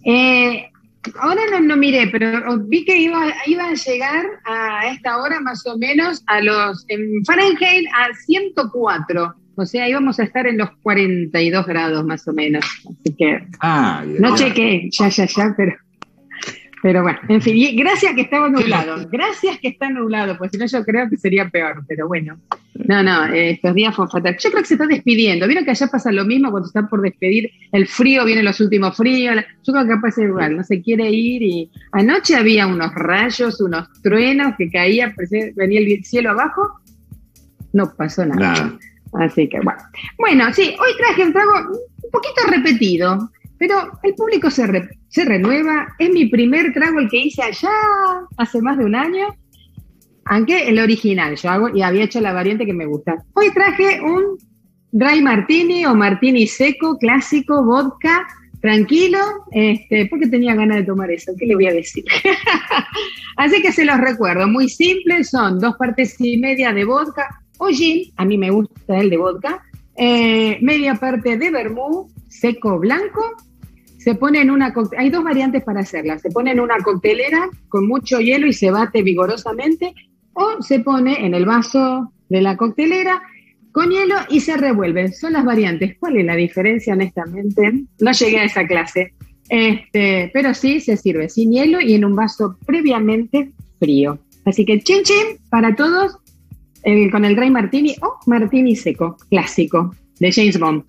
Eh, 0.04 0.70
ahora 1.20 1.42
no, 1.52 1.60
no 1.62 1.78
miré, 1.78 2.08
pero 2.08 2.60
vi 2.60 2.86
que 2.86 2.98
iba, 2.98 3.34
iba 3.46 3.66
a 3.70 3.74
llegar 3.74 4.26
a 4.46 4.88
esta 4.88 5.18
hora 5.18 5.40
más 5.40 5.66
o 5.66 5.78
menos 5.78 6.24
a 6.28 6.42
los, 6.42 6.86
en 6.88 7.24
Fahrenheit, 7.26 7.88
a 7.94 8.14
104. 8.14 9.36
O 9.58 9.66
sea, 9.66 9.88
íbamos 9.88 10.20
a 10.20 10.24
estar 10.24 10.46
en 10.48 10.58
los 10.58 10.70
42 10.82 11.66
grados 11.66 12.06
más 12.06 12.28
o 12.28 12.34
menos. 12.34 12.66
Así 12.80 13.16
que 13.16 13.48
Ah, 13.62 14.04
no 14.06 14.36
chequé, 14.36 14.90
ya, 14.92 15.08
ya, 15.08 15.26
ya, 15.26 15.54
pero, 15.56 15.74
pero 16.86 17.02
bueno, 17.02 17.18
en 17.30 17.42
fin, 17.42 17.58
y 17.58 17.76
gracias 17.76 18.14
que 18.14 18.22
estaba 18.22 18.48
nublado, 18.48 18.98
gracias 19.12 19.58
que 19.60 19.70
está 19.70 19.90
nublado, 19.90 20.38
pues 20.38 20.52
si 20.52 20.60
no 20.60 20.68
yo 20.68 20.84
creo 20.86 21.10
que 21.10 21.18
sería 21.18 21.50
peor, 21.50 21.84
pero 21.88 22.08
bueno. 22.08 22.38
No, 22.88 23.02
no, 23.02 23.26
eh, 23.34 23.52
estos 23.52 23.74
días 23.74 23.96
fue 23.96 24.08
fatal. 24.08 24.38
Yo 24.40 24.52
creo 24.52 24.62
que 24.62 24.68
se 24.68 24.76
está 24.76 24.86
despidiendo, 24.86 25.48
vieron 25.48 25.66
que 25.66 25.72
allá 25.72 25.88
pasa 25.88 26.12
lo 26.12 26.26
mismo 26.26 26.52
cuando 26.52 26.68
están 26.68 26.88
por 26.88 27.02
despedir, 27.02 27.50
el 27.72 27.88
frío, 27.88 28.24
vienen 28.24 28.46
los 28.46 28.60
últimos 28.62 28.96
fríos, 28.96 29.36
yo 29.64 29.74
creo 29.74 29.88
que 29.88 29.96
pasa 30.00 30.22
igual, 30.22 30.58
no 30.58 30.64
se 30.64 30.80
quiere 30.84 31.10
ir 31.10 31.42
y 31.42 31.72
anoche 31.94 32.36
había 32.36 32.68
unos 32.68 32.94
rayos, 32.94 33.60
unos 33.62 33.88
truenos 34.04 34.54
que 34.56 34.70
caían, 34.70 35.16
parecía- 35.16 35.52
venía 35.56 35.80
el 35.80 36.06
cielo 36.06 36.30
abajo, 36.32 36.70
no 37.74 37.92
pasó 37.96 38.26
nada. 38.28 38.54
Nada. 38.54 38.80
Así 39.26 39.50
que 39.50 39.60
bueno. 39.62 39.80
Bueno, 40.20 40.54
sí, 40.54 40.76
hoy 40.80 40.92
traje 41.00 41.24
un 41.24 41.34
trago 41.34 41.52
un 41.72 42.12
poquito 42.12 42.42
repetido, 42.48 43.32
pero 43.58 43.76
el 44.04 44.14
público 44.14 44.52
se, 44.52 44.68
re- 44.68 44.90
se 45.16 45.24
renueva. 45.24 45.96
Es 45.98 46.10
mi 46.10 46.26
primer 46.26 46.74
trago 46.74 47.00
el 47.00 47.10
que 47.10 47.20
hice 47.20 47.42
allá 47.42 47.70
hace 48.36 48.62
más 48.62 48.78
de 48.78 48.84
un 48.84 48.96
año, 48.96 49.28
aunque 50.26 50.68
el 50.68 50.78
original 50.78 51.38
yo 51.38 51.50
hago 51.50 51.70
y 51.70 51.82
había 51.82 52.04
hecho 52.04 52.20
la 52.20 52.34
variante 52.34 52.66
que 52.66 52.74
me 52.74 52.86
gusta. 52.86 53.24
Hoy 53.34 53.50
traje 53.52 54.02
un 54.02 54.38
dry 54.92 55.22
martini 55.22 55.86
o 55.86 55.96
martini 55.96 56.46
seco, 56.48 56.98
clásico, 56.98 57.64
vodka, 57.64 58.28
tranquilo, 58.60 59.20
este, 59.52 60.06
porque 60.08 60.28
tenía 60.28 60.54
ganas 60.54 60.78
de 60.78 60.84
tomar 60.84 61.10
eso, 61.12 61.32
¿qué 61.40 61.46
le 61.46 61.56
voy 61.56 61.68
a 61.68 61.74
decir? 61.74 62.04
Así 63.38 63.62
que 63.62 63.72
se 63.72 63.86
los 63.86 63.98
recuerdo, 63.98 64.48
muy 64.48 64.68
simple, 64.68 65.24
son 65.24 65.60
dos 65.60 65.76
partes 65.78 66.20
y 66.20 66.38
media 66.40 66.74
de 66.74 66.84
vodka 66.84 67.42
o 67.58 67.68
gin, 67.68 68.12
a 68.18 68.26
mí 68.26 68.38
me 68.38 68.50
gusta 68.50 69.00
el 69.00 69.10
de 69.10 69.18
vodka, 69.18 69.64
eh, 69.96 70.58
media 70.62 70.96
parte 70.96 71.38
de 71.38 71.52
vermú 71.52 72.10
seco 72.28 72.80
blanco, 72.80 73.36
se 74.06 74.14
pone 74.14 74.40
en 74.40 74.52
una, 74.52 74.72
hay 75.00 75.10
dos 75.10 75.24
variantes 75.24 75.64
para 75.64 75.80
hacerla, 75.80 76.20
se 76.20 76.30
pone 76.30 76.52
en 76.52 76.60
una 76.60 76.78
coctelera 76.78 77.50
con 77.70 77.88
mucho 77.88 78.20
hielo 78.20 78.46
y 78.46 78.54
se 78.54 78.70
bate 78.70 79.02
vigorosamente, 79.02 79.96
o 80.34 80.62
se 80.62 80.80
pone 80.82 81.26
en 81.26 81.34
el 81.34 81.46
vaso 81.46 82.14
de 82.30 82.40
la 82.42 82.56
coctelera 82.56 83.20
con 83.72 83.90
hielo 83.90 84.16
y 84.30 84.42
se 84.42 84.58
revuelve. 84.58 85.12
Son 85.12 85.34
las 85.34 85.44
variantes. 85.44 85.98
¿Cuál 86.00 86.18
es 86.18 86.26
la 86.26 86.36
diferencia, 86.36 86.94
honestamente? 86.94 87.62
No 88.00 88.12
llegué 88.12 88.38
a 88.40 88.44
esa 88.44 88.68
clase. 88.68 89.14
Este, 89.50 90.30
pero 90.34 90.54
sí 90.54 90.80
se 90.82 90.98
sirve 90.98 91.28
sin 91.30 91.52
hielo 91.52 91.82
y 91.82 91.96
en 91.96 92.06
un 92.06 92.16
vaso 92.16 92.58
previamente 92.66 93.54
frío. 93.80 94.20
Así 94.46 94.66
que 94.66 94.80
chin 94.82 95.02
chin 95.04 95.38
para 95.50 95.76
todos 95.76 96.18
el- 96.84 97.10
con 97.10 97.26
el 97.26 97.36
Dry 97.36 97.50
Martini 97.50 97.96
o 98.04 98.20
Martini 98.28 98.76
seco, 98.76 99.18
clásico, 99.32 99.96
de 100.20 100.32
James 100.32 100.60
Bond. 100.60 100.84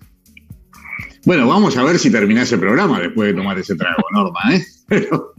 Bueno, 1.27 1.45
vamos 1.45 1.75
a 1.75 1.83
ver 1.83 1.99
si 1.99 2.09
terminás 2.09 2.49
el 2.53 2.59
programa 2.61 3.01
después 3.01 3.27
de 3.27 3.33
tomar 3.41 3.59
ese 3.59 3.75
trago, 3.75 4.01
Norma, 4.13 4.39
¿eh? 4.55 4.63
Pero 4.87 5.33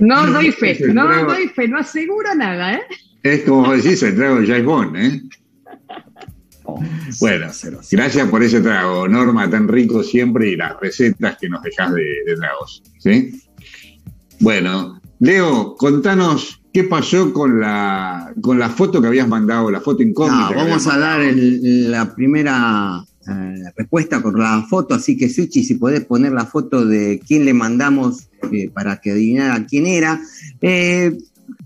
No 0.00 0.26
doy 0.32 0.50
fe, 0.62 0.78
no 0.94 1.06
trago. 1.06 1.32
doy 1.32 1.48
fe, 1.48 1.68
no 1.68 1.76
aseguro 1.78 2.34
nada, 2.34 2.74
¿eh? 2.76 2.80
es 3.22 3.42
como 3.42 3.66
vos 3.66 3.82
decís, 3.82 4.02
el 4.02 4.16
trago 4.16 4.40
de 4.40 4.46
James 4.46 4.64
Bond, 4.64 4.96
¿eh? 4.96 5.22
Bueno, 7.20 7.46
gracias 7.92 8.28
por 8.28 8.42
ese 8.42 8.60
trago, 8.62 9.06
Norma, 9.06 9.48
tan 9.48 9.68
rico 9.68 10.02
siempre 10.02 10.48
y 10.48 10.56
las 10.56 10.72
recetas 10.80 11.36
que 11.38 11.48
nos 11.50 11.62
dejás 11.62 11.92
de, 11.94 12.02
de 12.26 12.34
tragos, 12.36 12.82
¿sí? 12.98 13.40
Bueno, 14.40 15.00
Leo, 15.20 15.76
contanos 15.76 16.60
qué 16.72 16.84
pasó 16.84 17.32
con 17.32 17.60
la, 17.60 18.32
con 18.40 18.58
la 18.58 18.68
foto 18.70 19.00
que 19.00 19.06
habías 19.06 19.28
mandado, 19.28 19.70
la 19.70 19.80
foto 19.80 20.02
incógnita. 20.02 20.40
No, 20.40 20.48
que 20.48 20.54
vamos 20.56 20.86
a 20.88 20.98
dar 20.98 21.20
el- 21.20 21.90
la 21.90 22.12
primera 22.14 23.04
eh, 23.28 23.72
respuesta 23.76 24.22
con 24.22 24.38
la 24.38 24.64
foto, 24.68 24.94
así 24.94 25.16
que 25.16 25.28
Suchi, 25.28 25.64
si 25.64 25.74
podés 25.74 26.04
poner 26.04 26.32
la 26.32 26.46
foto 26.46 26.84
de 26.84 27.20
quién 27.26 27.44
le 27.44 27.54
mandamos 27.54 28.28
eh, 28.52 28.70
para 28.72 29.00
que 29.00 29.10
adivinara 29.10 29.66
quién 29.66 29.86
era. 29.86 30.20
Eh, 30.60 31.16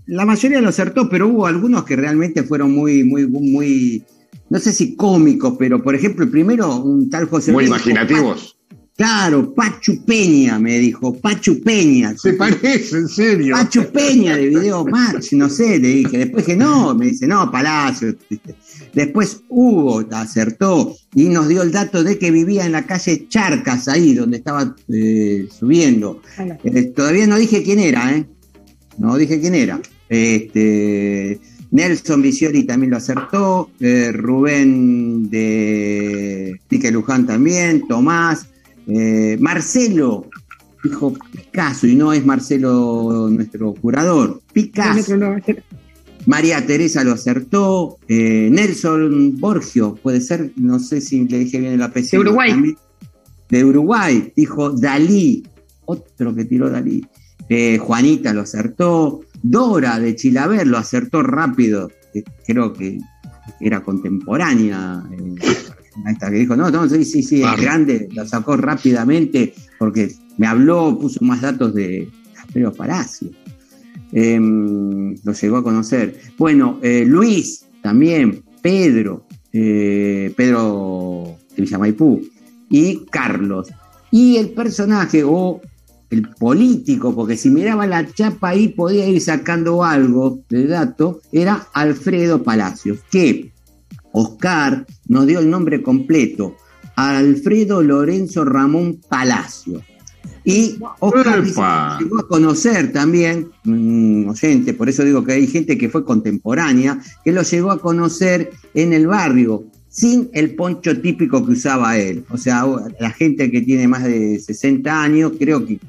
la 0.07 0.25
mayoría 0.25 0.61
lo 0.61 0.69
acertó, 0.69 1.09
pero 1.09 1.27
hubo 1.27 1.45
algunos 1.45 1.83
que 1.83 1.95
realmente 1.95 2.43
fueron 2.43 2.71
muy, 2.71 3.03
muy, 3.03 3.27
muy, 3.27 4.03
no 4.49 4.59
sé 4.59 4.73
si 4.73 4.95
cómicos, 4.95 5.55
pero 5.57 5.81
por 5.81 5.95
ejemplo, 5.95 6.25
el 6.25 6.31
primero, 6.31 6.77
un 6.77 7.09
tal 7.09 7.25
José 7.27 7.51
Muy 7.51 7.67
Luis 7.67 7.85
imaginativos. 7.85 8.57
Claro, 8.95 9.53
Pachu 9.55 10.03
Peña, 10.05 10.59
me 10.59 10.77
dijo, 10.77 11.17
Pachu 11.17 11.61
Peña. 11.61 12.15
Se 12.15 12.33
parece, 12.33 12.97
en 12.97 13.07
serio. 13.07 13.55
Pachu 13.55 13.91
Peña 13.91 14.35
de 14.35 14.49
Video 14.49 14.85
Match, 14.85 15.33
no 15.33 15.49
sé, 15.49 15.79
le 15.79 15.87
dije. 15.87 16.17
Después 16.19 16.45
que 16.45 16.55
no, 16.55 16.93
me 16.93 17.07
dice, 17.07 17.25
no, 17.25 17.49
Palacio. 17.49 18.15
Después 18.93 19.41
Hugo 19.47 20.05
acertó 20.11 20.95
y 21.15 21.25
nos 21.25 21.47
dio 21.47 21.61
el 21.61 21.71
dato 21.71 22.03
de 22.03 22.17
que 22.17 22.31
vivía 22.31 22.65
en 22.65 22.73
la 22.73 22.85
calle 22.85 23.27
Charcas, 23.29 23.87
ahí 23.87 24.13
donde 24.13 24.37
estaba 24.37 24.75
eh, 24.89 25.47
subiendo. 25.57 26.21
Eh, 26.63 26.83
todavía 26.95 27.27
no 27.27 27.37
dije 27.37 27.63
quién 27.63 27.79
era, 27.79 28.15
¿eh? 28.15 28.25
No 28.97 29.15
dije 29.15 29.39
quién 29.39 29.55
era. 29.55 29.79
Este, 30.09 31.39
Nelson 31.71 32.21
Vicioli 32.21 32.63
también 32.63 32.91
lo 32.91 32.97
acertó, 32.97 33.71
eh, 33.79 34.11
Rubén 34.11 35.29
de 35.29 36.59
Pique 36.67 36.91
Luján 36.91 37.25
también, 37.25 37.87
Tomás, 37.87 38.47
Marcelo, 39.39 40.29
dijo 40.83 41.13
Picasso, 41.31 41.87
y 41.87 41.95
no 41.95 42.11
es 42.11 42.25
Marcelo 42.25 43.29
nuestro 43.31 43.73
curador, 43.73 44.41
Picasso. 44.51 45.17
María 46.25 46.65
Teresa 46.65 47.03
lo 47.03 47.13
acertó, 47.13 47.97
eh, 48.07 48.49
Nelson 48.51 49.39
Borgio, 49.39 49.95
puede 49.95 50.21
ser, 50.21 50.51
no 50.55 50.79
sé 50.79 51.01
si 51.01 51.27
le 51.27 51.39
dije 51.39 51.59
bien 51.59 51.73
el 51.73 51.81
apellido. 51.81 52.23
De 52.23 52.29
Uruguay. 52.29 52.51
también. 52.51 52.77
De 53.49 53.65
Uruguay, 53.65 54.33
dijo 54.35 54.71
Dalí, 54.71 55.43
otro 55.85 56.33
que 56.35 56.45
tiró 56.45 56.69
Dalí. 56.69 57.05
Eh, 57.49 57.77
Juanita 57.79 58.33
lo 58.33 58.41
acertó, 58.41 59.21
Dora 59.41 59.99
de 59.99 60.15
Chilaver 60.15 60.67
lo 60.67 60.77
acertó 60.77 61.23
rápido, 61.23 61.91
creo 62.45 62.71
que 62.71 62.99
era 63.59 63.81
contemporánea. 63.81 65.03
eh, 65.11 65.35
esta 66.09 66.29
que 66.29 66.37
dijo, 66.37 66.55
no, 66.55 66.69
no, 66.69 66.87
sí, 66.87 67.03
sí, 67.03 67.21
sí, 67.21 67.43
es 67.43 67.61
grande, 67.61 68.07
lo 68.13 68.25
sacó 68.25 68.55
rápidamente 68.55 69.53
porque 69.77 70.11
me 70.37 70.47
habló, 70.47 70.97
puso 70.97 71.23
más 71.25 71.41
datos 71.41 71.73
de 71.73 72.09
Alfredo 72.41 72.71
Palacio. 72.73 73.29
Em, 74.11 75.15
lo 75.23 75.33
llegó 75.33 75.57
a 75.57 75.63
conocer. 75.63 76.19
Bueno, 76.37 76.79
eh, 76.81 77.05
Luis 77.05 77.65
también, 77.81 78.43
Pedro, 78.61 79.25
eh, 79.53 80.33
Pedro 80.35 81.37
de 81.55 81.61
Villamaipú 81.61 82.21
y 82.69 83.05
Carlos. 83.09 83.69
Y 84.11 84.37
el 84.37 84.49
personaje 84.49 85.23
o 85.23 85.61
el 86.09 86.27
político, 86.29 87.15
porque 87.15 87.37
si 87.37 87.49
miraba 87.49 87.87
la 87.87 88.05
chapa 88.13 88.49
ahí 88.49 88.67
podía 88.67 89.07
ir 89.07 89.21
sacando 89.21 89.83
algo 89.83 90.41
de 90.49 90.67
dato, 90.67 91.21
era 91.31 91.67
Alfredo 91.73 92.43
Palacios, 92.43 92.99
que 93.09 93.53
Oscar 94.11 94.85
nos 95.07 95.25
dio 95.25 95.39
el 95.39 95.49
nombre 95.49 95.81
completo, 95.81 96.57
Alfredo 96.97 97.81
Lorenzo 97.81 98.43
Ramón 98.43 98.99
Palacio. 99.07 99.81
Y 100.43 100.77
Oscar 100.99 101.43
llegó 101.43 102.19
a 102.19 102.27
conocer 102.27 102.91
también, 102.91 103.49
un 103.65 104.27
oyente, 104.27 104.73
por 104.73 104.89
eso 104.89 105.03
digo 105.03 105.23
que 105.23 105.33
hay 105.33 105.47
gente 105.47 105.77
que 105.77 105.89
fue 105.89 106.03
contemporánea, 106.03 106.99
que 107.23 107.31
lo 107.31 107.43
llegó 107.43 107.71
a 107.71 107.79
conocer 107.79 108.51
en 108.73 108.93
el 108.93 109.07
barrio, 109.07 109.63
sin 109.89 110.29
el 110.33 110.55
poncho 110.55 110.99
típico 110.99 111.45
que 111.45 111.51
usaba 111.51 111.97
él. 111.97 112.25
O 112.29 112.37
sea, 112.37 112.65
la 112.99 113.11
gente 113.11 113.51
que 113.51 113.61
tiene 113.61 113.87
más 113.87 114.03
de 114.03 114.39
60 114.39 115.03
años 115.03 115.33
creo 115.37 115.65
que 115.65 115.79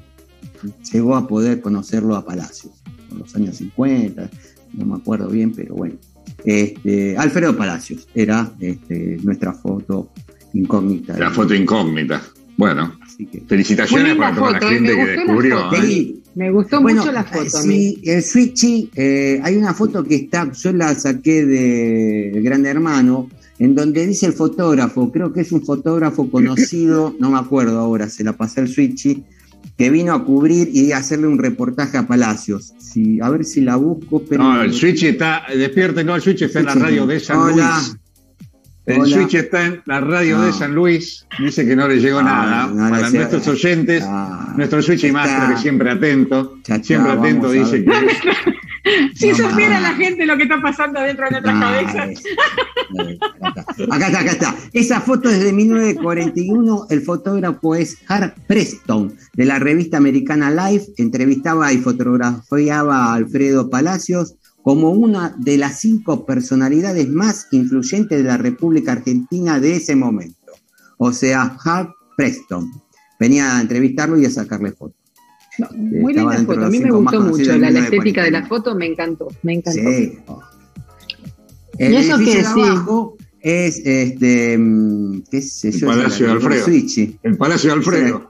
llegó 0.91 1.15
a 1.15 1.27
poder 1.27 1.61
conocerlo 1.61 2.15
a 2.15 2.25
Palacios, 2.25 2.73
en 3.11 3.19
los 3.19 3.35
años 3.35 3.57
50, 3.57 4.29
no 4.73 4.85
me 4.85 4.95
acuerdo 4.95 5.29
bien, 5.29 5.51
pero 5.51 5.75
bueno. 5.75 5.95
Este, 6.45 7.17
Alfredo 7.17 7.55
Palacios 7.55 8.07
era 8.13 8.51
este, 8.59 9.17
nuestra 9.23 9.53
foto 9.53 10.09
incógnita. 10.53 11.17
La 11.17 11.31
foto 11.31 11.53
incógnita. 11.53 12.21
Bueno, 12.57 12.93
felicitaciones 13.47 14.15
para 14.15 14.35
toda 14.35 14.51
la 14.51 14.57
¿eh? 14.59 14.73
gente 14.75 14.95
que 14.95 15.05
descubrió. 15.05 15.73
¿eh? 15.73 16.15
Me 16.35 16.51
gustó 16.51 16.81
mucho 16.81 17.11
la 17.11 17.23
foto. 17.23 17.61
Sí, 17.61 18.01
el 18.03 18.23
Switchy, 18.23 18.89
eh, 18.95 19.39
hay 19.43 19.57
una 19.57 19.73
foto 19.73 20.03
que 20.03 20.15
está, 20.15 20.51
yo 20.51 20.73
la 20.73 20.95
saqué 20.95 21.45
de 21.45 22.41
Gran 22.41 22.65
Hermano, 22.65 23.29
en 23.59 23.75
donde 23.75 24.05
dice 24.07 24.25
el 24.25 24.33
fotógrafo, 24.33 25.11
creo 25.11 25.31
que 25.31 25.41
es 25.41 25.51
un 25.51 25.63
fotógrafo 25.63 26.29
conocido, 26.29 27.15
no 27.19 27.29
me 27.29 27.37
acuerdo 27.37 27.79
ahora, 27.79 28.09
se 28.09 28.23
la 28.23 28.33
pasé 28.33 28.61
al 28.61 28.67
Switchy, 28.67 29.23
que 29.77 29.89
vino 29.89 30.13
a 30.13 30.23
cubrir 30.23 30.69
y 30.73 30.91
hacerle 30.91 31.27
un 31.27 31.37
reportaje 31.37 31.97
a 31.97 32.07
Palacios. 32.07 32.73
Sí, 32.79 33.19
a 33.21 33.29
ver 33.29 33.45
si 33.45 33.61
la 33.61 33.75
busco. 33.75 34.23
Pero 34.27 34.43
no, 34.43 34.61
el 34.61 34.73
Switch 34.73 35.03
está, 35.03 35.43
despierte, 35.55 36.03
no, 36.03 36.15
el 36.15 36.21
Switch 36.21 36.43
está 36.43 36.59
en 36.59 36.65
la 36.65 36.75
radio 36.75 37.07
de 37.07 37.19
San 37.19 37.51
Luis. 37.51 37.97
El 38.85 39.05
Switch 39.05 39.35
está 39.35 39.65
en 39.65 39.81
la 39.85 40.01
radio 40.01 40.41
de 40.41 40.51
San 40.51 40.75
Luis, 40.75 41.25
dice 41.39 41.65
que 41.65 41.75
no 41.75 41.87
le 41.87 41.99
llegó 41.99 42.21
nada. 42.21 42.69
Para 42.89 43.09
nuestros 43.09 43.47
oyentes, 43.47 44.03
nuestro 44.57 44.81
Switch 44.81 45.05
y 45.05 45.11
Master, 45.11 45.55
que 45.55 45.61
siempre 45.61 45.89
atento, 45.89 46.57
siempre 46.81 47.11
atento, 47.13 47.49
dice 47.49 47.85
que 47.85 47.91
si 49.15 49.33
supiera 49.33 49.79
la 49.79 49.93
gente 49.93 50.25
lo 50.25 50.35
que 50.35 50.43
está 50.43 50.61
pasando 50.61 50.99
dentro 50.99 51.25
de 51.25 51.31
nuestras 51.31 51.59
cabezas. 51.59 52.23
Acá 53.89 54.07
está, 54.07 54.19
acá 54.19 54.31
está. 54.31 54.55
Esa 54.73 54.99
foto 54.99 55.29
es 55.29 55.41
de 55.41 55.53
1941. 55.53 56.87
El 56.89 57.01
fotógrafo 57.01 57.75
es 57.75 57.97
Hart 58.07 58.37
Preston, 58.47 59.15
de 59.33 59.45
la 59.45 59.59
revista 59.59 59.95
americana 59.97 60.51
Life. 60.51 60.87
Entrevistaba 60.97 61.71
y 61.71 61.77
fotografiaba 61.77 63.05
a 63.05 63.13
Alfredo 63.13 63.69
Palacios 63.69 64.35
como 64.63 64.91
una 64.91 65.35
de 65.37 65.57
las 65.57 65.81
cinco 65.81 66.25
personalidades 66.25 67.09
más 67.09 67.47
influyentes 67.51 68.17
de 68.17 68.23
la 68.23 68.37
República 68.37 68.93
Argentina 68.93 69.59
de 69.59 69.75
ese 69.75 69.95
momento. 69.95 70.53
O 70.97 71.11
sea, 71.11 71.57
Hart 71.63 71.91
Preston. 72.15 72.71
Venía 73.19 73.57
a 73.57 73.61
entrevistarlo 73.61 74.17
y 74.17 74.25
a 74.25 74.29
sacarle 74.29 74.71
fotos. 74.71 74.97
muy 75.75 76.13
linda 76.13 76.37
foto, 76.45 76.65
a 76.65 76.69
mí 76.69 76.79
me 76.79 76.91
gustó 76.91 77.21
mucho, 77.21 77.57
la, 77.57 77.69
estética 77.69 78.23
de 78.23 78.31
la 78.31 78.45
foto 78.47 78.73
me 78.73 78.87
encantó, 78.87 79.27
me 79.43 79.53
encantó. 79.53 79.81
Sí. 79.81 80.17
El 81.77 81.93
¿Y 81.93 81.95
eso 81.97 82.17
que 82.17 82.37
de 82.37 82.45
abajo 82.45 83.17
es 83.41 83.81
este, 83.85 84.57
mm, 84.57 85.23
qué 85.29 85.41
sé 85.41 85.71
yo, 85.71 85.91
el 85.91 85.97
Palacio 85.97 86.25
de 86.25 86.31
Alfredo. 86.31 86.65
El 87.23 87.37
Palacio 87.37 87.69
de 87.69 87.75
Alfredo. 87.75 88.29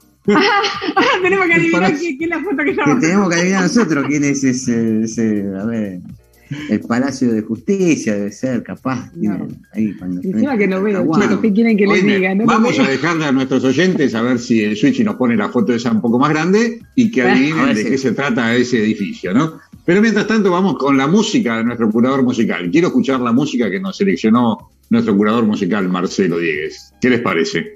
tenemos 1.22 1.46
que 1.46 1.54
adivinar 1.54 1.98
quién, 1.98 2.24
es 2.24 2.30
la 2.30 2.40
foto 2.42 2.58
que 2.64 2.72
está 2.72 3.00
Tenemos 3.00 3.30
que 3.30 3.36
adivinar 3.36 3.64
nosotros 3.64 4.06
quién 4.08 4.24
es 4.24 4.44
ese, 4.44 5.04
ese 5.04 5.44
a 5.60 5.66
ver 5.66 6.02
el 6.70 6.80
Palacio 6.82 7.32
de 7.32 7.42
Justicia 7.42 8.14
debe 8.16 8.32
ser, 8.32 8.64
capaz. 8.64 9.12
Ahí 9.74 9.94
Encima 10.24 10.58
que 10.58 10.68
no 10.68 10.82
veo, 10.82 11.10
¿qué 11.42 11.54
quieren 11.54 11.78
que 11.78 11.88
les 11.88 12.06
diga? 12.06 12.34
vamos 12.46 12.80
a 12.80 12.84
dejarle 12.84 13.26
a 13.26 13.32
nuestros 13.32 13.64
oyentes 13.64 14.16
a 14.16 14.22
ver 14.22 14.40
si 14.40 14.62
el 14.64 14.76
Switch 14.78 15.04
nos 15.04 15.16
pone 15.16 15.36
la 15.36 15.50
foto 15.50 15.72
de 15.72 15.78
esa 15.78 15.92
un 15.92 16.02
poco 16.02 16.20
más 16.20 16.30
grande 16.30 16.82
y 16.96 17.12
que 17.12 17.22
adivinen 17.22 17.74
de 17.76 17.86
qué 17.86 17.98
se 17.98 18.12
trata 18.12 18.56
ese 18.56 18.84
edificio, 18.84 19.34
¿no? 19.34 19.60
Pero 19.86 20.02
mientras 20.02 20.28
tanto 20.28 20.52
vamos 20.52 20.78
con 20.78 20.98
la 20.98 21.08
música 21.08 21.58
de 21.58 21.66
nuestro 21.66 21.90
curador 21.90 22.24
musical. 22.24 22.70
Quiero 22.72 22.88
escuchar 22.88 23.20
la 23.20 23.34
música 23.34 23.70
que 23.70 23.80
nos 23.80 23.98
seleccionó 23.98 24.72
nuestro 24.90 25.16
curador 25.18 25.46
musical, 25.46 25.90
Marcelo 25.90 26.38
Diegues. 26.38 26.94
¿Qué 27.02 27.10
les 27.10 27.20
parece? 27.20 27.74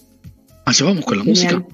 Ah, 0.66 0.72
vamos 0.82 1.06
con 1.06 1.18
la 1.18 1.24
música. 1.24 1.66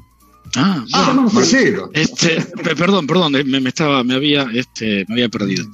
Ah, 0.56 0.86
ah 0.94 1.30
Marcelo. 1.34 1.90
Este, 1.94 2.38
perdón, 2.76 3.08
perdón, 3.08 3.32
me, 3.32 3.44
me, 3.44 3.70
estaba, 3.70 4.04
me 4.04 4.16
había, 4.16 4.48
este, 4.54 5.06
me 5.08 5.16
había 5.16 5.30
perdido. 5.30 5.66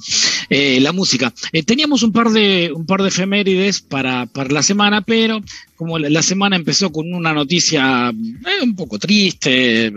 Eh, 0.52 0.80
la 0.80 0.90
música. 0.90 1.32
Eh, 1.52 1.62
teníamos 1.62 2.02
un 2.02 2.10
par 2.10 2.30
de, 2.30 2.72
un 2.74 2.84
par 2.84 3.02
de 3.02 3.08
efemérides 3.08 3.82
para, 3.82 4.26
para 4.26 4.50
la 4.50 4.64
semana, 4.64 5.00
pero 5.00 5.40
como 5.76 5.96
la, 5.96 6.22
semana 6.24 6.56
empezó 6.56 6.90
con 6.90 7.14
una 7.14 7.32
noticia 7.32 8.10
eh, 8.10 8.64
un 8.64 8.74
poco 8.74 8.98
triste 8.98 9.92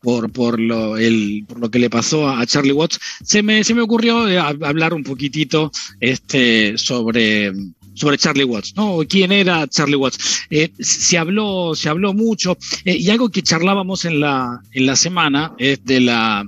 por, 0.00 0.32
por, 0.32 0.58
lo, 0.58 0.96
el, 0.96 1.44
por 1.46 1.60
lo 1.60 1.70
que 1.70 1.78
le 1.78 1.90
pasó 1.90 2.30
a, 2.30 2.46
Charlie 2.46 2.72
Watts, 2.72 2.98
se 3.22 3.42
me, 3.42 3.62
se 3.62 3.74
me 3.74 3.82
ocurrió 3.82 4.20
hablar 4.64 4.94
un 4.94 5.04
poquitito 5.04 5.70
este, 6.00 6.78
sobre, 6.78 7.52
sobre 7.92 8.16
Charlie 8.16 8.44
Watts, 8.44 8.74
¿no? 8.76 9.00
¿Quién 9.06 9.32
era 9.32 9.68
Charlie 9.68 9.96
Watts? 9.96 10.46
se 10.80 11.18
habló, 11.18 11.74
se 11.74 11.90
habló 11.90 12.14
mucho, 12.14 12.56
y 12.86 13.10
algo 13.10 13.28
que 13.28 13.42
charlábamos 13.42 14.06
en 14.06 14.20
la, 14.20 14.62
en 14.72 14.86
la 14.86 14.96
semana 14.96 15.52
es 15.58 15.84
de 15.84 16.00
la 16.00 16.46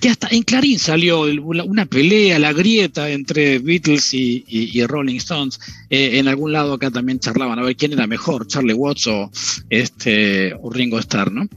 que 0.00 0.08
hasta 0.08 0.28
en 0.30 0.42
Clarín 0.42 0.78
salió 0.78 1.22
una 1.22 1.86
pelea, 1.86 2.38
la 2.38 2.52
grieta 2.52 3.10
entre 3.10 3.58
Beatles 3.58 4.14
y, 4.14 4.84
Rolling 4.86 5.16
Stones. 5.16 5.60
Eh, 5.90 6.18
en 6.18 6.28
algún 6.28 6.52
lado 6.52 6.74
acá 6.74 6.90
también 6.90 7.20
charlaban 7.20 7.58
a 7.58 7.62
ver 7.62 7.76
quién 7.76 7.92
era 7.92 8.06
mejor, 8.06 8.46
Charlie 8.46 8.72
Watts 8.72 9.06
o, 9.08 9.30
este, 9.68 10.54
o 10.54 10.70
Ringo 10.70 10.98
Starr, 10.98 11.30
¿no? 11.30 11.48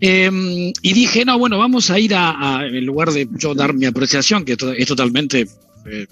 Em, 0.00 0.72
y 0.82 0.92
dije, 0.92 1.24
no, 1.24 1.38
bueno, 1.38 1.58
vamos 1.58 1.90
a 1.90 1.98
ir 1.98 2.14
a, 2.14 2.62
en 2.66 2.84
lugar 2.84 3.12
de 3.12 3.28
yo 3.32 3.54
dar 3.54 3.72
mi 3.74 3.86
apreciación, 3.86 4.44
que 4.44 4.56
es 4.76 4.86
totalmente 4.86 5.46
eh, 5.86 6.06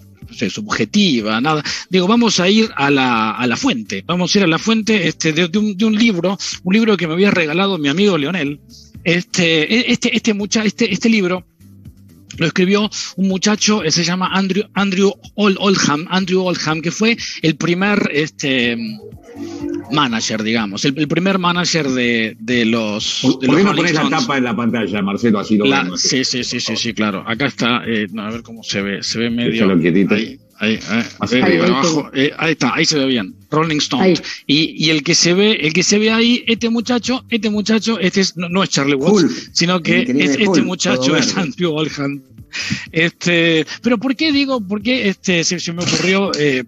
subjetiva, 0.48 1.40
nada. 1.40 1.62
Digo, 1.88 2.06
vamos 2.06 2.38
a 2.40 2.48
ir 2.48 2.70
a 2.76 2.90
la, 2.90 3.32
a 3.32 3.46
la 3.46 3.56
fuente, 3.56 4.04
vamos 4.06 4.34
a 4.34 4.38
ir 4.38 4.44
a 4.44 4.48
la 4.48 4.58
fuente 4.58 5.08
este, 5.08 5.32
de, 5.32 5.58
un, 5.58 5.76
de 5.76 5.84
un 5.84 5.94
libro, 5.94 6.38
un 6.62 6.72
libro 6.72 6.96
que 6.96 7.06
me 7.06 7.14
había 7.14 7.30
regalado 7.30 7.78
mi 7.78 7.88
amigo 7.88 8.16
Leonel. 8.16 8.60
Este, 9.02 9.74
e, 9.74 9.92
este, 9.92 10.14
este, 10.14 10.34
mucha, 10.34 10.62
este, 10.64 10.92
este 10.92 11.08
libro 11.08 11.46
lo 12.38 12.46
escribió 12.46 12.90
un 13.16 13.28
muchacho, 13.28 13.82
se 13.88 14.04
llama 14.04 14.30
Andrew, 14.32 14.64
Andrew 14.74 15.12
Oldham, 15.34 16.06
Andrew 16.10 16.42
Oldham, 16.42 16.80
que 16.80 16.90
fue 16.90 17.16
el 17.42 17.56
primer 17.56 18.10
este, 18.12 18.76
manager, 19.90 20.42
digamos, 20.42 20.84
el, 20.84 21.08
primer 21.08 21.38
manager 21.38 21.88
de, 21.88 22.36
de 22.38 22.64
los. 22.64 23.20
De 23.40 23.46
¿Por 23.46 23.56
qué 23.56 23.64
no 23.64 23.74
pones 23.74 23.94
la 23.94 24.08
tapa 24.08 24.38
en 24.38 24.44
la 24.44 24.56
pantalla, 24.56 25.02
Marcelo? 25.02 25.40
Así 25.40 25.56
lo 25.56 25.64
vemos. 25.64 26.00
Sí, 26.00 26.24
sí, 26.24 26.44
sí, 26.44 26.60
sí, 26.60 26.76
sí, 26.76 26.94
claro. 26.94 27.24
Acá 27.26 27.46
está, 27.46 27.82
eh, 27.86 28.06
a 28.16 28.30
ver 28.30 28.42
cómo 28.42 28.62
se 28.62 28.82
ve, 28.82 29.02
se 29.02 29.18
ve 29.18 29.30
medio. 29.30 29.68
Ahí, 30.10 30.38
ahí, 30.60 30.78
eh, 32.14 32.32
ahí, 32.38 32.52
está, 32.52 32.74
ahí 32.74 32.84
se 32.84 32.98
ve 32.98 33.06
bien. 33.06 33.34
Rolling 33.50 33.78
Stone. 33.78 34.14
Y, 34.46 34.86
y, 34.86 34.90
el 34.90 35.02
que 35.02 35.14
se 35.14 35.34
ve, 35.34 35.52
el 35.52 35.72
que 35.72 35.82
se 35.82 35.98
ve 35.98 36.10
ahí, 36.10 36.44
este 36.46 36.70
muchacho, 36.70 37.24
este 37.30 37.50
muchacho, 37.50 37.98
este 37.98 38.20
es, 38.20 38.36
no, 38.36 38.62
es 38.62 38.70
Charlie 38.70 38.94
Watts, 38.94 39.50
sino 39.52 39.82
que 39.82 40.02
este 40.02 40.62
muchacho 40.62 41.16
es 41.16 41.36
Andrew 41.36 41.74
Oldham. 41.74 42.22
Este, 42.92 43.66
pero 43.82 43.98
¿por 43.98 44.16
qué 44.16 44.32
digo, 44.32 44.60
por 44.60 44.82
qué 44.82 45.08
este, 45.08 45.44
se, 45.44 45.72
me 45.72 45.82
ocurrió 45.82 46.32
eh, 46.38 46.64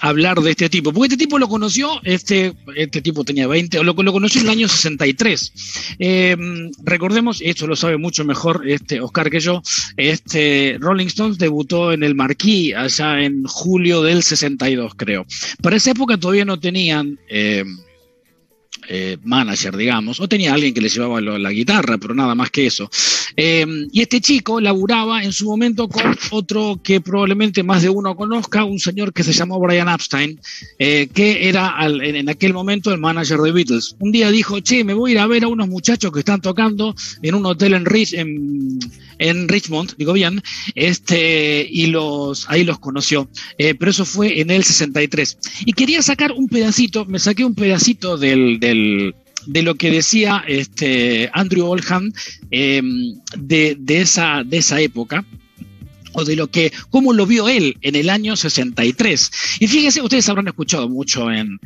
hablar 0.00 0.40
de 0.40 0.50
este 0.50 0.68
tipo? 0.68 0.92
Porque 0.92 1.14
este 1.14 1.24
tipo 1.24 1.38
lo 1.38 1.48
conoció, 1.48 2.00
este, 2.04 2.54
este 2.76 3.02
tipo 3.02 3.24
tenía 3.24 3.46
20, 3.46 3.82
lo, 3.82 3.92
lo 3.94 4.12
conoció 4.12 4.40
en 4.40 4.46
el 4.46 4.52
año 4.52 4.68
63. 4.68 5.96
Eh, 5.98 6.36
recordemos, 6.84 7.40
esto 7.40 7.66
lo 7.66 7.76
sabe 7.76 7.96
mucho 7.96 8.24
mejor 8.24 8.68
este 8.68 9.00
Oscar 9.00 9.30
que 9.30 9.40
yo, 9.40 9.62
este 9.96 10.76
Rolling 10.80 11.06
Stones 11.06 11.38
debutó 11.38 11.92
en 11.92 12.02
el 12.02 12.14
Marquis 12.14 12.74
allá 12.74 13.22
en 13.22 13.44
julio 13.44 14.02
del 14.02 14.22
62, 14.22 14.94
creo. 14.96 15.26
Para 15.62 15.76
esa 15.76 15.90
época 15.90 16.18
todavía 16.18 16.44
no 16.44 16.58
tenían... 16.58 17.18
Eh, 17.28 17.64
eh, 18.88 19.16
manager, 19.24 19.76
digamos, 19.76 20.20
o 20.20 20.28
tenía 20.28 20.54
alguien 20.54 20.72
que 20.72 20.80
le 20.80 20.88
llevaba 20.88 21.20
la 21.20 21.50
guitarra, 21.50 21.98
pero 21.98 22.14
nada 22.14 22.34
más 22.34 22.50
que 22.50 22.66
eso. 22.66 22.88
Eh, 23.36 23.66
y 23.92 24.00
este 24.00 24.20
chico 24.20 24.60
laburaba 24.60 25.22
en 25.22 25.32
su 25.32 25.46
momento 25.46 25.88
con 25.88 26.16
otro 26.30 26.80
que 26.82 27.00
probablemente 27.00 27.62
más 27.62 27.82
de 27.82 27.88
uno 27.88 28.14
conozca, 28.14 28.64
un 28.64 28.78
señor 28.78 29.12
que 29.12 29.24
se 29.24 29.32
llamó 29.32 29.58
Brian 29.58 29.88
Epstein, 29.88 30.40
eh, 30.78 31.08
que 31.12 31.48
era 31.48 31.76
en, 31.80 32.28
aquel 32.28 32.52
momento 32.52 32.92
el 32.92 32.98
manager 32.98 33.38
de 33.40 33.52
Beatles. 33.52 33.96
Un 33.98 34.12
día 34.12 34.30
dijo, 34.30 34.60
che, 34.60 34.84
me 34.84 34.94
voy 34.94 35.10
a 35.10 35.14
ir 35.14 35.18
a 35.20 35.26
ver 35.26 35.44
a 35.44 35.48
unos 35.48 35.68
muchachos 35.68 36.12
que 36.12 36.20
están 36.20 36.40
tocando 36.40 36.94
en 37.22 37.34
un 37.34 37.44
hotel 37.46 37.74
en, 37.74 37.84
Rich, 37.86 38.14
en, 38.14 38.78
en 39.18 39.48
Richmond, 39.48 39.94
digo 39.96 40.12
bien, 40.12 40.42
este, 40.74 41.66
y 41.68 41.86
los, 41.86 42.48
ahí 42.48 42.64
los 42.64 42.78
conoció. 42.78 43.28
pero 43.58 43.90
eso 43.90 44.04
fue 44.04 44.40
en 44.40 44.50
el 44.50 44.64
63. 44.64 45.38
Y 45.64 45.72
quería 45.72 46.02
sacar 46.02 46.32
un 46.32 46.48
pedacito, 46.48 47.04
me 47.06 47.18
saqué 47.18 47.44
un 47.44 47.54
pedacito 47.54 48.16
del 48.16 48.60
de 49.46 49.62
lo 49.62 49.74
que 49.76 49.90
decía 49.90 50.44
este 50.46 51.30
Andrew 51.32 51.66
Oldham 51.66 52.12
em, 52.50 53.14
de, 53.38 53.76
esa, 53.88 54.42
de 54.44 54.58
esa 54.58 54.80
época 54.80 55.24
o 56.12 56.24
de 56.24 56.36
lo 56.36 56.48
que, 56.48 56.72
cómo 56.90 57.12
lo 57.12 57.26
vio 57.26 57.48
él 57.48 57.76
en 57.82 57.94
el 57.94 58.08
año 58.08 58.36
63. 58.36 59.30
Y 59.60 59.66
fíjense, 59.66 60.00
ustedes 60.00 60.28
habrán 60.28 60.48
escuchado 60.48 60.88
mucho 60.88 61.30
en 61.30 61.58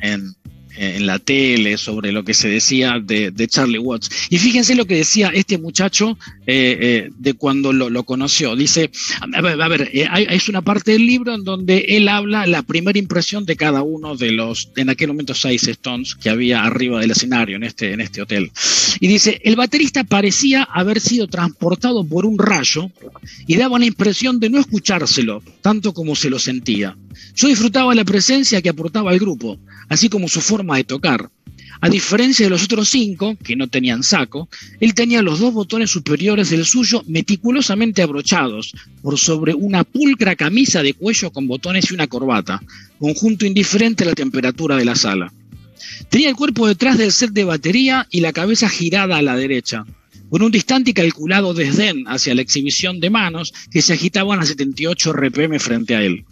la 0.81 1.19
tele 1.19 1.77
sobre 1.77 2.11
lo 2.11 2.25
que 2.25 2.35
se 2.35 2.49
decía 2.49 2.99
de, 3.03 3.49
Charlie 3.49 3.79
Watts. 3.79 4.29
Y 4.31 4.39
fíjense 4.39 4.75
lo 4.75 4.87
que 4.87 4.97
decía 4.97 5.31
este 5.35 5.59
muchacho 5.59 6.17
eh, 6.47 6.79
eh, 6.81 7.11
de 7.19 7.35
cuando 7.35 7.73
lo, 7.73 8.03
conoció. 8.05 8.57
Dice, 8.57 8.91
a 9.21 9.41
ver, 9.41 9.57
ver 9.57 9.91
es 9.93 10.49
una 10.49 10.63
parte 10.63 10.93
del 10.93 11.07
libro 11.07 11.35
en 11.35 11.45
donde 11.45 11.85
él 11.89 12.09
habla 12.09 12.47
la 12.47 12.63
primera 12.63 12.99
impresión 12.99 13.45
de 13.45 13.57
cada 13.57 13.83
uno 13.83 14.17
de 14.17 14.33
los, 14.33 14.71
en 14.77 14.89
aquel 14.89 15.09
momento, 15.09 15.35
seis 15.35 15.69
Stones 15.69 16.15
que 16.15 16.31
había 16.31 16.65
arriba 16.65 17.01
del 17.01 17.11
escenario 17.11 17.57
en 17.57 17.65
este, 17.65 17.93
en 17.93 18.01
este 18.01 18.23
hotel. 18.23 18.51
Y 19.01 19.09
dice, 19.09 19.41
el 19.45 19.57
baterista 19.57 20.05
parecía 20.05 20.63
haber 20.63 21.01
sido 21.01 21.27
transportado 21.27 22.05
por 22.05 22.25
un 22.25 22.39
rayo 22.39 22.91
y 23.47 23.57
daba 23.57 23.79
la 23.79 23.87
impresión 23.87 24.41
de 24.41 24.51
no 24.51 24.59
escuchárselo, 24.59 25.43
tanto 25.61 25.93
como 25.93 26.15
se 26.17 26.31
lo 26.31 26.39
sentía. 26.39 26.97
Yo 27.35 27.49
disfrutaba 27.49 27.95
la 27.95 28.05
presencia 28.05 28.63
que 28.63 28.69
aportaba 28.69 29.11
al 29.11 29.19
grupo, 29.19 29.59
así 29.89 30.09
como 30.09 30.29
su 30.29 30.41
forma 30.41 30.70
de 30.77 30.85
tocar. 30.85 31.31
A 31.83 31.89
diferencia 31.89 32.45
de 32.45 32.51
los 32.51 32.65
otros 32.65 32.91
cinco, 32.91 33.37
que 33.43 33.57
no 33.57 33.69
tenían 33.69 34.03
saco, 34.03 34.51
él 34.81 34.93
tenía 34.93 35.23
los 35.23 35.39
dos 35.39 35.55
botones 35.55 35.91
superiores 35.91 36.51
del 36.51 36.67
suyo 36.67 37.03
meticulosamente 37.07 38.03
abrochados 38.03 38.75
por 39.01 39.19
sobre 39.19 39.55
una 39.55 39.85
pulcra 39.85 40.37
camisa 40.37 40.83
de 40.83 40.93
cuello 40.93 41.31
con 41.31 41.47
botones 41.47 41.91
y 41.91 41.95
una 41.95 42.07
corbata, 42.07 42.61
conjunto 42.99 43.47
indiferente 43.47 44.05
a 44.05 44.09
la 44.09 44.15
temperatura 44.15 44.77
de 44.77 44.85
la 44.85 44.95
sala. 44.95 45.33
Tenía 46.11 46.29
el 46.29 46.37
cuerpo 46.37 46.69
detrás 46.69 46.99
del 46.99 47.13
set 47.13 47.31
de 47.31 47.45
batería 47.45 48.07
y 48.11 48.21
la 48.21 48.35
cabeza 48.35 48.69
girada 48.69 49.17
a 49.17 49.23
la 49.23 49.37
derecha, 49.37 49.87
con 50.29 50.43
un 50.43 50.53
distante 50.53 50.91
y 50.91 50.95
calculado 50.95 51.55
desdén 51.55 52.05
hacia 52.09 52.35
la 52.35 52.43
exhibición 52.43 53.01
de 53.01 53.09
manos 53.09 53.55
que 53.71 53.81
se 53.81 53.95
agitaban 53.95 54.39
a 54.41 54.45
78 54.45 55.13
RPM 55.15 55.59
frente 55.59 55.97
a 55.97 56.03
él. 56.03 56.25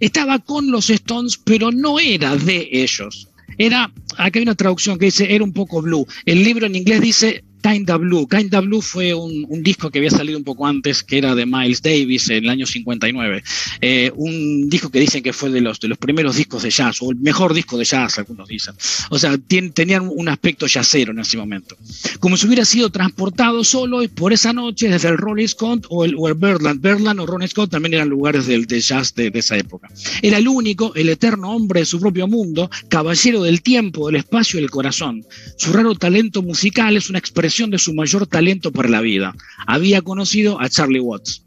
Estaba 0.00 0.40
con 0.40 0.72
los 0.72 0.90
Stones, 0.90 1.38
pero 1.42 1.70
no 1.70 2.00
era 2.00 2.34
de 2.34 2.68
ellos. 2.72 3.28
Era, 3.58 3.92
aquí 4.18 4.38
hay 4.38 4.42
una 4.44 4.54
traducción 4.54 4.98
que 4.98 5.06
dice, 5.06 5.34
era 5.34 5.44
un 5.44 5.52
poco 5.52 5.82
blue. 5.82 6.06
El 6.24 6.42
libro 6.44 6.66
en 6.66 6.76
inglés 6.76 7.00
dice 7.00 7.44
Kinda 7.64 7.96
Blue. 7.96 8.28
Kinda 8.28 8.60
Blue 8.60 8.82
fue 8.82 9.14
un, 9.14 9.62
disco 9.62 9.90
que 9.90 9.98
había 9.98 10.10
salido 10.10 10.36
un 10.36 10.44
poco 10.44 10.66
antes, 10.66 11.02
que 11.02 11.16
era 11.16 11.34
de 11.34 11.46
Miles 11.46 11.80
Davis 11.80 12.28
en 12.28 12.44
el 12.44 12.50
año 12.50 12.66
59. 12.66 13.42
Eh, 13.80 14.12
un 14.16 14.68
disco 14.68 14.90
que 14.90 15.00
dicen 15.00 15.22
que 15.22 15.32
fue 15.32 15.48
de 15.48 15.62
los, 15.62 15.80
de 15.80 15.88
los 15.88 15.96
primeros 15.96 16.36
discos 16.36 16.62
de 16.62 16.68
jazz, 16.68 17.00
o 17.00 17.10
el 17.10 17.16
mejor 17.16 17.54
disco 17.54 17.78
de 17.78 17.86
jazz, 17.86 18.18
algunos 18.18 18.48
dicen. 18.48 18.74
O 19.08 19.18
sea, 19.18 19.38
tenían 19.38 20.10
un 20.14 20.28
aspecto 20.28 20.66
jazzero 20.66 21.12
en 21.12 21.20
ese 21.20 21.38
momento. 21.38 21.74
Como 22.20 22.36
si 22.36 22.46
hubiera 22.46 22.66
sido 22.66 22.90
transportado 22.90 23.64
solo 23.64 24.06
por 24.10 24.34
esa 24.34 24.52
noche 24.52 24.88
desde 24.88 25.08
el 25.08 25.16
Rolling 25.16 25.48
Scott 25.48 25.86
o 25.88 26.04
el, 26.04 26.16
o 26.18 26.28
el 26.28 26.34
Birdland. 26.34 26.82
Birdland 26.82 27.20
o 27.20 27.26
Rolling 27.26 27.48
Scott 27.48 27.70
también 27.70 27.94
eran 27.94 28.10
lugares 28.10 28.46
del, 28.46 28.66
de 28.66 28.80
jazz 28.82 29.14
de, 29.14 29.30
de 29.30 29.38
esa 29.38 29.56
época. 29.56 29.88
Era 30.20 30.36
el 30.36 30.48
único, 30.48 30.94
el 30.94 31.08
eterno 31.08 31.52
hombre 31.52 31.80
de 31.80 31.86
su 31.86 31.98
propio 31.98 32.28
mundo, 32.28 32.70
caballero 32.90 33.42
del 33.42 33.62
tiempo, 33.62 34.08
del 34.08 34.16
espacio 34.16 34.58
y 34.58 34.62
del 34.62 34.70
corazón. 34.70 35.24
Su 35.56 35.72
raro 35.72 35.94
talento 35.94 36.42
musical 36.42 36.98
es 36.98 37.08
una 37.08 37.18
expresión 37.18 37.53
de 37.54 37.78
su 37.78 37.94
mayor 37.94 38.26
talento 38.26 38.72
para 38.72 38.88
la 38.88 39.00
vida. 39.00 39.34
Había 39.66 40.02
conocido 40.02 40.60
a 40.60 40.68
Charlie 40.68 40.98
Watts. 41.00 41.44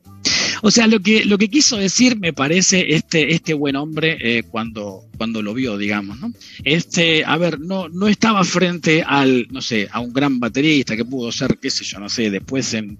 O 0.62 0.72
sea, 0.72 0.88
lo 0.88 1.00
que, 1.00 1.26
lo 1.26 1.38
que 1.38 1.50
quiso 1.50 1.78
decir, 1.78 2.17
me 2.17 2.34
parece, 2.34 2.93
este, 2.96 3.34
este 3.34 3.54
buen 3.54 3.76
hombre 3.76 4.17
eh, 4.22 4.43
cuando, 4.43 5.08
cuando 5.17 5.41
lo 5.41 5.54
vio, 5.54 5.78
digamos, 5.78 6.20
¿no? 6.20 6.32
Este, 6.63 7.24
a 7.26 7.38
ver, 7.38 7.60
no, 7.60 7.89
no 7.89 8.08
estaba 8.08 8.43
frente 8.43 9.04
al, 9.04 9.48
no 9.50 9.62
sé, 9.62 9.88
a 9.91 10.00
un 10.00 10.13
gran 10.13 10.39
baterista 10.39 10.96
que 10.96 11.06
pudo 11.06 11.32
ser, 11.32 11.58
qué 11.60 11.70
sé 11.70 11.84
yo, 11.84 12.00
no 12.00 12.10
sé, 12.10 12.30
después 12.30 12.74
en, 12.74 12.98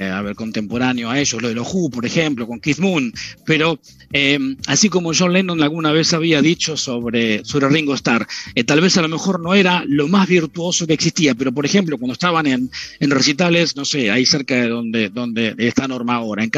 a 0.00 0.22
ver, 0.22 0.34
contemporáneo 0.34 1.10
a 1.10 1.18
ellos, 1.18 1.40
lo 1.40 1.48
de 1.48 1.54
los 1.54 1.72
Who, 1.72 1.90
por 1.90 2.04
ejemplo, 2.04 2.46
con 2.46 2.60
Keith 2.60 2.78
Moon, 2.78 3.12
pero 3.46 3.78
eh, 4.12 4.38
así 4.66 4.88
como 4.88 5.12
John 5.14 5.32
Lennon 5.32 5.62
alguna 5.62 5.92
vez 5.92 6.12
había 6.12 6.42
dicho 6.42 6.76
sobre, 6.76 7.44
sobre 7.44 7.68
Ringo 7.68 7.94
Starr, 7.94 8.26
eh, 8.54 8.64
tal 8.64 8.80
vez 8.80 8.96
a 8.98 9.02
lo 9.02 9.08
mejor 9.08 9.40
no 9.40 9.54
era 9.54 9.84
lo 9.86 10.08
más 10.08 10.28
virtuoso 10.28 10.86
que 10.86 10.94
existía, 10.94 11.34
pero 11.34 11.52
por 11.52 11.64
ejemplo, 11.64 11.98
cuando 11.98 12.12
estaban 12.12 12.46
en, 12.46 12.70
en 13.00 13.10
recitales, 13.10 13.76
no 13.76 13.84
sé, 13.84 14.10
ahí 14.10 14.26
cerca 14.26 14.54
de 14.54 14.68
donde, 14.68 15.08
donde 15.08 15.54
está 15.58 15.88
Norma 15.88 16.16
ahora, 16.16 16.44
en 16.44 16.50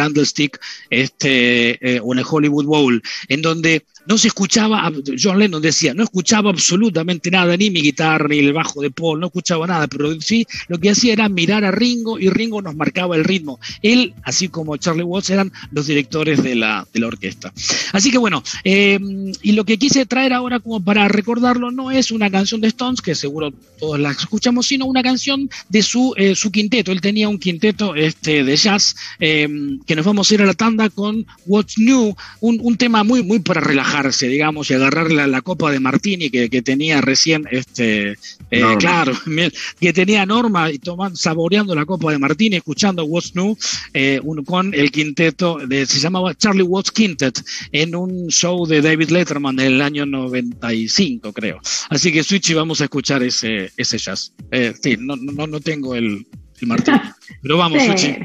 Este, 0.90 1.96
eh, 1.96 2.00
o 2.02 2.12
en 2.12 2.18
el 2.18 2.26
Hollywood 2.28 2.66
Bowl, 2.66 3.02
en 3.28 3.42
donde 3.42 3.84
no 4.06 4.18
se 4.18 4.28
escuchaba, 4.28 4.90
John 5.20 5.38
Lennon 5.38 5.60
decía, 5.60 5.92
no 5.94 6.04
escuchaba 6.04 6.50
absolutamente 6.50 7.30
nada, 7.30 7.56
ni 7.56 7.70
mi 7.70 7.82
guitarra, 7.82 8.28
ni 8.28 8.38
el 8.38 8.52
bajo 8.52 8.80
de 8.80 8.90
Paul, 8.90 9.20
no 9.20 9.26
escuchaba 9.26 9.66
nada, 9.66 9.86
pero 9.88 10.18
sí 10.20 10.46
lo 10.68 10.78
que 10.78 10.90
hacía 10.90 11.12
era 11.12 11.28
mirar 11.28 11.64
a 11.64 11.70
Ringo 11.70 12.18
y 12.18 12.28
Ringo 12.28 12.62
nos 12.62 12.76
marcaba 12.76 13.16
el 13.16 13.24
ritmo. 13.24 13.58
Él, 13.82 14.14
así 14.22 14.48
como 14.48 14.76
Charlie 14.76 15.02
Watts, 15.02 15.30
eran 15.30 15.52
los 15.72 15.86
directores 15.86 16.42
de 16.42 16.54
la, 16.54 16.86
de 16.92 17.00
la 17.00 17.08
orquesta. 17.08 17.52
Así 17.92 18.10
que 18.10 18.18
bueno, 18.18 18.42
eh, 18.64 18.98
y 19.42 19.52
lo 19.52 19.64
que 19.64 19.78
quise 19.78 20.06
traer 20.06 20.32
ahora 20.32 20.60
como 20.60 20.82
para 20.82 21.08
recordarlo 21.08 21.70
no 21.70 21.90
es 21.90 22.10
una 22.10 22.30
canción 22.30 22.60
de 22.60 22.68
Stones, 22.68 23.00
que 23.00 23.14
seguro 23.14 23.52
todos 23.78 23.98
la 23.98 24.12
escuchamos, 24.12 24.66
sino 24.66 24.86
una 24.86 25.02
canción 25.02 25.50
de 25.68 25.82
su, 25.82 26.14
eh, 26.16 26.34
su 26.34 26.50
quinteto. 26.50 26.92
Él 26.92 27.00
tenía 27.00 27.28
un 27.28 27.38
quinteto 27.38 27.94
este, 27.94 28.44
de 28.44 28.56
jazz, 28.56 28.94
eh, 29.18 29.48
que 29.86 29.96
nos 29.96 30.04
vamos 30.04 30.30
a 30.30 30.34
ir 30.34 30.42
a 30.42 30.46
la 30.46 30.54
tanda 30.54 30.90
con 30.90 31.26
What's 31.46 31.78
New, 31.78 32.14
un, 32.40 32.58
un 32.62 32.76
tema 32.76 33.02
muy, 33.02 33.22
muy 33.22 33.40
para 33.40 33.60
relajar 33.60 33.95
digamos, 34.28 34.70
y 34.70 34.74
agarrar 34.74 35.10
la, 35.10 35.40
copa 35.42 35.70
de 35.70 35.80
Martini 35.80 36.30
que, 36.30 36.62
tenía 36.62 37.00
recién, 37.00 37.46
este, 37.50 38.16
eh, 38.50 38.76
claro, 38.78 39.12
que 39.80 39.92
tenía 39.92 40.26
Norma 40.26 40.70
y 40.70 40.78
tomando, 40.78 41.16
saboreando 41.16 41.74
la 41.74 41.84
copa 41.84 42.12
de 42.12 42.18
Martini, 42.18 42.56
escuchando 42.56 43.04
What's 43.04 43.34
New, 43.34 43.56
eh, 43.94 44.20
con 44.44 44.74
el 44.74 44.90
quinteto, 44.90 45.58
de, 45.66 45.86
se 45.86 46.00
llamaba 46.00 46.34
Charlie 46.34 46.62
Watts 46.62 46.90
Quintet, 46.90 47.42
en 47.72 47.94
un 47.94 48.28
show 48.28 48.66
de 48.66 48.82
David 48.82 49.10
Letterman 49.10 49.56
del 49.56 49.80
año 49.80 50.06
95, 50.06 51.32
creo. 51.32 51.60
Así 51.90 52.12
que 52.12 52.22
Switchy, 52.22 52.54
vamos 52.54 52.80
a 52.80 52.84
escuchar 52.84 53.22
ese, 53.22 53.70
ese 53.76 53.98
jazz. 53.98 54.32
Eh, 54.50 54.74
sí, 54.82 54.96
no, 54.98 55.16
no, 55.16 55.46
no 55.46 55.60
tengo 55.60 55.94
el, 55.94 56.26
el 56.60 56.68
Martini, 56.68 56.98
pero 57.42 57.56
vamos, 57.56 57.82
Switchy. 57.82 58.16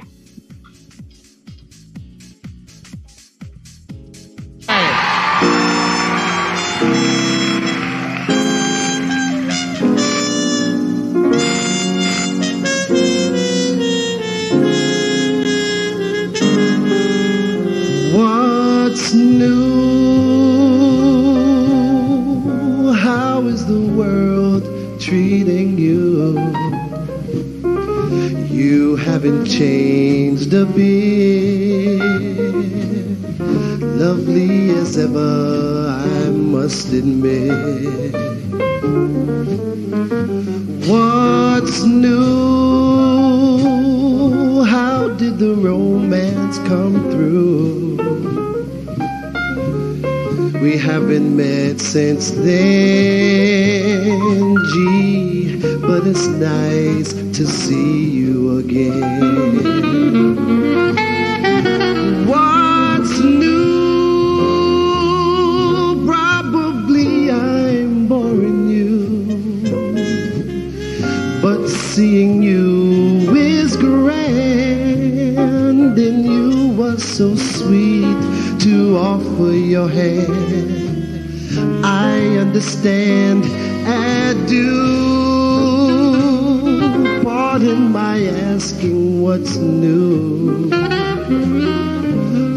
New? 19.13 19.71
How 22.93 23.41
is 23.41 23.65
the 23.65 23.81
world 23.81 24.63
treating 25.01 25.77
you? 25.77 26.39
You 28.47 28.95
haven't 28.95 29.47
changed 29.47 30.53
a 30.53 30.65
bit. 30.65 31.99
Lovely 33.81 34.69
as 34.69 34.97
ever, 34.97 35.89
I 35.89 36.29
must 36.29 36.93
admit. 36.93 38.15
What's 40.87 41.83
new? 41.83 42.21
How 44.63 45.09
did 45.17 45.37
the 45.37 45.55
romance 45.55 46.59
come 46.59 47.11
through? 47.11 48.40
We 50.61 50.77
haven't 50.77 51.35
met 51.35 51.81
since 51.81 52.29
then, 52.29 52.55
gee, 54.71 55.57
but 55.79 56.05
it's 56.05 56.27
nice 56.27 57.13
to 57.13 57.47
see 57.47 58.09
you 58.11 58.59
again. 58.59 60.35
What's 62.27 63.19
new? 63.19 63.65
Probably 66.05 67.31
I'm 67.31 68.07
boring 68.07 68.69
you, 68.69 69.17
but 71.41 71.67
seeing 71.67 72.43
you 72.43 72.80
your 79.71 79.87
hand. 79.87 80.25
I 81.85 82.19
understand 82.35 83.45
I 83.87 84.33
do. 84.45 84.81
Pardon 87.23 87.89
my 87.89 88.21
asking 88.51 89.21
what's 89.21 89.55
new. 89.55 90.69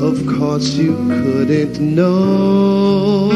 Of 0.03 0.27
course 0.27 0.74
you 0.74 0.96
couldn't 1.07 1.81
know. 1.81 3.31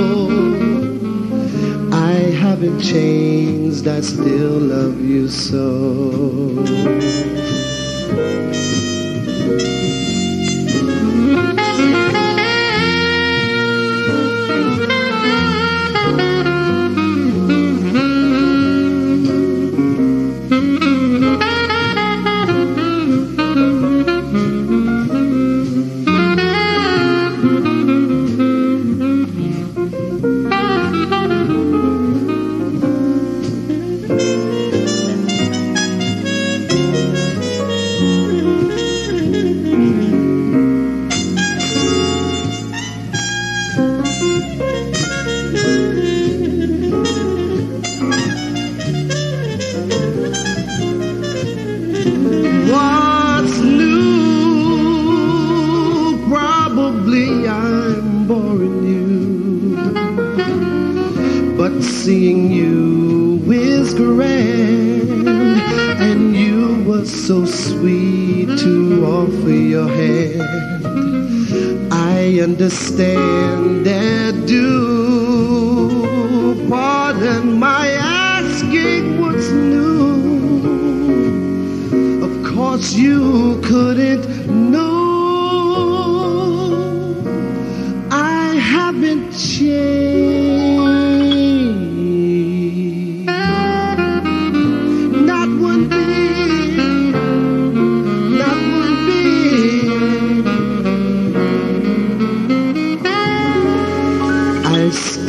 I 1.93 2.15
haven't 2.43 2.81
changed, 2.81 3.87
I 3.87 4.01
still 4.01 4.59
love 4.59 5.01
you 5.01 5.29
so 5.29 6.59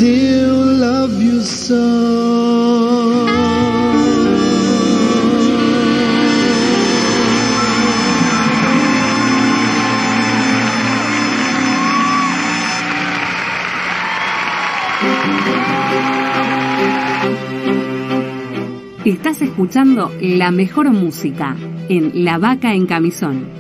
love 0.02 1.22
you 1.22 1.42
so. 1.42 2.40
Estás 19.06 19.42
escuchando 19.42 20.12
la 20.22 20.52
mejor 20.52 20.92
música 20.92 21.56
en 21.90 22.24
La 22.24 22.38
Vaca 22.38 22.74
en 22.74 22.86
Camisón. 22.86 23.59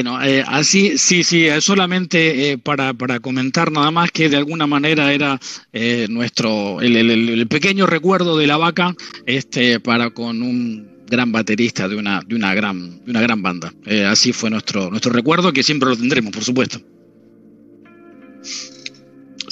Bueno, 0.00 0.22
eh, 0.22 0.44
así, 0.46 0.96
sí, 0.96 1.24
sí, 1.24 1.48
eh, 1.48 1.60
solamente 1.60 2.52
eh, 2.52 2.58
para, 2.58 2.94
para 2.94 3.18
comentar 3.18 3.72
nada 3.72 3.90
más 3.90 4.12
que 4.12 4.28
de 4.28 4.36
alguna 4.36 4.64
manera 4.68 5.12
era 5.12 5.40
nuestro, 6.08 6.80
el, 6.80 7.48
pequeño 7.48 7.84
recuerdo 7.84 8.38
de 8.38 8.46
la 8.46 8.56
vaca, 8.58 8.94
este, 9.26 9.80
para 9.80 10.10
con 10.10 10.40
un 10.40 10.88
gran 11.08 11.32
baterista 11.32 11.88
de 11.88 11.96
una, 11.96 12.20
de 12.24 12.36
una 12.36 12.54
gran, 12.54 13.04
de 13.04 13.10
una 13.10 13.20
gran 13.20 13.42
banda. 13.42 13.72
Así 14.08 14.32
fue 14.32 14.50
nuestro, 14.50 14.88
nuestro 14.88 15.12
recuerdo, 15.12 15.52
que 15.52 15.64
siempre 15.64 15.88
lo 15.88 15.96
tendremos, 15.96 16.30
por 16.32 16.44
supuesto. 16.44 16.78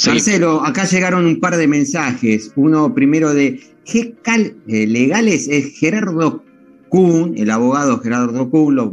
Marcelo, 0.07 0.65
acá 0.65 0.85
llegaron 0.85 1.27
un 1.27 1.41
par 1.41 1.57
de 1.57 1.67
mensajes. 1.67 2.53
Uno 2.55 2.95
primero 2.95 3.35
de 3.35 3.59
¿qué 3.85 4.15
cal- 4.23 4.55
eh, 4.69 4.87
legales 4.87 5.49
es 5.49 5.77
Gerardo 5.77 6.45
Kuhn, 6.89 7.35
el 7.37 7.51
abogado 7.51 7.99
Gerardo 7.99 8.49
Kuhn, 8.49 8.77
lo- 8.77 8.93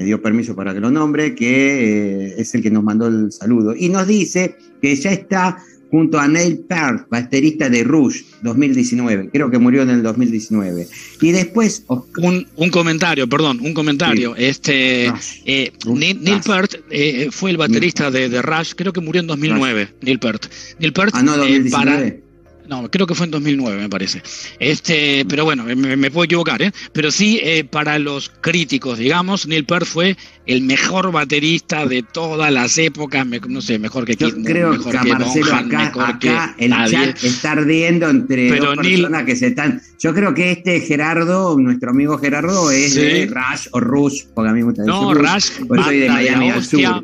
me 0.00 0.06
dio 0.06 0.22
permiso 0.22 0.56
para 0.56 0.72
que 0.72 0.80
lo 0.80 0.90
nombre, 0.90 1.34
que 1.34 2.28
eh, 2.28 2.34
es 2.38 2.54
el 2.54 2.62
que 2.62 2.70
nos 2.70 2.82
mandó 2.82 3.06
el 3.06 3.30
saludo. 3.30 3.74
Y 3.76 3.90
nos 3.90 4.06
dice 4.06 4.56
que 4.80 4.96
ya 4.96 5.12
está 5.12 5.58
junto 5.90 6.18
a 6.18 6.26
Neil 6.26 6.60
Peart, 6.60 7.06
baterista 7.10 7.68
de 7.68 7.84
Rush 7.84 8.22
2019. 8.42 9.28
Creo 9.30 9.50
que 9.50 9.58
murió 9.58 9.82
en 9.82 9.90
el 9.90 10.02
2019. 10.02 10.86
Y 11.20 11.32
después, 11.32 11.84
Un, 11.88 12.46
un 12.56 12.70
comentario, 12.70 13.28
perdón, 13.28 13.60
un 13.60 13.74
comentario. 13.74 14.34
Este, 14.36 15.12
eh, 15.44 15.70
Neil, 15.86 16.22
Neil 16.22 16.40
Peart 16.46 16.76
eh, 16.90 17.28
fue 17.30 17.50
el 17.50 17.58
baterista 17.58 18.10
de, 18.10 18.30
de 18.30 18.40
Rush, 18.40 18.72
creo 18.76 18.94
que 18.94 19.02
murió 19.02 19.20
en 19.20 19.26
2009. 19.26 19.96
Neil 20.00 20.18
Peart. 20.18 20.46
Neil 20.78 20.94
Peart, 20.94 21.10
ah, 21.12 21.22
no, 21.22 21.34
eh, 21.34 21.60
2019. 21.60 21.70
para, 21.70 22.29
no, 22.70 22.90
creo 22.90 23.06
que 23.06 23.14
fue 23.14 23.26
en 23.26 23.32
2009, 23.32 23.82
me 23.82 23.88
parece. 23.88 24.22
Este, 24.58 25.24
pero 25.28 25.44
bueno, 25.44 25.64
me, 25.64 25.74
me 25.74 26.10
puedo 26.10 26.24
equivocar, 26.24 26.62
¿eh? 26.62 26.72
Pero 26.92 27.10
sí, 27.10 27.38
eh, 27.42 27.64
para 27.64 27.98
los 27.98 28.30
críticos, 28.40 28.98
digamos, 28.98 29.46
Neil 29.46 29.64
Peart 29.66 29.84
fue 29.86 30.16
el 30.46 30.62
mejor 30.62 31.12
baterista 31.12 31.86
de 31.86 32.02
todas 32.02 32.52
las 32.52 32.76
épocas, 32.78 33.26
me- 33.26 33.40
no 33.40 33.60
sé, 33.60 33.78
mejor 33.78 34.04
que 34.04 34.16
Moon, 34.20 34.44
Creo 34.44 34.70
mejor 34.70 34.92
que 34.92 34.98
a 34.98 35.04
Marcelo 35.04 35.54
acá, 35.54 35.78
mejor 35.78 36.02
acá 36.04 36.18
que 36.56 36.64
el 36.64 36.70
nadie. 36.70 36.92
chat 36.92 37.24
está 37.24 37.52
ardiendo 37.52 38.08
entre 38.08 38.48
Pero 38.50 38.66
dos 38.66 38.76
Neil- 38.78 38.96
personas 39.02 39.24
que 39.24 39.36
se 39.36 39.46
están. 39.48 39.80
Yo 40.00 40.14
creo 40.14 40.32
que 40.34 40.50
este 40.52 40.80
Gerardo, 40.80 41.58
nuestro 41.58 41.90
amigo 41.90 42.18
Gerardo, 42.18 42.70
es 42.70 42.94
Sí. 42.94 43.00
de 43.00 43.26
Rush 43.26 43.66
o 43.72 43.80
Rush, 43.80 44.22
porque 44.34 44.50
a 44.50 44.52
mí 44.52 44.60
me 44.60 44.64
gusta 44.66 44.82
No, 44.84 45.12
Rush, 45.14 45.50
porque 45.68 45.82
soy 45.84 45.98
de 46.00 46.08
banda 46.08 46.20
de 46.22 46.30
Miami 46.30 46.48
la 46.48 46.54
al 46.54 46.64
sur. 46.64 46.80
hostia, 46.80 47.02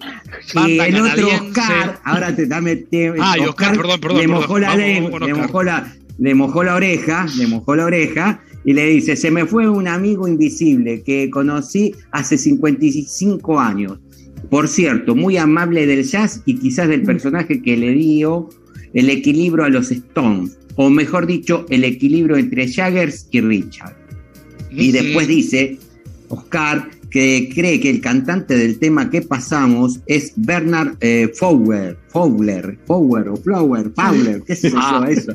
Y 0.66 0.78
el 0.80 1.00
otro. 1.00 1.28
Oscar, 1.28 2.00
ahora 2.04 2.34
te 2.34 2.46
dame 2.46 2.76
te- 2.76 3.12
Ah, 3.20 3.36
y 3.38 3.42
Oscar, 3.42 3.76
perdón, 3.76 4.00
perdón, 4.00 4.18
le 4.18 4.22
perdón. 4.24 4.40
mojó 4.42 4.58
la 4.58 4.76
lengua, 4.76 5.20
mojó 5.56 5.64
la, 5.64 5.96
le 6.18 6.34
mojó 6.34 6.64
la 6.64 6.74
oreja, 6.74 7.26
le 7.38 7.46
mojó 7.46 7.76
la 7.76 7.86
oreja 7.86 8.42
y 8.66 8.74
le 8.74 8.86
dice, 8.88 9.16
se 9.16 9.30
me 9.30 9.46
fue 9.46 9.66
un 9.66 9.88
amigo 9.88 10.28
invisible 10.28 11.02
que 11.02 11.30
conocí 11.30 11.94
hace 12.10 12.36
55 12.36 13.58
años. 13.58 13.98
Por 14.50 14.68
cierto, 14.68 15.14
muy 15.14 15.38
amable 15.38 15.86
del 15.86 16.04
jazz 16.04 16.42
y 16.44 16.58
quizás 16.58 16.88
del 16.88 17.04
personaje 17.04 17.62
que 17.62 17.74
le 17.74 17.92
dio 17.92 18.50
el 18.92 19.08
equilibrio 19.08 19.64
a 19.64 19.70
los 19.70 19.90
Stones, 19.90 20.58
o 20.74 20.90
mejor 20.90 21.26
dicho, 21.26 21.64
el 21.70 21.84
equilibrio 21.84 22.36
entre 22.36 22.70
Jaggers 22.70 23.26
y 23.30 23.40
Richard. 23.40 23.96
Y 24.70 24.92
después 24.92 25.26
dice, 25.26 25.78
Oscar, 26.28 26.86
que 27.16 27.48
cree 27.54 27.80
que 27.80 27.88
el 27.88 28.02
cantante 28.02 28.58
del 28.58 28.78
tema 28.78 29.08
que 29.08 29.22
pasamos 29.22 30.00
es 30.06 30.34
Bernard 30.36 30.96
eh, 31.00 31.32
Fowler, 31.34 31.96
Fowler, 32.08 32.76
Fowler 32.86 33.28
o 33.30 33.36
Flower, 33.38 33.90
Fowler, 33.96 34.42
qué 34.46 34.54
sé 34.54 34.70
yo, 34.70 34.76
Ah. 34.78 35.06
eso. 35.10 35.34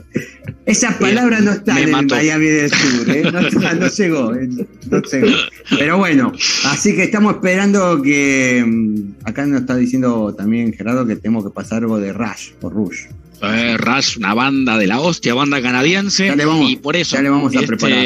Esa 0.67 0.97
palabra 0.99 1.39
no 1.39 1.53
está 1.53 1.73
Me 1.73 1.81
en 1.83 1.91
mató. 1.91 2.13
Miami 2.15 2.45
del 2.45 2.69
Sur, 2.69 3.09
¿eh? 3.09 3.23
no, 3.33 3.39
está, 3.39 3.73
no 3.73 3.87
llegó, 3.87 4.35
eh, 4.35 4.47
no 4.91 5.01
llegó. 5.01 5.27
Pero 5.79 5.97
bueno, 5.97 6.31
así 6.65 6.95
que 6.95 7.03
estamos 7.03 7.33
esperando 7.33 7.99
que. 8.03 8.63
mm, 8.65 9.11
Acá 9.23 9.47
nos 9.47 9.61
está 9.61 9.75
diciendo 9.75 10.35
también 10.35 10.73
Gerardo 10.73 11.07
que 11.07 11.15
tenemos 11.15 11.43
que 11.43 11.49
pasar 11.49 11.79
algo 11.81 11.99
de 11.99 12.13
Rush 12.13 12.51
o 12.61 12.69
Rush. 12.69 13.05
Eh, 13.43 13.75
Rush, 13.77 14.17
una 14.17 14.33
banda 14.35 14.77
de 14.77 14.85
la 14.85 14.99
hostia, 14.99 15.33
banda 15.33 15.61
canadiense, 15.61 16.27
Ya 16.27 16.35
le 16.35 16.45
vamos- 16.45 16.69
y 16.69 16.75
por 16.75 16.95
eso 16.95 17.15
ya 17.15 17.23
le 17.23 17.29
vamos 17.29 17.51
a 17.55 17.55
este, 17.55 17.67
preparar. 17.67 17.97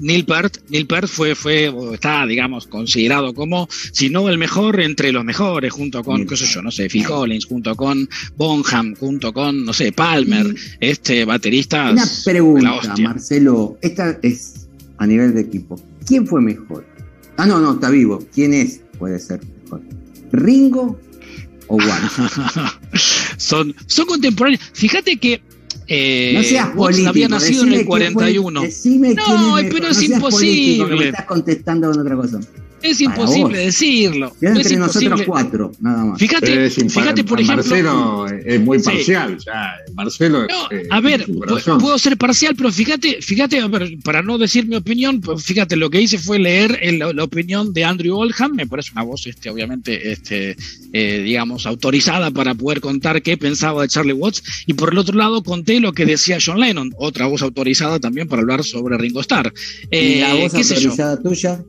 Neil 0.00 0.24
Peart, 0.24 0.56
Neil 0.68 0.86
Peart 0.86 1.06
fue, 1.08 1.34
fue, 1.36 1.68
o 1.68 1.94
está, 1.94 2.26
digamos, 2.26 2.66
considerado 2.66 3.32
como, 3.32 3.68
si 3.92 4.10
no 4.10 4.28
el 4.28 4.36
mejor, 4.38 4.80
entre 4.80 5.12
los 5.12 5.24
mejores, 5.24 5.72
junto 5.72 6.02
con, 6.02 6.26
qué 6.26 6.36
sé 6.36 6.46
yo, 6.46 6.60
no 6.60 6.70
sé, 6.72 6.88
Phil 6.88 7.04
Collins, 7.06 7.46
junto 7.46 7.76
con 7.76 8.08
Bonham, 8.36 8.96
junto 8.96 9.32
con, 9.32 9.64
no 9.64 9.72
sé, 9.72 9.92
Palmer, 9.92 10.46
este 10.80 11.24
baterista. 11.24 11.90
Una 11.92 12.04
pregunta. 12.24 12.94
Marcelo. 13.00 13.78
Esta 13.82 14.18
es 14.22 14.66
a 14.98 15.06
nivel 15.06 15.34
de 15.34 15.42
equipo. 15.42 15.80
¿Quién 16.06 16.26
fue 16.26 16.40
mejor? 16.40 16.84
Ah, 17.36 17.46
no, 17.46 17.60
no, 17.60 17.74
está 17.74 17.90
vivo. 17.90 18.26
¿Quién 18.34 18.52
es? 18.54 18.80
Puede 18.98 19.18
ser 19.20 19.40
mejor. 19.62 19.82
¿Ringo 20.32 21.00
o 21.72 21.78
son, 23.36 23.74
son 23.86 24.06
contemporáneos. 24.06 24.60
Fíjate 24.74 25.16
que 25.18 25.40
eh, 25.86 26.32
no 26.36 26.42
seas 26.42 26.68
político. 26.70 27.08
había 27.10 27.28
nacido 27.28 27.62
en 27.62 27.68
el 27.68 27.74
quién 27.74 27.86
fue- 27.86 28.12
41. 28.12 28.62
decime 28.62 29.14
No, 29.14 29.24
pero 29.70 29.80
No 29.80 29.88
es 29.88 29.96
seas 29.96 30.20
político, 30.20 30.84
imposible. 30.84 30.96
me 30.96 31.04
estás 31.08 31.26
contestando 31.26 31.90
con 31.90 32.00
otra 32.00 32.16
cosa. 32.16 32.40
Es 32.82 33.00
imposible 33.00 33.42
vos. 33.58 33.64
decirlo. 33.66 34.32
Es 34.40 34.50
entre 34.56 34.76
nosotros 34.76 35.22
cuatro, 35.26 35.72
nada 35.80 36.04
más. 36.04 36.18
Fíjate, 36.18 36.70
fíjate 36.70 37.24
por 37.24 37.40
ejemplo. 37.40 37.64
Marcelo 37.64 38.26
es 38.28 38.60
muy 38.60 38.78
Sí. 38.78 38.84
parcial, 38.84 39.38
ya. 39.44 39.72
Marcelo. 39.94 40.46
No, 40.46 40.70
eh, 40.70 40.86
a 40.90 41.00
ver, 41.00 41.26
puedo 41.80 41.98
ser 41.98 42.16
parcial, 42.16 42.54
pero 42.56 42.72
fíjate, 42.72 43.20
fíjate, 43.22 43.60
a 43.60 43.68
ver, 43.68 43.98
para 44.02 44.22
no 44.22 44.38
decir 44.38 44.66
mi 44.66 44.76
opinión, 44.76 45.20
pues 45.20 45.44
fíjate, 45.44 45.76
lo 45.76 45.90
que 45.90 46.00
hice 46.00 46.18
fue 46.18 46.38
leer 46.38 46.78
el- 46.82 46.98
la, 46.98 47.12
la 47.12 47.24
opinión 47.24 47.72
de 47.72 47.84
Andrew 47.84 48.16
Oldham, 48.16 48.54
me 48.54 48.66
parece 48.66 48.90
una 48.92 49.02
voz, 49.02 49.26
este, 49.26 49.50
obviamente, 49.50 50.12
este, 50.12 50.56
eh, 50.92 51.22
digamos, 51.24 51.66
autorizada 51.66 52.30
para 52.30 52.54
poder 52.54 52.80
contar 52.80 53.22
qué 53.22 53.36
pensaba 53.36 53.82
de 53.82 53.88
Charlie 53.88 54.12
Watts, 54.12 54.42
y 54.66 54.74
por 54.74 54.92
el 54.92 54.98
otro 54.98 55.16
lado 55.16 55.42
conté 55.42 55.80
lo 55.80 55.92
que 55.92 56.06
decía 56.06 56.38
John 56.44 56.60
Lennon, 56.60 56.92
otra 56.98 57.26
voz 57.26 57.42
autorizada 57.42 57.98
también 58.00 58.28
para 58.28 58.42
hablar 58.42 58.64
sobre 58.64 58.96
Ringo 58.98 59.20
Starr. 59.20 59.52
¿Y 59.90 60.20
la 60.20 60.34
Eh, 60.36 60.40
voz 60.42 60.54
autorizada 60.54 61.20
tuya? 61.22 61.62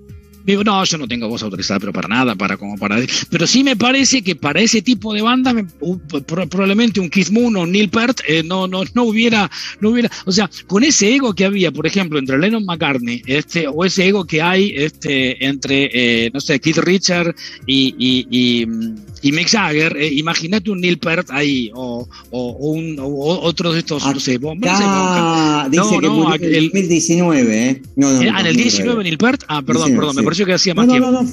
No, 0.45 0.83
yo 0.83 0.97
no 0.97 1.07
tengo 1.07 1.27
voz 1.27 1.43
autorizada, 1.43 1.79
pero 1.79 1.93
para 1.93 2.07
nada, 2.07 2.35
para 2.35 2.57
como 2.57 2.77
para. 2.77 2.97
Pero 3.29 3.47
sí 3.47 3.63
me 3.63 3.75
parece 3.75 4.21
que 4.21 4.35
para 4.35 4.59
ese 4.61 4.81
tipo 4.81 5.13
de 5.13 5.21
banda, 5.21 5.53
me- 5.53 5.65
u- 5.79 5.99
pro- 5.99 6.47
probablemente 6.47 6.99
un 6.99 7.09
Keith 7.09 7.29
Moon 7.29 7.55
o 7.57 7.65
Neil 7.65 7.89
Peart 7.89 8.19
eh, 8.27 8.43
no, 8.43 8.67
no, 8.67 8.83
no 8.93 9.03
hubiera, 9.03 9.49
no 9.79 9.89
hubiera, 9.91 10.09
o 10.25 10.31
sea, 10.31 10.49
con 10.67 10.83
ese 10.83 11.13
ego 11.15 11.33
que 11.33 11.45
había, 11.45 11.71
por 11.71 11.85
ejemplo, 11.87 12.17
entre 12.19 12.37
Lennon 12.39 12.65
McCartney, 12.65 13.21
este, 13.25 13.67
o 13.67 13.85
ese 13.85 14.07
ego 14.07 14.25
que 14.25 14.41
hay, 14.41 14.73
este, 14.75 15.45
entre, 15.45 15.89
eh, 15.93 16.31
no 16.33 16.39
sé, 16.41 16.59
Keith 16.59 16.77
Richard 16.77 17.35
y, 17.65 17.95
y, 17.97 18.27
y, 18.61 18.65
mm, 18.65 18.95
y 19.21 19.31
Mick 19.31 19.47
Jagger, 19.49 19.95
eh, 19.97 20.13
imagínate 20.13 20.71
un 20.71 20.81
Neil 20.81 20.97
Peart 20.97 21.29
ahí, 21.31 21.69
o, 21.73 22.07
o, 22.31 22.39
o 22.49 22.69
un, 22.71 22.97
o 22.99 23.07
otro 23.41 23.71
de 23.73 23.79
estos, 23.79 24.03
no 24.05 24.19
sé, 24.19 24.39
no 24.39 24.51
sé, 24.53 24.59
Ah, 24.67 25.67
dice 25.69 25.83
No, 25.83 25.99
que 25.99 26.07
no, 26.07 26.33
el 26.35 26.43
el- 26.55 26.63
2019, 26.71 27.69
¿eh? 27.69 27.81
No, 27.95 28.11
no, 28.13 28.21
Eh, 28.21 28.29
ah, 28.33 28.39
en 28.41 28.47
el 28.47 28.53
2019. 28.55 28.63
19 28.63 29.03
Neil 29.03 29.17
Peart, 29.17 29.43
ah, 29.47 29.61
perdón, 29.61 29.85
19, 29.87 29.97
perdón, 29.99 30.15
me 30.15 30.23
pareció 30.23 30.45
que 30.45 30.53
hacía 30.53 30.73
No, 30.73 30.81
más 30.81 30.87
no, 30.87 30.93
tiempo. 30.93 31.11
no, 31.11 31.21
no. 31.23 31.29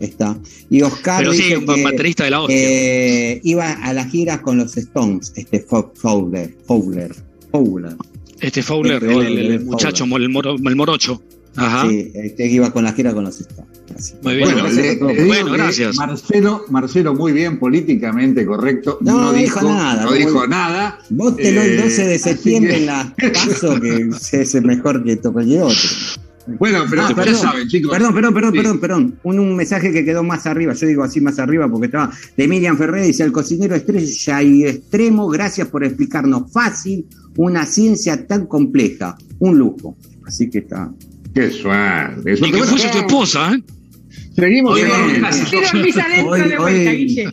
Está. 0.00 0.36
Y 0.70 0.82
Oscar. 0.82 1.18
Pero 1.22 1.32
sí, 1.32 1.54
un 1.54 1.66
baterista 1.84 2.24
de 2.24 2.30
la 2.30 2.40
hostia. 2.40 2.56
Eh, 2.58 3.40
iba 3.44 3.72
a 3.72 3.92
las 3.92 4.10
giras 4.10 4.40
con 4.40 4.58
los 4.58 4.76
Stones, 4.76 5.32
este 5.36 5.60
Fowler. 5.60 6.54
Fowler. 6.66 7.14
Fowler. 7.52 7.96
Este 8.40 8.62
Fowler, 8.62 9.02
el, 9.04 9.60
muchacho, 9.64 10.04
el, 10.04 10.28
morocho. 10.76 11.22
Ajá. 11.56 11.88
Sí, 11.88 12.10
este 12.14 12.46
iba 12.48 12.70
con 12.72 12.84
la 12.84 12.92
gira 12.92 13.12
con 13.12 13.24
los. 13.24 13.44
Muy 14.22 14.36
bien, 14.36 14.98
bueno, 15.26 15.52
gracias. 15.52 15.96
Marcelo, 15.96 16.64
Marcelo, 16.68 17.14
muy 17.14 17.32
bien, 17.32 17.58
políticamente 17.58 18.44
correcto. 18.44 18.98
No, 19.00 19.32
dijo, 19.32 19.62
nada. 19.62 20.04
No 20.04 20.12
dijo 20.12 20.46
nada. 20.46 20.98
Vos 21.10 21.36
te 21.36 21.48
el 21.48 21.80
12 21.80 22.08
de 22.08 22.18
septiembre 22.18 22.76
en 22.78 22.86
la 22.86 23.14
paso 23.32 23.80
que 23.80 24.10
es 24.32 24.62
mejor 24.62 25.04
que 25.04 25.16
cualquier 25.18 25.62
otro. 25.62 25.88
Bueno, 26.46 26.84
pero 26.90 27.02
ah, 27.06 27.12
perdón, 27.14 27.36
saben, 27.36 27.68
chicos. 27.68 27.90
Perdón, 27.90 28.14
perdón, 28.14 28.34
perdón, 28.34 28.52
perdón, 28.52 28.78
perdón. 28.78 29.18
Un, 29.22 29.56
mensaje 29.56 29.92
que 29.92 30.04
quedó 30.04 30.22
más 30.22 30.46
arriba, 30.46 30.74
yo 30.74 30.86
digo 30.86 31.02
así 31.02 31.20
más 31.20 31.38
arriba 31.38 31.68
porque 31.70 31.86
estaba 31.86 32.10
de 32.36 32.48
Miriam 32.48 32.76
Ferrer, 32.76 33.02
dice, 33.02 33.22
el 33.22 33.32
cocinero 33.32 33.74
estrella 33.74 34.42
y 34.42 34.64
extremo, 34.64 35.28
gracias 35.28 35.68
por 35.68 35.84
explicarnos 35.84 36.52
fácil 36.52 37.06
una 37.36 37.64
ciencia 37.64 38.26
tan 38.26 38.46
compleja. 38.46 39.16
Un 39.38 39.58
lujo. 39.58 39.96
Así 40.26 40.50
que 40.50 40.58
está. 40.58 40.92
Qué 41.34 41.50
suave. 41.50 42.34
Y 42.34 42.52
que 42.52 42.62
fuese 42.62 42.88
tu 42.90 42.98
esposa, 42.98 43.52
¿eh? 43.52 43.62
Seguimos 44.36 44.74
hoy, 44.74 44.82
hoy, 44.82 45.22
hoy, 46.58 47.32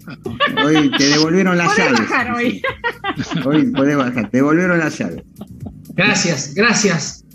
hoy, 0.64 0.92
te 0.98 1.04
devolvieron 1.04 1.58
la 1.58 1.66
llave. 1.76 1.94
bajar 1.94 2.34
hoy. 2.36 2.62
Hoy 3.44 3.66
podés 3.72 3.98
bajar, 3.98 4.30
te 4.30 4.38
devolvieron 4.38 4.78
la 4.78 4.90
llave. 4.90 5.24
Gracias, 5.96 6.54
gracias. 6.54 7.26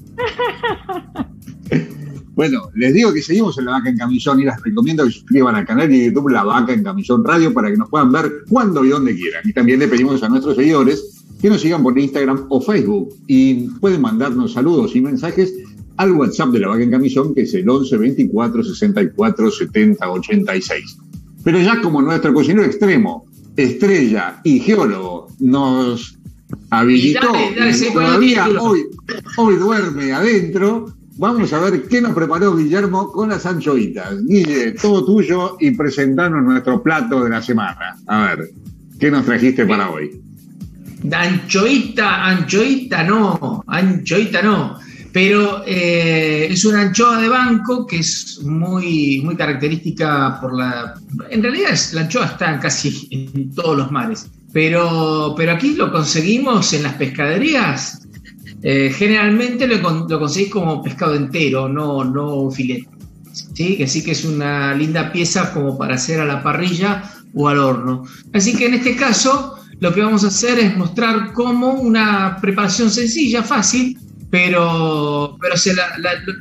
Bueno, 2.36 2.70
les 2.74 2.92
digo 2.92 3.12
que 3.12 3.22
seguimos 3.22 3.58
en 3.58 3.64
La 3.64 3.72
Vaca 3.72 3.88
en 3.88 3.96
Camisón 3.96 4.38
y 4.40 4.44
les 4.44 4.60
recomiendo 4.62 5.04
que 5.04 5.10
suscriban 5.10 5.54
al 5.54 5.66
canal 5.66 5.88
de 5.88 6.04
YouTube 6.04 6.28
La 6.28 6.44
Vaca 6.44 6.72
en 6.72 6.84
Camisón 6.84 7.24
Radio 7.24 7.52
para 7.52 7.70
que 7.70 7.76
nos 7.76 7.88
puedan 7.88 8.12
ver 8.12 8.30
cuando 8.48 8.84
y 8.84 8.90
donde 8.90 9.16
quieran. 9.16 9.42
Y 9.44 9.52
también 9.52 9.80
le 9.80 9.88
pedimos 9.88 10.22
a 10.22 10.28
nuestros 10.28 10.54
seguidores 10.54 11.24
que 11.40 11.48
nos 11.48 11.60
sigan 11.60 11.82
por 11.82 11.98
Instagram 11.98 12.46
o 12.50 12.60
Facebook 12.60 13.14
y 13.26 13.68
pueden 13.80 14.00
mandarnos 14.00 14.52
saludos 14.52 14.94
y 14.94 15.00
mensajes 15.00 15.54
al 15.96 16.12
WhatsApp 16.12 16.50
de 16.50 16.60
La 16.60 16.68
Vaca 16.68 16.82
en 16.82 16.90
Camisón 16.90 17.34
que 17.34 17.42
es 17.42 17.54
el 17.54 17.68
11 17.68 17.96
24 17.96 18.62
64 18.62 19.50
70 19.50 20.10
86. 20.10 20.98
Pero 21.44 21.60
ya 21.60 21.80
como 21.80 22.02
nuestro 22.02 22.34
cocinero 22.34 22.64
extremo, 22.64 23.26
estrella 23.56 24.40
y 24.44 24.60
geólogo 24.60 25.28
nos 25.40 26.18
habilitó 26.70 27.32
todavía 27.92 28.48
hoy, 28.60 28.84
hoy 29.36 29.56
duerme 29.56 30.12
adentro, 30.12 30.96
Vamos 31.18 31.50
a 31.54 31.60
ver 31.60 31.84
qué 31.88 32.02
nos 32.02 32.12
preparó 32.12 32.54
Guillermo 32.54 33.10
con 33.10 33.30
las 33.30 33.46
anchoitas. 33.46 34.22
Guille, 34.26 34.72
todo 34.72 35.02
tuyo 35.02 35.56
y 35.58 35.70
presentarnos 35.70 36.44
nuestro 36.44 36.82
plato 36.82 37.24
de 37.24 37.30
la 37.30 37.40
semana. 37.40 37.96
A 38.06 38.26
ver, 38.26 38.50
¿qué 39.00 39.10
nos 39.10 39.24
trajiste 39.24 39.64
para 39.64 39.88
hoy? 39.88 40.20
Anchoita, 41.10 42.26
anchoita 42.26 43.02
no, 43.04 43.64
anchoita 43.66 44.42
no. 44.42 44.78
Pero 45.16 45.62
eh, 45.66 46.46
es 46.50 46.66
una 46.66 46.82
anchoa 46.82 47.18
de 47.18 47.30
banco 47.30 47.86
que 47.86 48.00
es 48.00 48.38
muy, 48.42 49.22
muy 49.24 49.34
característica 49.34 50.38
por 50.38 50.54
la. 50.54 50.92
En 51.30 51.42
realidad 51.42 51.70
es, 51.72 51.94
la 51.94 52.02
anchoa 52.02 52.26
está 52.26 52.60
casi 52.60 53.08
en 53.10 53.54
todos 53.54 53.78
los 53.78 53.90
mares. 53.90 54.28
Pero, 54.52 55.32
pero 55.34 55.52
aquí 55.52 55.74
lo 55.74 55.90
conseguimos 55.90 56.70
en 56.74 56.82
las 56.82 56.92
pescaderías 56.96 58.06
eh, 58.62 58.92
generalmente 58.94 59.66
lo, 59.66 60.06
lo, 60.06 60.18
conseguís 60.18 60.50
como 60.50 60.82
pescado 60.82 61.14
entero, 61.14 61.66
no, 61.66 62.04
no 62.04 62.50
filete. 62.50 62.90
¿sí? 63.54 63.78
Que 63.78 63.86
sí 63.86 64.04
que 64.04 64.10
es 64.10 64.22
una 64.26 64.74
linda 64.74 65.10
pieza 65.12 65.50
como 65.50 65.78
para 65.78 65.94
hacer 65.94 66.20
a 66.20 66.26
la 66.26 66.42
parrilla 66.42 67.10
o 67.32 67.48
al 67.48 67.58
horno. 67.58 68.04
Así 68.34 68.54
que 68.54 68.66
en 68.66 68.74
este 68.74 68.94
caso 68.94 69.54
lo 69.80 69.94
que 69.94 70.02
vamos 70.02 70.24
a 70.24 70.28
hacer 70.28 70.58
es 70.58 70.76
mostrar 70.76 71.32
cómo 71.32 71.72
una 71.72 72.36
preparación 72.38 72.90
sencilla, 72.90 73.42
fácil, 73.42 73.98
pero, 74.30 75.38
pero 75.40 75.56
se 75.56 75.74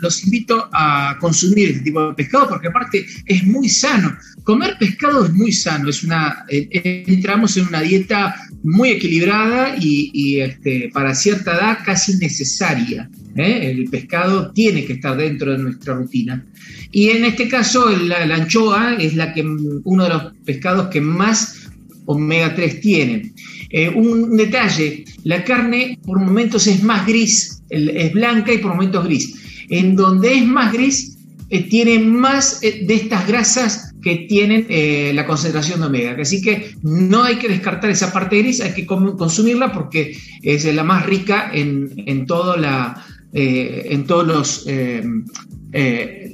los 0.01 0.23
invito 0.23 0.69
a 0.71 1.17
consumir 1.19 1.69
este 1.69 1.83
tipo 1.83 2.07
de 2.07 2.13
pescado 2.13 2.49
porque 2.49 2.67
aparte 2.67 3.05
es 3.25 3.43
muy 3.43 3.69
sano. 3.69 4.17
Comer 4.43 4.75
pescado 4.79 5.25
es 5.25 5.33
muy 5.33 5.51
sano, 5.51 5.89
es 5.89 6.03
una, 6.03 6.45
eh, 6.49 7.03
entramos 7.07 7.57
en 7.57 7.67
una 7.67 7.81
dieta 7.81 8.36
muy 8.63 8.89
equilibrada 8.89 9.75
y, 9.79 10.39
este, 10.39 10.89
para 10.93 11.13
cierta 11.13 11.53
edad 11.53 11.79
casi 11.86 12.17
necesaria. 12.17 13.09
¿eh? 13.36 13.71
El 13.71 13.89
pescado 13.89 14.51
tiene 14.51 14.86
que 14.86 14.93
estar 14.93 15.15
dentro 15.17 15.51
de 15.51 15.59
nuestra 15.59 15.95
rutina. 15.95 16.43
Y 16.91 17.09
en 17.09 17.25
este 17.25 17.47
caso 17.47 17.89
la, 17.89 18.23
anchoa 18.33 18.95
es 18.95 19.15
la 19.15 19.33
que, 19.33 19.43
uno 19.43 20.03
de 20.03 20.09
los 20.09 20.33
pescados 20.45 20.88
que 20.88 21.01
más 21.01 21.69
omega 22.05 22.53
3 22.55 22.81
tiene. 22.81 23.33
Eh, 23.69 23.89
un 23.89 24.38
detalle, 24.38 25.05
la 25.23 25.43
carne 25.43 25.99
por 26.05 26.19
momentos 26.19 26.67
es 26.67 26.83
más 26.83 27.05
gris, 27.05 27.55
es 27.70 28.13
blanca 28.13 28.53
y 28.53 28.57
por 28.59 28.72
momentos 28.72 29.05
gris. 29.05 29.66
En 29.70 29.95
donde 29.95 30.36
es 30.36 30.45
más 30.45 30.74
gris, 30.74 31.18
eh, 31.49 31.63
tiene 31.63 31.99
más 31.99 32.61
de 32.61 32.93
estas 32.93 33.28
grasas 33.28 33.95
que 34.05 34.28
tienen 34.30 34.68
eh, 34.70 35.11
la 35.16 35.26
concentración 35.26 35.80
de 35.80 35.88
omega. 35.88 36.16
Así 36.22 36.39
que 36.39 36.76
no 36.84 37.24
hay 37.24 37.38
que 37.38 37.49
descartar 37.49 37.89
esa 37.89 38.13
parte 38.13 38.38
gris, 38.38 38.61
hay 38.61 38.72
que 38.76 38.86
consumirla 38.86 39.72
porque 39.72 40.16
es 40.43 40.63
la 40.76 40.84
más 40.84 41.07
rica 41.07 41.49
en, 41.51 41.91
en, 42.05 42.28
todo 42.28 42.55
la, 42.55 43.03
eh, 43.34 43.88
en 43.89 44.05
todos 44.05 44.28
los, 44.28 44.66
eh, 44.68 45.03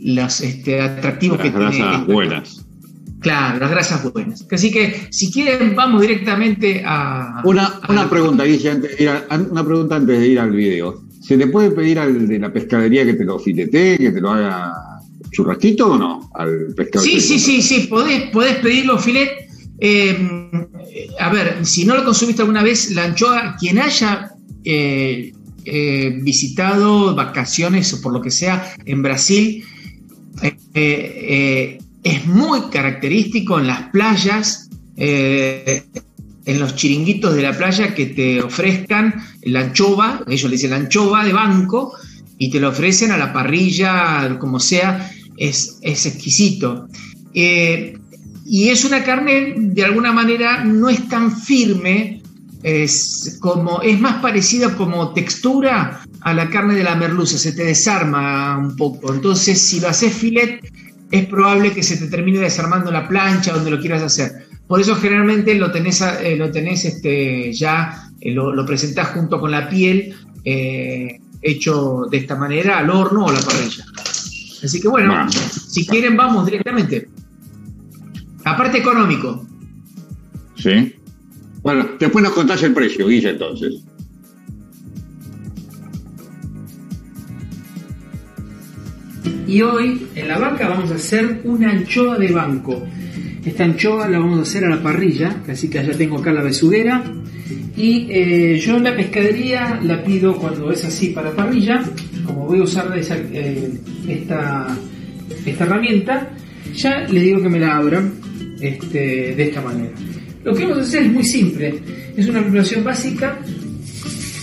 los 0.02 0.42
este, 0.42 0.82
atractivos 0.82 1.38
las 1.38 1.48
que 1.48 1.58
grasas 1.58 1.76
tiene. 1.76 2.14
buenas. 2.14 2.66
Claro, 3.22 3.60
las 3.60 3.72
grasas 3.72 4.12
buenas. 4.12 4.46
Así 4.52 4.70
que 4.70 5.08
si 5.10 5.32
quieren 5.32 5.74
vamos 5.74 6.02
directamente 6.02 6.84
a... 6.86 7.42
Una, 7.46 7.80
una 7.88 8.10
pregunta, 8.10 8.44
antes 8.44 8.98
una 9.50 9.64
pregunta 9.64 9.96
antes 9.96 10.20
de 10.20 10.28
ir 10.28 10.40
al 10.42 10.52
video. 10.52 11.02
¿Se 11.22 11.38
le 11.38 11.48
puede 11.48 11.72
pedir 11.72 12.00
al 12.00 12.28
de 12.28 12.40
la 12.40 12.52
pescadería 12.52 13.06
que 13.06 13.14
te 13.14 13.24
lo 13.24 13.38
filete, 13.38 13.98
que 13.98 14.12
te 14.12 14.20
lo 14.22 14.32
haga 14.32 14.74
churrasquito 15.32 15.92
o 15.92 15.98
no 15.98 16.30
al 16.34 16.74
pescado? 16.76 17.06
Sí, 17.06 17.22
sí, 17.22 17.40
sí, 17.40 17.62
sí, 17.62 17.88
podés, 17.88 18.30
podés 18.32 18.56
pedirlo 18.58 18.98
filet. 18.98 19.30
Eh, 19.80 20.18
a 21.20 21.32
ver, 21.32 21.66
si 21.66 21.86
no 21.86 21.96
lo 21.96 22.04
consumiste 22.04 22.42
alguna 22.42 22.64
vez, 22.64 22.92
la 22.92 23.06
anchoa, 23.06 23.56
quien 23.60 23.80
haya 23.80 24.32
eh, 24.64 25.32
eh, 25.66 26.20
visitado 26.22 27.16
vacaciones 27.16 27.94
o 27.94 28.02
por 28.02 28.14
lo 28.14 28.22
que 28.22 28.32
sea 28.32 28.76
en 28.86 29.02
Brasil, 29.04 29.64
es 30.74 32.26
muy 32.26 32.62
característico 32.72 33.60
en 33.60 33.68
las 33.68 33.90
playas, 33.90 34.70
en 36.46 36.60
los 36.60 36.76
chiringuitos 36.76 37.36
de 37.36 37.44
la 37.44 37.58
playa 37.58 37.94
que 37.94 38.08
te 38.08 38.42
ofrezcan 38.42 39.14
la 39.44 39.62
anchova, 39.62 40.24
ellos 40.28 40.50
le 40.50 40.56
dicen 40.56 40.72
la 40.72 40.78
anchova 40.78 41.24
de 41.24 41.34
banco, 41.34 41.94
y 42.38 42.50
te 42.50 42.60
lo 42.60 42.70
ofrecen 42.70 43.12
a 43.12 43.18
la 43.18 43.32
parrilla, 43.32 44.38
como 44.40 44.60
sea, 44.60 45.12
es, 45.38 45.78
exquisito. 45.84 46.88
Eh, 47.36 47.98
y 48.46 48.70
es 48.70 48.84
una 48.84 49.04
carne, 49.04 49.54
de 49.58 49.86
alguna 49.86 50.12
manera, 50.12 50.64
no 50.64 50.90
es 50.90 51.08
tan 51.08 51.36
firme, 51.36 52.24
es, 52.64 53.38
como, 53.40 53.82
es 53.84 54.00
más 54.00 54.22
parecida 54.22 54.76
como 54.76 55.14
textura 55.14 56.02
a 56.22 56.34
la 56.34 56.50
carne 56.50 56.74
de 56.74 56.84
la 56.84 56.96
merluza, 56.96 57.38
se 57.38 57.54
te 57.54 57.64
desarma 57.64 58.58
un 58.58 58.76
poco. 58.76 59.14
Entonces, 59.14 59.62
si 59.62 59.80
lo 59.80 59.90
haces 59.90 60.14
filet, 60.14 60.62
es 61.12 61.26
probable 61.28 61.72
que 61.74 61.84
se 61.84 61.98
te 61.98 62.08
termine 62.08 62.40
desarmando 62.40 62.92
la 62.92 63.08
plancha 63.08 63.54
donde 63.54 63.72
lo 63.72 63.80
quieras 63.80 64.02
hacer. 64.02 64.48
Por 64.72 64.80
eso 64.80 64.96
generalmente 64.96 65.54
lo 65.56 65.70
tenés, 65.70 66.00
eh, 66.00 66.38
lo 66.38 66.50
tenés 66.50 66.86
este, 66.86 67.52
ya, 67.52 68.10
eh, 68.22 68.32
lo, 68.32 68.56
lo, 68.56 68.66
presentás 68.66 69.10
junto 69.10 69.38
con 69.38 69.52
la 69.52 69.68
piel, 69.68 70.16
hecho 70.46 72.06
de 72.10 72.16
esta 72.16 72.38
manera 72.38 72.78
al 72.78 72.90
horno 72.90 73.26
o 73.26 73.32
la 73.34 73.42
parrilla. 73.42 73.84
Así 74.64 74.80
que 74.80 74.88
bueno, 74.88 75.30
si 75.30 75.86
quieren 75.86 76.16
vamos 76.16 76.46
directamente. 76.46 77.10
Aparte 78.46 78.78
económico. 78.78 79.46
Sí. 80.56 80.96
Bueno, 81.62 81.90
después 82.00 82.24
nos 82.24 82.32
contás 82.32 82.64
el 82.64 82.74
precio, 82.74 83.10
Guilla, 83.10 83.32
entonces. 83.32 83.84
Y 89.46 89.62
hoy 89.64 90.08
en 90.16 90.30
la 90.30 90.40
vaca 90.40 90.70
vamos 90.70 90.90
a 90.92 90.96
hacer 90.96 91.42
una 91.44 91.72
anchoa 91.72 92.18
de 92.18 92.32
banco. 92.32 92.88
Esta 93.46 93.64
anchoa 93.64 94.08
la 94.08 94.20
vamos 94.20 94.40
a 94.40 94.42
hacer 94.44 94.66
a 94.66 94.70
la 94.70 94.82
parrilla, 94.82 95.42
así 95.48 95.70
que 95.70 95.84
ya 95.84 95.92
tengo 95.94 96.20
acá 96.20 96.32
la 96.32 96.44
besuguera. 96.44 97.04
Y 97.76 98.08
eh, 98.10 98.60
yo 98.60 98.78
en 98.78 98.84
la 98.84 98.96
pescadería 98.96 99.80
la 99.82 100.04
pido 100.04 100.36
cuando 100.36 100.72
es 100.72 100.86
así 100.86 101.08
para 101.08 101.32
parrilla, 101.32 101.84
como 102.26 102.46
voy 102.46 102.60
a 102.60 102.64
usar 102.64 102.94
eh, 102.96 103.72
esta, 104.08 104.78
esta 105.46 105.64
herramienta, 105.64 106.32
ya 106.76 107.00
le 107.08 107.22
digo 107.22 107.42
que 107.42 107.50
me 107.50 107.60
la 107.60 107.78
abran 107.78 108.14
este, 108.60 109.34
de 109.36 109.44
esta 109.44 109.62
manera. 109.62 109.94
Lo 110.44 110.54
que 110.54 110.64
vamos 110.64 110.80
a 110.80 110.82
hacer 110.82 111.04
es 111.04 111.12
muy 111.12 111.24
simple, 111.24 111.74
es 112.16 112.28
una 112.28 112.42
preparación 112.42 112.84
básica 112.84 113.40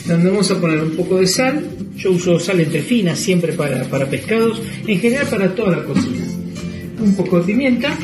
donde 0.07 0.31
vamos 0.31 0.51
a 0.51 0.61
poner 0.61 0.81
un 0.81 0.93
poco 0.93 1.19
de 1.19 1.27
sal, 1.27 1.63
yo 1.97 2.13
uso 2.13 2.41
sal 2.41 2.61
entre 2.61 2.81
fina 2.81 3.15
siempre 3.15 3.53
para, 3.53 3.85
para 3.85 4.07
pescados, 4.07 4.63
en 4.87 4.99
general 4.99 5.27
para 5.29 5.55
toda 5.55 5.77
la 5.77 5.85
cocina. 5.85 6.25
un 7.01 7.15
poco 7.15 7.41
de 7.41 7.47
pimienta, 7.47 7.97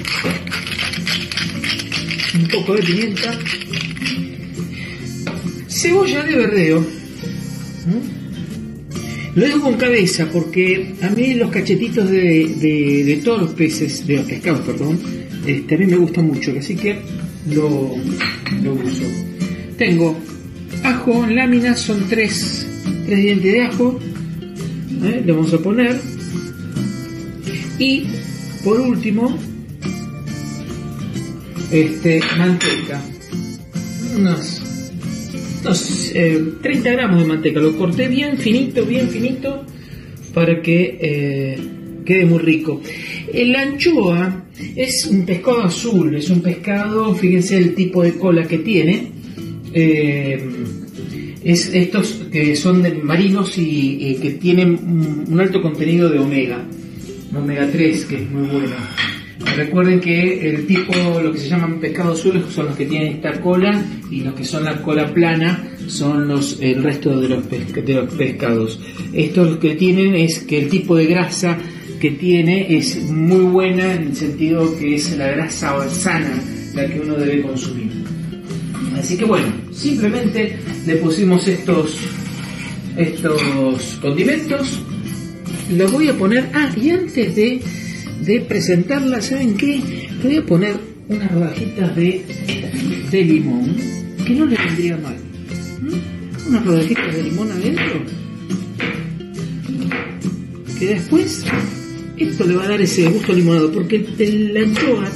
un 2.44 2.50
poco 2.50 2.74
de 2.74 2.82
pimienta, 2.82 3.38
cebolla 5.68 6.22
de 6.22 6.36
verdeo. 6.36 6.86
Lo 9.34 9.44
dejo 9.44 9.60
con 9.62 9.74
cabeza 9.74 10.28
porque 10.30 10.94
a 11.02 11.08
mí 11.10 11.34
los 11.34 11.50
cachetitos 11.50 12.08
de, 12.08 13.20
todos 13.24 13.42
los 13.42 13.50
peces, 13.50 14.06
de 14.06 14.16
los 14.16 14.26
pescados, 14.26 14.60
perdón, 14.60 15.00
este, 15.46 15.74
a 15.74 15.78
mí 15.78 15.86
me 15.86 15.96
gustan 15.96 16.26
mucho, 16.26 16.52
así 16.56 16.76
que 16.76 16.96
lo, 17.50 17.96
lo 18.62 18.74
uso. 18.74 19.04
Tengo 19.76 20.16
ajo 20.84 21.24
en 21.24 21.34
láminas, 21.34 21.80
son 21.80 22.06
tres, 22.08 22.66
tres 23.06 23.22
dientes 23.22 23.52
de 23.52 23.62
ajo, 23.62 23.98
¿eh? 25.02 25.24
vamos 25.26 25.52
a 25.52 25.58
poner. 25.58 25.98
Y 27.78 28.04
por 28.62 28.80
último, 28.80 29.36
este, 31.74 32.20
manteca. 32.38 33.02
Unos, 34.16 34.62
30 35.62 36.14
eh, 36.14 36.92
gramos 36.92 37.20
de 37.20 37.26
manteca. 37.26 37.60
Lo 37.60 37.76
corté 37.76 38.06
bien 38.06 38.38
finito, 38.38 38.84
bien 38.86 39.08
finito, 39.08 39.64
para 40.32 40.62
que 40.62 40.98
eh, 41.00 41.58
quede 42.04 42.26
muy 42.26 42.38
rico. 42.38 42.80
El 43.32 43.56
anchoa 43.56 44.44
es 44.76 45.06
un 45.06 45.26
pescado 45.26 45.64
azul, 45.64 46.14
es 46.14 46.30
un 46.30 46.42
pescado, 46.42 47.12
fíjense 47.14 47.58
el 47.58 47.74
tipo 47.74 48.04
de 48.04 48.14
cola 48.14 48.46
que 48.46 48.58
tiene. 48.58 49.10
Eh, 49.72 50.48
es 51.42 51.74
estos 51.74 52.22
que 52.30 52.54
son 52.54 52.82
de 52.82 52.92
marinos 52.94 53.58
y, 53.58 54.16
que 54.22 54.30
tienen 54.30 55.24
un, 55.28 55.40
alto 55.40 55.60
contenido 55.60 56.08
de 56.08 56.20
omega, 56.20 56.64
omega 57.36 57.68
3, 57.70 58.04
que 58.04 58.14
es 58.14 58.30
muy 58.30 58.46
bueno. 58.46 58.76
Recuerden 59.56 60.00
que 60.00 60.48
el 60.48 60.66
tipo, 60.66 60.92
lo 61.22 61.32
que 61.32 61.38
se 61.38 61.48
llaman 61.48 61.80
pescados 61.80 62.20
azules 62.20 62.44
son 62.50 62.66
los 62.66 62.76
que 62.76 62.86
tienen 62.86 63.14
esta 63.14 63.40
cola 63.40 63.84
y 64.10 64.20
los 64.20 64.34
que 64.34 64.44
son 64.44 64.64
la 64.64 64.82
cola 64.82 65.12
plana 65.12 65.70
son 65.86 66.28
los 66.28 66.58
el 66.60 66.82
resto 66.82 67.20
de 67.20 67.28
los, 67.28 67.48
de 67.48 67.94
los 67.94 68.14
pescados. 68.14 68.80
Estos 69.12 69.50
lo 69.52 69.58
que 69.58 69.74
tienen 69.74 70.14
es 70.14 70.40
que 70.40 70.58
el 70.58 70.68
tipo 70.68 70.96
de 70.96 71.06
grasa 71.06 71.58
que 72.00 72.10
tiene 72.10 72.76
es 72.76 72.96
muy 73.10 73.44
buena 73.44 73.94
en 73.94 74.08
el 74.08 74.16
sentido 74.16 74.76
que 74.78 74.96
es 74.96 75.16
la 75.16 75.28
grasa 75.28 75.88
sana 75.88 76.42
la 76.74 76.86
que 76.86 77.00
uno 77.00 77.14
debe 77.14 77.42
consumir. 77.42 77.90
Así 78.98 79.16
que 79.16 79.24
bueno, 79.24 79.46
simplemente 79.72 80.56
le 80.86 80.96
pusimos 80.96 81.46
estos, 81.46 81.96
estos 82.96 83.98
condimentos. 84.00 84.80
Los 85.76 85.92
voy 85.92 86.08
a 86.08 86.14
poner. 86.14 86.50
Ah, 86.52 86.70
y 86.80 86.90
antes 86.90 87.34
de, 87.34 87.60
de 88.24 88.40
presentarla, 88.40 89.20
¿saben 89.20 89.56
qué? 89.56 89.80
Le 90.22 90.28
voy 90.28 90.36
a 90.36 90.46
poner 90.46 90.76
unas 91.08 91.30
rodajitas 91.30 91.96
de, 91.96 92.24
de 93.10 93.24
limón, 93.24 93.76
que 94.26 94.34
no 94.34 94.46
le 94.46 94.56
vendría 94.56 94.96
mal. 94.96 95.16
¿Mm? 95.80 96.48
Unas 96.48 96.64
rodajitas 96.64 97.14
de 97.14 97.22
limón 97.22 97.50
adentro. 97.52 98.02
Que 100.78 100.86
después 100.86 101.44
esto 102.16 102.44
le 102.46 102.56
va 102.56 102.64
a 102.64 102.68
dar 102.68 102.80
ese 102.80 103.08
gusto 103.08 103.32
limonado, 103.32 103.72
porque 103.72 104.06
la 104.52 104.60
anchoa 104.60 105.10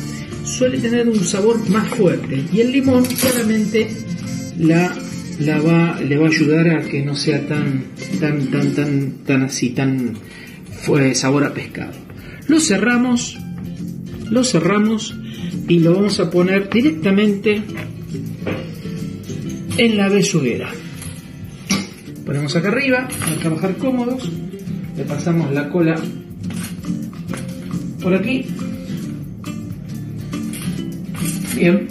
suele 0.45 0.79
tener 0.79 1.09
un 1.09 1.25
sabor 1.25 1.69
más 1.69 1.89
fuerte 1.91 2.43
y 2.53 2.61
el 2.61 2.73
limón 2.73 3.05
claramente 3.05 3.89
la, 4.59 4.95
la 5.41 5.61
va, 5.61 6.01
le 6.01 6.17
va 6.17 6.27
a 6.27 6.31
ayudar 6.31 6.69
a 6.71 6.83
que 6.83 7.03
no 7.03 7.15
sea 7.15 7.47
tan, 7.47 7.85
tan, 8.19 8.47
tan, 8.47 8.75
tan, 8.75 9.11
tan 9.25 9.43
así, 9.43 9.71
tan 9.71 10.15
sabor 11.15 11.45
a 11.45 11.53
pescado. 11.53 12.08
Lo 12.49 12.59
cerramos, 12.61 13.39
lo 14.31 14.43
cerramos 14.43 15.15
y 15.69 15.81
lo 15.81 15.95
vamos 15.95 16.19
a 16.19 16.31
poner 16.31 16.71
directamente 16.71 17.63
en 19.77 19.97
la 19.97 20.09
besuguera. 20.09 20.71
Ponemos 22.25 22.57
acá 22.57 22.69
arriba, 22.69 23.07
para 23.21 23.37
trabajar 23.37 23.77
cómodos, 23.77 24.31
le 24.97 25.05
pasamos 25.05 25.53
la 25.53 25.69
cola 25.69 25.95
por 28.03 28.15
aquí. 28.15 28.47
Bien, 31.55 31.87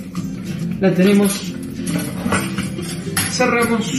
la 0.79 0.93
tenemos. 0.93 1.53
Cerramos. 3.31 3.93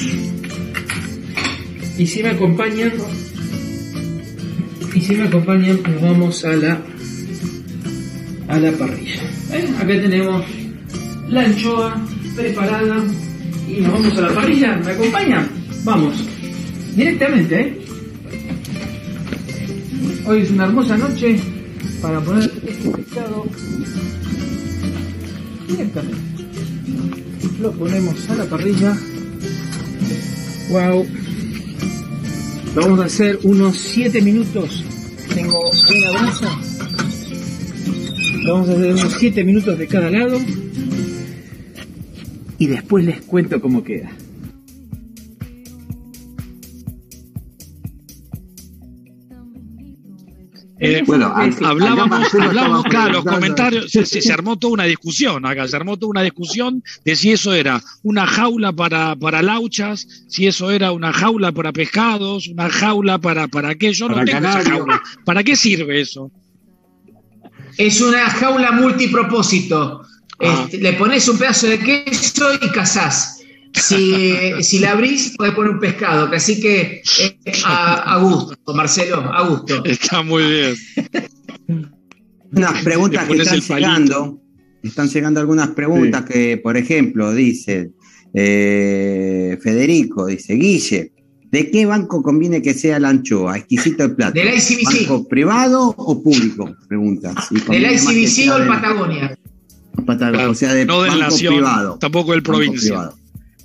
Y 1.99 2.07
si 2.07 2.23
me 2.23 2.31
acompañan, 2.31 2.93
y 4.95 5.01
si 5.01 5.15
me 5.15 5.25
acompañan, 5.29 5.81
nos 5.83 6.03
vamos 6.03 6.45
a 6.45 6.53
la 6.53 6.81
a 8.49 8.59
la 8.59 8.73
parrilla. 8.73 9.23
Acá 9.79 9.87
tenemos 9.87 10.45
la 11.29 11.43
anchoa 11.43 12.01
preparada 12.35 13.05
y 13.69 13.81
nos 13.81 13.93
vamos 13.93 14.19
a 14.19 14.21
la 14.23 14.35
parrilla. 14.35 14.77
¿Me 14.77 14.93
acompañan? 14.93 15.49
Vamos. 15.85 16.15
Directamente, 16.97 17.61
¿eh? 17.61 17.79
Hoy 20.27 20.43
es 20.43 20.51
una 20.51 20.65
hermosa 20.65 20.97
noche 20.97 21.39
para 22.03 22.21
poner 22.21 22.45
este 22.45 22.91
pescado 22.91 23.47
directamente. 25.69 26.19
Lo 27.61 27.73
ponemos 27.73 28.31
a 28.31 28.35
la 28.35 28.45
parrilla. 28.45 28.97
Wow. 30.71 31.07
Vamos 32.75 33.01
a 33.01 33.05
hacer 33.05 33.39
unos 33.43 33.77
7 33.77 34.23
minutos. 34.23 34.85
Tengo 35.35 35.59
una 35.71 36.11
brasa. 36.11 36.59
Vamos 38.47 38.69
a 38.69 38.73
hacer 38.73 38.93
unos 38.93 39.13
7 39.19 39.45
minutos 39.45 39.79
de 39.79 39.87
cada 39.87 40.11
lado. 40.11 40.39
Y 42.59 42.67
después 42.67 43.05
les 43.05 43.21
cuento 43.23 43.61
cómo 43.61 43.83
queda. 43.85 44.11
Eh, 50.81 51.03
bueno, 51.05 51.35
hablábamos, 51.65 52.33
hablábamos 52.35 52.85
claro, 52.85 53.15
los 53.15 53.25
comentarios, 53.25 53.91
se, 53.91 54.07
se, 54.07 54.33
armó 54.33 54.59
toda 54.59 54.75
una 54.75 54.85
discusión 54.85 55.45
acá, 55.45 55.67
se 55.67 55.75
armó 55.75 55.97
toda 55.97 56.11
una 56.11 56.23
discusión 56.23 56.85
de 57.05 57.17
si 57.17 57.33
eso 57.33 57.53
era 57.53 57.83
una 58.05 58.27
jaula 58.27 58.73
para, 58.73 59.17
para 59.17 59.43
lauchas, 59.43 60.07
si 60.29 60.47
eso 60.47 60.71
era 60.71 60.93
una 60.93 61.13
jaula 61.13 61.51
para 61.51 61.73
pescados, 61.73 62.47
una 62.47 62.71
jaula 62.71 63.19
para, 63.19 63.49
para 63.49 63.75
qué, 63.75 63.93
yo 63.93 64.09
no 64.09 64.25
tengo 64.25 64.39
esa 64.39 64.63
jaula. 64.63 65.03
¿Para 65.25 65.43
qué 65.43 65.57
sirve 65.57 66.01
eso? 66.01 66.31
Es 67.77 68.01
una 68.01 68.31
jaula 68.31 68.71
multipropósito. 68.71 70.03
Ah. 70.41 70.63
Este, 70.65 70.79
le 70.79 70.93
pones 70.93 71.29
un 71.29 71.39
pedazo 71.39 71.67
de 71.67 71.81
queso 71.81 72.55
y 72.55 72.71
cazás. 72.71 73.38
Si, 73.75 74.35
si 74.63 74.79
la 74.79 74.93
abrís, 74.93 75.35
puedes 75.37 75.55
poner 75.55 75.73
un 75.73 75.81
pescado. 75.81 76.29
Así 76.35 76.61
que 76.61 77.03
eh, 77.21 77.53
a, 77.65 78.19
gusto, 78.19 78.57
Marcelo, 78.75 79.17
a 79.19 79.49
gusto. 79.49 79.85
Está 79.85 80.23
muy 80.23 80.45
bien. 80.45 80.75
Unas 82.53 82.83
preguntas 82.83 83.29
que 83.29 83.37
están 83.37 83.61
llegando. 83.61 84.41
Están 84.83 85.09
llegando 85.09 85.41
algunas 85.41 85.71
preguntas 85.71 86.25
que, 86.25 86.57
por 86.57 86.77
ejemplo, 86.77 87.35
dice 87.35 87.91
eh, 88.33 89.59
Federico, 89.61 90.27
dice 90.27 90.55
Guille, 90.55 91.13
¿de 91.51 91.71
qué 91.71 91.85
banco 91.85 92.23
conviene 92.23 92.63
que 92.63 92.75
sea 92.75 92.99
la 93.01 93.09
anchoa? 93.09 93.59
Exquisito 93.59 94.05
el 94.05 94.15
plato. 94.15 94.35
¿Del 94.35 94.55
ICBC? 94.55 95.09
¿Banco 95.09 95.29
privado 95.29 95.95
o 95.97 96.23
público? 96.23 96.75
Pregunta. 96.89 97.35
¿Del 97.69 97.93
ICBC 97.93 98.51
o 98.53 98.57
el 98.59 98.69
Patagonia? 98.69 99.39
o 100.49 100.55
sea, 100.55 100.75
de 100.75 100.87
no 100.87 101.01
banco 101.01 101.37
privado. 101.37 101.99
Tampoco 101.99 102.33
del 102.33 102.43
provincia. 102.43 103.11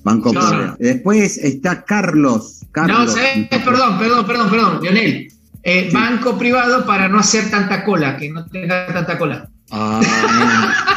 Banco 0.04 0.32
Después 0.80 1.38
está 1.38 1.84
Carlos. 1.86 2.66
Carlos. 2.72 3.16
No, 3.16 3.64
perdón, 3.64 3.98
perdón, 3.98 4.26
perdón, 4.26 4.50
perdón, 4.50 4.80
Lionel. 4.82 5.28
Eh, 5.66 5.90
banco 5.94 6.38
privado 6.38 6.86
para 6.86 7.08
no 7.08 7.20
hacer 7.20 7.50
tanta 7.50 7.86
cola, 7.86 8.18
que 8.18 8.30
no 8.30 8.46
tenga 8.48 8.88
tanta 8.88 9.18
cola. 9.18 9.50
Ah, 9.72 10.02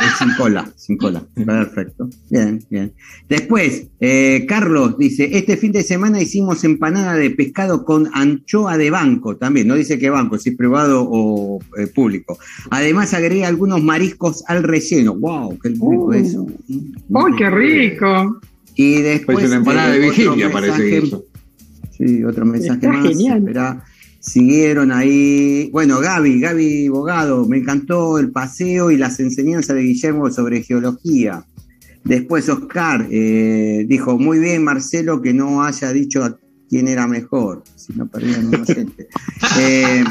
es 0.05 0.19
sin 0.19 0.35
cola, 0.35 0.69
sin 0.77 0.97
cola. 0.99 1.23
Perfecto. 1.35 2.11
Bien, 2.29 2.63
bien. 2.69 2.93
Después, 3.29 3.87
eh, 4.01 4.45
Carlos 4.47 4.99
dice, 4.99 5.31
este 5.39 5.57
fin 5.57 5.71
de 5.71 5.83
semana 5.85 6.21
hicimos 6.21 6.65
empanada 6.65 7.15
de 7.15 7.31
pescado 7.31 7.85
con 7.85 8.11
anchoa 8.13 8.77
de 8.77 8.91
banco 8.91 9.37
también. 9.37 9.69
No 9.69 9.77
dice 9.77 9.99
qué 10.01 10.11
banco, 10.11 10.37
si 10.37 10.51
es 10.51 10.57
privado 10.57 11.07
o 11.09 11.61
eh, 11.79 11.87
público. 11.87 12.37
Además 12.71 13.15
agrega 13.15 13.47
algunos 13.47 13.83
mariscos 13.83 14.45
al 14.49 14.65
relleno. 14.65 15.15
¡Wow! 15.15 15.59
¡Qué 15.63 15.69
rico 15.71 16.07
uh. 16.07 16.13
eso! 16.13 16.47
¡Uy, 17.09 17.37
qué 17.39 17.49
rico! 17.49 18.41
Y 18.77 19.03
después. 19.03 19.37
Pues 19.37 19.49
una 19.49 19.57
empanada 19.57 19.91
de 19.91 19.99
Virginia, 19.99 20.51
parece 20.51 20.99
eso. 20.99 21.25
Sí, 21.97 22.23
otro 22.25 22.45
mensaje 22.45 22.87
más. 22.87 23.09
Genial. 23.09 23.83
siguieron 24.21 24.93
ahí. 24.93 25.71
Bueno, 25.73 25.99
Gaby, 25.99 26.41
Gaby 26.41 26.89
Bogado, 26.89 27.47
me 27.47 27.59
encantó 27.59 28.19
el 28.19 28.31
paseo 28.31 28.91
y 28.91 28.99
las 28.99 29.19
enseñanzas 29.19 29.77
de 29.77 29.83
Guillermo 29.83 30.31
sobre 30.31 30.63
geología. 30.63 31.45
Después 32.05 32.49
Oscar 32.49 33.09
eh, 33.11 33.85
dijo, 33.89 34.17
muy 34.19 34.39
bien 34.39 34.63
Marcelo 34.63 35.21
que 35.21 35.33
no 35.33 35.65
haya 35.65 35.93
dicho 35.93 36.39
quién 36.69 36.87
era 36.87 37.09
mejor, 37.09 37.65
si 37.75 37.95
no 37.95 38.07
perdían 38.07 38.47
una 38.49 38.65
gente. 38.65 39.09
Eh, 39.59 40.05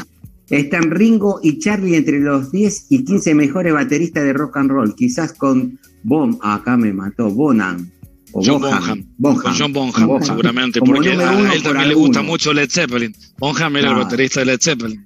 Están 0.50 0.90
Ringo 0.90 1.40
y 1.42 1.58
Charlie 1.58 1.96
entre 1.96 2.20
los 2.20 2.52
10 2.52 2.86
y 2.90 3.04
15 3.04 3.34
mejores 3.34 3.72
bateristas 3.72 4.24
de 4.24 4.32
rock 4.32 4.56
and 4.56 4.70
roll, 4.70 4.94
quizás 4.94 5.32
con 5.32 5.78
Bom, 6.02 6.38
acá 6.42 6.76
me 6.76 6.92
mató, 6.92 7.30
Bonan. 7.30 7.90
O 8.32 8.42
John 8.44 8.60
Bonham. 8.60 9.04
Bonham. 9.18 9.54
John 9.56 9.72
Bonham, 9.72 10.22
seguramente, 10.22 10.80
porque 10.80 11.10
a 11.10 11.52
él 11.52 11.62
también 11.62 11.88
le 11.88 11.94
gusta 11.94 12.22
mucho 12.22 12.52
Led 12.52 12.70
Zeppelin. 12.70 13.14
Bonham 13.38 13.76
era 13.76 13.90
el 13.90 13.96
baterista 13.96 14.40
de 14.40 14.46
Led 14.46 14.60
Zeppelin. 14.60 15.04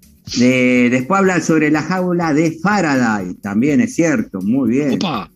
después 0.91 1.19
habla 1.19 1.41
sobre 1.41 1.71
la 1.71 1.83
jaula 1.83 2.33
de 2.35 2.59
Faraday, 2.63 3.35
también 3.35 3.81
es 3.81 3.95
cierto, 3.95 4.41
muy 4.41 4.71
bien. 4.71 4.95
Opa. 4.95 5.31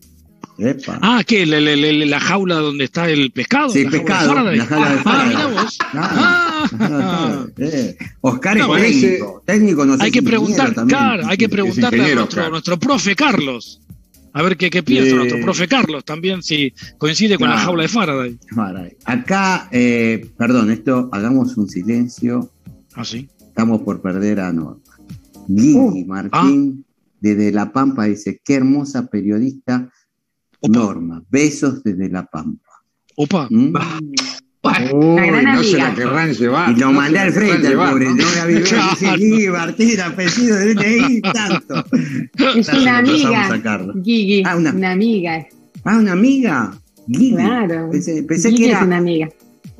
Ah, 1.00 1.22
¿qué? 1.26 1.46
La, 1.46 1.60
la, 1.60 1.74
la, 1.74 2.20
jaula 2.20 2.56
donde 2.56 2.84
está 2.84 3.08
el 3.08 3.32
pescado. 3.32 3.70
Sí, 3.70 3.86
pescado. 3.86 4.52
La 4.52 4.64
jaula 4.64 4.90
de 4.94 5.00
Ah, 5.04 5.24
mira 5.26 5.46
vos. 5.48 5.78
Ah. 5.92 6.54
Oscar 8.20 8.58
es 8.58 9.00
técnico. 9.00 9.42
técnico 9.44 9.84
no 9.84 9.96
sé 9.96 10.04
hay 10.04 10.10
que 10.10 10.22
preguntar, 10.22 10.74
hay 11.28 11.36
que 11.36 11.48
preguntarle 11.48 12.12
a 12.12 12.14
nuestro, 12.14 12.50
nuestro 12.50 12.78
profe 12.78 13.16
Carlos. 13.16 13.80
A 14.36 14.42
ver 14.42 14.56
qué, 14.56 14.68
qué 14.68 14.82
piensa 14.82 15.14
nuestro 15.14 15.40
profe 15.42 15.68
Carlos 15.68 16.04
también, 16.04 16.42
si 16.42 16.74
coincide 16.98 17.38
con 17.38 17.48
la 17.48 17.56
jaula 17.56 17.84
de 17.84 17.88
Faraday. 17.88 18.38
Acá, 19.04 19.68
eh, 19.70 20.28
perdón, 20.36 20.72
esto, 20.72 21.08
hagamos 21.12 21.56
un 21.56 21.68
silencio. 21.68 22.50
Ah, 22.94 23.04
sí. 23.04 23.28
Estamos 23.38 23.82
por 23.82 24.02
perder 24.02 24.40
a 24.40 24.52
Norma. 24.52 24.82
Gigi 25.46 25.74
uh, 25.76 26.06
Martín, 26.06 26.84
ah. 26.84 26.94
desde 27.20 27.52
La 27.52 27.72
Pampa, 27.72 28.06
dice, 28.06 28.40
qué 28.44 28.54
hermosa 28.54 29.06
periodista 29.06 29.88
Norma, 30.60 31.22
besos 31.30 31.84
desde 31.84 32.08
La 32.08 32.26
Pampa. 32.26 32.82
Opa. 33.14 33.46
¿Mm? 33.48 33.72
Uy, 34.92 35.44
no 35.44 35.62
se 35.62 35.76
la 35.76 35.94
querrán 35.94 36.32
llevar. 36.32 36.70
Y 36.70 36.76
lo 36.76 36.92
mandé 36.92 37.18
al 37.18 37.32
frente, 37.32 37.68
al 37.68 37.74
pobre. 37.74 38.06
No 38.06 38.14
me 38.14 38.40
avisó. 38.40 38.76
Dice 38.76 39.16
Gigi 39.16 39.48
Martín, 39.48 40.00
apellido 40.00 40.56
de 40.56 40.74
DNI, 40.74 41.20
tanto. 41.20 41.84
Es 42.56 42.68
una 42.68 42.98
amiga. 42.98 43.60
Gigi. 44.02 44.42
Ah, 44.46 44.56
una, 44.56 44.72
una 44.72 44.92
amiga. 44.92 45.46
Ah, 45.84 45.98
una 45.98 46.12
amiga. 46.12 46.72
Gigi. 47.06 47.34
Claro. 47.34 47.90
Pensé, 47.90 48.22
pensé 48.22 48.50
Gigi 48.50 48.62
que 48.64 48.70
era, 48.70 48.78
es 48.80 48.86
una 48.86 48.96
amiga. 48.96 49.28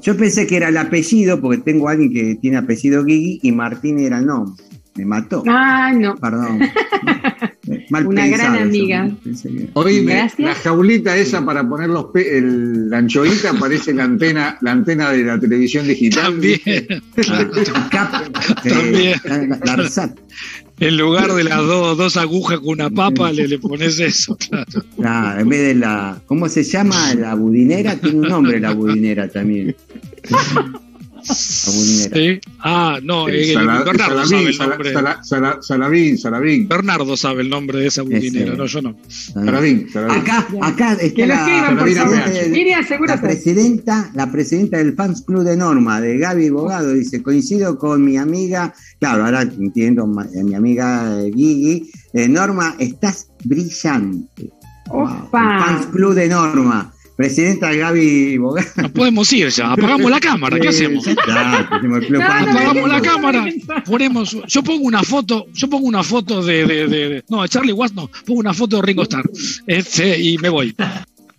Yo 0.02 0.16
pensé 0.16 0.46
que 0.46 0.56
era 0.56 0.68
el 0.68 0.76
apellido, 0.76 1.40
porque 1.40 1.62
tengo 1.62 1.88
a 1.88 1.92
alguien 1.92 2.12
que 2.12 2.34
tiene 2.36 2.58
apellido 2.58 3.04
Gigi 3.04 3.40
y 3.42 3.52
Martín 3.52 3.98
era 3.98 4.18
el 4.18 4.26
nombre. 4.26 4.62
Me 4.96 5.06
mató. 5.06 5.42
Ah, 5.48 5.92
no. 5.94 6.14
Perdón. 6.16 6.60
Una 7.90 8.26
gran 8.26 8.56
amiga. 8.56 9.10
Oíme, 9.74 10.30
la 10.38 10.54
jaulita 10.54 11.16
esa 11.16 11.44
para 11.44 11.68
poner 11.68 11.88
los 11.88 12.06
el, 12.14 12.90
la 12.90 12.98
anchoita 12.98 13.52
parece 13.54 13.92
la 13.94 14.04
antena, 14.04 14.58
la 14.60 14.72
antena 14.72 15.10
de 15.10 15.24
la 15.24 15.38
televisión 15.38 15.86
digital. 15.86 16.24
También. 16.24 16.60
También. 18.62 19.20
En 20.80 20.96
lugar 20.96 21.32
de 21.32 21.44
las 21.44 21.58
dos, 21.58 21.96
dos 21.96 22.16
agujas 22.16 22.58
con 22.58 22.70
una 22.70 22.90
papa, 22.90 23.30
le, 23.30 23.46
le 23.46 23.58
pones 23.58 24.00
eso, 24.00 24.36
claro. 24.96 25.40
en 25.40 25.48
vez 25.48 25.60
de 25.60 25.74
la. 25.76 26.20
¿Cómo 26.26 26.48
se 26.48 26.64
llama? 26.64 27.14
La 27.14 27.34
budinera, 27.34 27.96
tiene 27.96 28.20
un 28.20 28.28
nombre 28.28 28.58
la 28.58 28.72
budinera 28.72 29.28
también. 29.28 29.76
Sí. 31.24 32.40
Ah, 32.58 32.98
no, 33.02 33.28
eh, 33.28 33.54
Bernardo 33.56 34.24
sabe 34.26 34.50
el 34.50 34.58
nombre. 34.58 34.92
Salabín, 36.16 36.68
Bernardo 36.68 37.16
sabe 37.16 37.42
el 37.42 37.50
nombre 37.50 37.80
de 37.80 37.86
esa 37.86 38.02
budinera, 38.02 38.54
no, 38.54 38.66
yo 38.66 38.82
no. 38.82 38.96
Salabín, 39.08 39.88
Acá, 39.94 40.46
acá 40.60 40.92
está 40.94 41.26
la, 41.26 41.72
la, 41.72 43.20
presidenta, 43.20 44.10
la 44.14 44.30
presidenta 44.30 44.78
del 44.78 44.94
Fans 44.94 45.22
Club 45.22 45.44
de 45.44 45.56
Norma, 45.56 46.00
de 46.00 46.18
Gaby 46.18 46.50
Bogado, 46.50 46.92
dice, 46.92 47.22
coincido 47.22 47.78
con 47.78 48.04
mi 48.04 48.16
amiga, 48.16 48.74
claro, 49.00 49.24
ahora 49.24 49.42
entiendo, 49.42 50.06
eh, 50.34 50.44
mi 50.44 50.54
amiga 50.54 51.20
eh, 51.22 51.32
Gigi, 51.34 51.90
Norma, 52.28 52.76
estás 52.78 53.28
brillante. 53.44 54.50
Opa. 54.90 55.64
Fans 55.64 55.86
Club 55.86 56.14
de 56.14 56.28
Norma. 56.28 56.93
Presidenta 57.16 57.72
Gaby 57.72 58.38
Bogado. 58.38 58.68
No 58.76 58.92
podemos 58.92 59.32
ir 59.32 59.48
ya, 59.48 59.72
apagamos 59.72 60.10
la 60.10 60.18
cámara, 60.18 60.58
¿qué 60.58 60.68
hacemos? 60.68 61.06
apagamos 61.06 62.88
la 62.88 63.00
cámara, 63.00 63.46
ponemos, 63.84 64.36
yo 64.48 64.62
pongo 64.62 64.84
una 64.84 65.02
foto, 65.02 65.46
yo 65.52 65.68
pongo 65.68 65.86
una 65.86 66.02
foto 66.02 66.42
de, 66.42 66.66
de, 66.66 66.88
de, 66.88 67.24
no, 67.28 67.46
Charlie 67.46 67.72
Watts 67.72 67.94
no, 67.94 68.10
pongo 68.26 68.40
una 68.40 68.52
foto 68.52 68.76
de 68.76 68.82
Ringo 68.82 69.04
Starr, 69.04 69.30
este, 69.66 70.18
y 70.18 70.38
me 70.38 70.48
voy. 70.48 70.74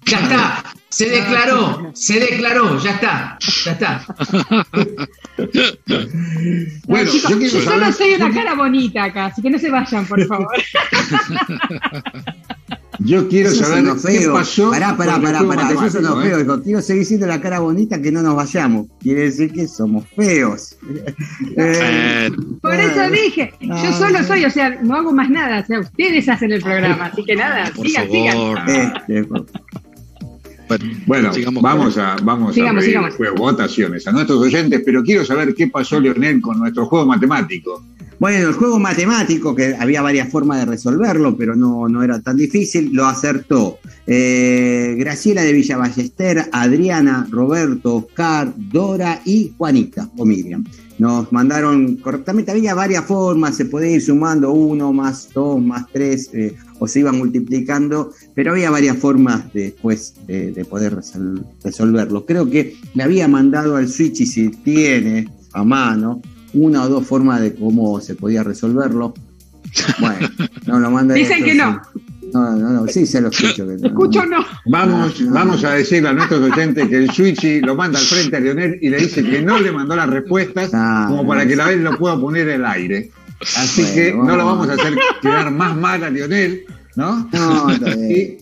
Ya 0.05 0.19
está, 0.19 0.63
se 0.87 1.09
declaró, 1.09 1.91
se 1.93 2.19
declaró, 2.19 2.81
ya 2.81 2.91
está, 2.91 3.37
ya 3.65 3.71
está. 3.71 4.05
bueno, 6.87 7.11
yo 7.11 7.49
solo 7.49 7.91
soy 7.91 8.13
una 8.13 8.33
cara 8.33 8.53
bonita 8.53 9.05
acá, 9.05 9.25
así 9.25 9.41
que 9.41 9.49
no 9.49 9.59
se 9.59 9.69
vayan, 9.69 10.05
por 10.05 10.25
favor. 10.25 10.47
Yo 12.99 13.27
quiero 13.27 13.51
saber 13.51 13.85
qué 14.05 14.27
pasó. 14.29 14.71
Pará, 14.71 14.95
pará, 14.95 15.19
pará, 15.19 15.43
pará. 15.43 15.71
Eso 15.71 15.89
son 15.89 16.03
los 16.03 16.23
feos. 16.23 16.39
Dijo, 16.39 16.61
quiero 16.61 16.81
seguir 16.81 17.05
siendo 17.05 17.27
la 17.27 17.41
cara 17.41 17.59
bonita 17.59 18.01
que 18.01 18.11
no 18.11 18.21
nos 18.21 18.35
vayamos. 18.35 18.87
Quiere 18.99 19.21
decir 19.21 19.51
que 19.51 19.67
somos 19.67 20.05
feos. 20.15 20.77
Eh, 21.57 22.29
por 22.61 22.75
eso 22.75 23.09
dije, 23.09 23.53
yo 23.61 23.93
solo 23.93 24.23
soy, 24.23 24.45
o 24.45 24.49
sea, 24.49 24.81
no 24.81 24.95
hago 24.95 25.13
más 25.13 25.29
nada. 25.29 25.61
O 25.61 25.65
sea, 25.65 25.79
ustedes 25.79 26.27
hacen 26.27 26.51
el 26.51 26.61
programa. 26.61 27.05
Así 27.05 27.23
que 27.23 27.35
nada, 27.35 27.71
sigan, 27.73 28.09
sigan. 28.09 28.57
Este, 28.67 29.27
bueno, 31.05 31.31
vamos 31.61 31.97
a, 31.97 32.15
vamos 32.23 32.57
a 32.57 33.31
votaciones 33.35 34.07
a 34.07 34.11
nuestros 34.11 34.39
oyentes, 34.39 34.81
pero 34.85 35.03
quiero 35.03 35.23
saber 35.23 35.53
qué 35.53 35.67
pasó, 35.67 35.99
Leonel, 35.99 36.41
con 36.41 36.59
nuestro 36.59 36.85
juego 36.87 37.05
matemático. 37.05 37.83
Bueno, 38.17 38.47
el 38.47 38.53
juego 38.53 38.79
matemático, 38.79 39.53
que 39.53 39.75
había 39.77 40.01
varias 40.01 40.29
formas 40.29 40.59
de 40.59 40.65
resolverlo, 40.65 41.35
pero 41.35 41.55
no, 41.55 41.89
no 41.89 42.01
era 42.01 42.21
tan 42.21 42.37
difícil, 42.37 42.91
lo 42.93 43.05
acertó 43.05 43.79
eh, 44.07 44.95
Graciela 44.97 45.43
de 45.43 45.51
Villa 45.51 45.77
Ballester, 45.77 46.45
Adriana, 46.51 47.27
Roberto, 47.29 47.97
Oscar, 47.97 48.53
Dora 48.55 49.21
y 49.25 49.53
Juanita 49.57 50.09
o 50.17 50.25
Miriam. 50.25 50.63
Nos 50.97 51.29
mandaron 51.33 51.97
correctamente, 51.97 52.51
había 52.51 52.73
varias 52.73 53.03
formas, 53.03 53.57
se 53.57 53.65
podía 53.65 53.91
ir 53.91 54.01
sumando 54.01 54.53
uno 54.53 54.93
más 54.93 55.29
dos 55.33 55.61
más 55.61 55.85
tres, 55.91 56.29
eh, 56.33 56.55
o 56.79 56.87
se 56.87 57.01
iban 57.01 57.17
multiplicando, 57.17 58.11
pero 58.33 58.51
había 58.51 58.69
varias 58.69 58.97
formas 58.97 59.51
después 59.53 60.13
de, 60.25 60.53
de 60.53 60.63
poder 60.63 60.95
resolverlo. 61.63 62.25
Creo 62.25 62.49
que 62.49 62.77
le 62.93 63.03
había 63.03 63.27
mandado 63.27 63.75
al 63.75 63.89
Switch 63.89 64.21
y 64.21 64.25
si 64.25 64.49
tiene 64.49 65.27
a 65.51 65.65
mano 65.65 66.21
una 66.55 66.83
o 66.83 66.89
dos 66.89 67.05
formas 67.05 67.41
de 67.41 67.53
cómo 67.53 67.99
se 68.01 68.15
podía 68.15 68.43
resolverlo. 68.43 69.13
Bueno, 69.99 70.29
no 70.65 70.79
lo 70.79 70.91
manda. 70.91 71.13
Dicen 71.13 71.43
que 71.43 71.53
no. 71.53 71.81
No, 72.33 72.55
no, 72.55 72.69
no, 72.69 72.87
sí 72.87 73.05
se 73.05 73.21
lo 73.21 73.29
escucho. 73.29 73.67
Que 73.67 73.87
Escucho 73.87 74.25
no. 74.25 74.43
Vamos, 74.65 75.23
vamos 75.29 75.63
a 75.63 75.71
decirle 75.71 76.09
a 76.09 76.13
nuestros 76.13 76.41
oyentes 76.41 76.89
que 76.89 76.97
el 76.97 77.11
Switchy 77.11 77.61
lo 77.61 77.75
manda 77.75 77.99
al 77.99 78.05
frente 78.05 78.35
a 78.35 78.39
Lionel 78.39 78.77
y 78.81 78.89
le 78.89 78.97
dice 78.97 79.23
que 79.23 79.41
no 79.41 79.59
le 79.59 79.71
mandó 79.71 79.95
las 79.95 80.09
respuestas 80.09 80.71
ah, 80.73 81.05
como 81.07 81.25
para 81.27 81.47
que 81.47 81.55
la 81.55 81.67
vez 81.67 81.79
lo 81.79 81.97
pueda 81.97 82.19
poner 82.19 82.49
en 82.49 82.55
el 82.55 82.65
aire. 82.65 83.11
Así 83.41 83.83
que 83.93 84.13
no 84.13 84.35
lo 84.35 84.45
vamos 84.45 84.69
a 84.69 84.73
hacer 84.73 84.95
quedar 85.21 85.51
más 85.51 85.77
mal 85.77 86.03
a 86.03 86.09
Lionel, 86.09 86.63
¿no? 86.95 87.29
No, 87.31 87.67
y 88.09 88.37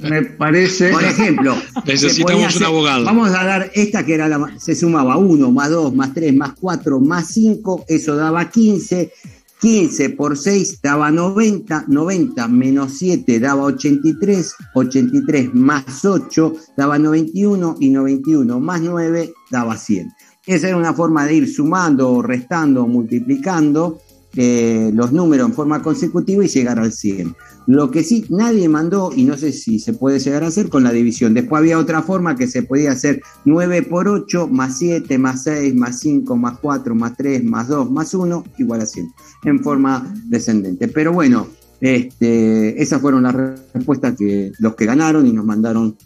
me 0.00 0.22
parece. 0.22 0.90
Por 0.90 1.04
ejemplo, 1.04 1.56
necesitamos 1.86 2.56
un 2.56 2.64
abogado. 2.64 3.04
Vamos 3.04 3.30
a 3.30 3.44
dar 3.44 3.70
esta 3.74 4.04
que 4.04 4.14
era 4.14 4.28
la, 4.28 4.54
se 4.58 4.74
sumaba 4.74 5.16
1 5.16 5.50
más 5.50 5.70
2 5.70 5.94
más 5.94 6.14
3 6.14 6.34
más 6.34 6.52
4 6.60 7.00
más 7.00 7.26
5, 7.28 7.84
eso 7.88 8.16
daba 8.16 8.48
15. 8.48 9.12
15 9.60 10.10
por 10.10 10.36
6 10.36 10.80
daba 10.82 11.12
90, 11.12 11.84
90 11.86 12.48
menos 12.48 12.98
7 12.98 13.38
daba 13.38 13.62
83, 13.62 14.54
83 14.74 15.54
más 15.54 16.04
8 16.04 16.52
daba 16.76 16.98
91 16.98 17.76
y 17.78 17.90
91 17.90 18.58
más 18.58 18.80
9 18.80 19.32
daba 19.52 19.76
100. 19.76 20.10
Esa 20.46 20.66
era 20.66 20.76
una 20.76 20.92
forma 20.92 21.24
de 21.26 21.34
ir 21.34 21.48
sumando, 21.48 22.20
restando, 22.22 22.88
multiplicando 22.88 24.00
eh, 24.34 24.90
los 24.94 25.12
números 25.12 25.48
en 25.48 25.54
forma 25.54 25.82
consecutiva 25.82 26.44
y 26.44 26.48
llegar 26.48 26.78
al 26.78 26.92
100. 26.92 27.36
Lo 27.66 27.90
que 27.90 28.02
sí 28.02 28.24
nadie 28.30 28.68
mandó, 28.68 29.12
y 29.14 29.24
no 29.24 29.36
sé 29.36 29.52
si 29.52 29.78
se 29.78 29.92
puede 29.92 30.18
llegar 30.18 30.42
a 30.42 30.46
hacer 30.48 30.68
con 30.68 30.82
la 30.82 30.92
división. 30.92 31.34
Después 31.34 31.60
había 31.60 31.78
otra 31.78 32.02
forma 32.02 32.34
que 32.34 32.46
se 32.46 32.62
podía 32.62 32.92
hacer 32.92 33.22
9 33.44 33.82
por 33.82 34.08
8, 34.08 34.48
más 34.48 34.78
7, 34.78 35.18
más 35.18 35.44
6, 35.44 35.74
más 35.74 36.00
5, 36.00 36.36
más 36.36 36.58
4, 36.60 36.94
más 36.94 37.16
3, 37.16 37.44
más 37.44 37.68
2, 37.68 37.90
más 37.90 38.14
1, 38.14 38.44
igual 38.58 38.80
a 38.80 38.86
100, 38.86 39.12
en 39.44 39.62
forma 39.62 40.12
descendente. 40.24 40.88
Pero 40.88 41.12
bueno, 41.12 41.48
este, 41.80 42.80
esas 42.82 43.00
fueron 43.00 43.24
las 43.24 43.34
respuestas 43.74 44.14
que 44.16 44.52
los 44.58 44.74
que 44.74 44.86
ganaron 44.86 45.26
y 45.26 45.32
nos 45.32 45.44
mandaron 45.44 45.96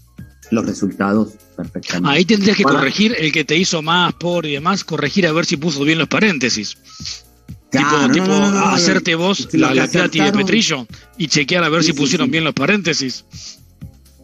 los 0.51 0.67
resultados 0.67 1.35
perfectamente. 1.57 2.09
Ahí 2.09 2.25
tendrías 2.25 2.57
que 2.57 2.65
corregir 2.65 3.15
el 3.19 3.31
que 3.31 3.45
te 3.45 3.57
hizo 3.57 3.83
más 3.83 4.15
por 4.15 4.47
y 4.47 4.53
demás, 4.53 4.85
corregir 4.85 5.27
a 5.27 5.33
ver 5.33 5.45
si 5.45 5.57
puso 5.57 5.85
bien 5.85 5.99
los 5.99 6.09
paréntesis 6.09 6.77
tipo, 7.71 8.33
hacerte 8.33 9.15
vos 9.15 9.49
la, 9.53 9.75
la 9.75 9.87
de 9.87 10.33
Petrillo 10.33 10.87
y 11.19 11.29
chequear 11.29 11.65
a 11.65 11.69
ver 11.69 11.83
si 11.83 11.93
pusieron 11.93 12.31
bien 12.31 12.45
los 12.45 12.55
paréntesis. 12.55 13.25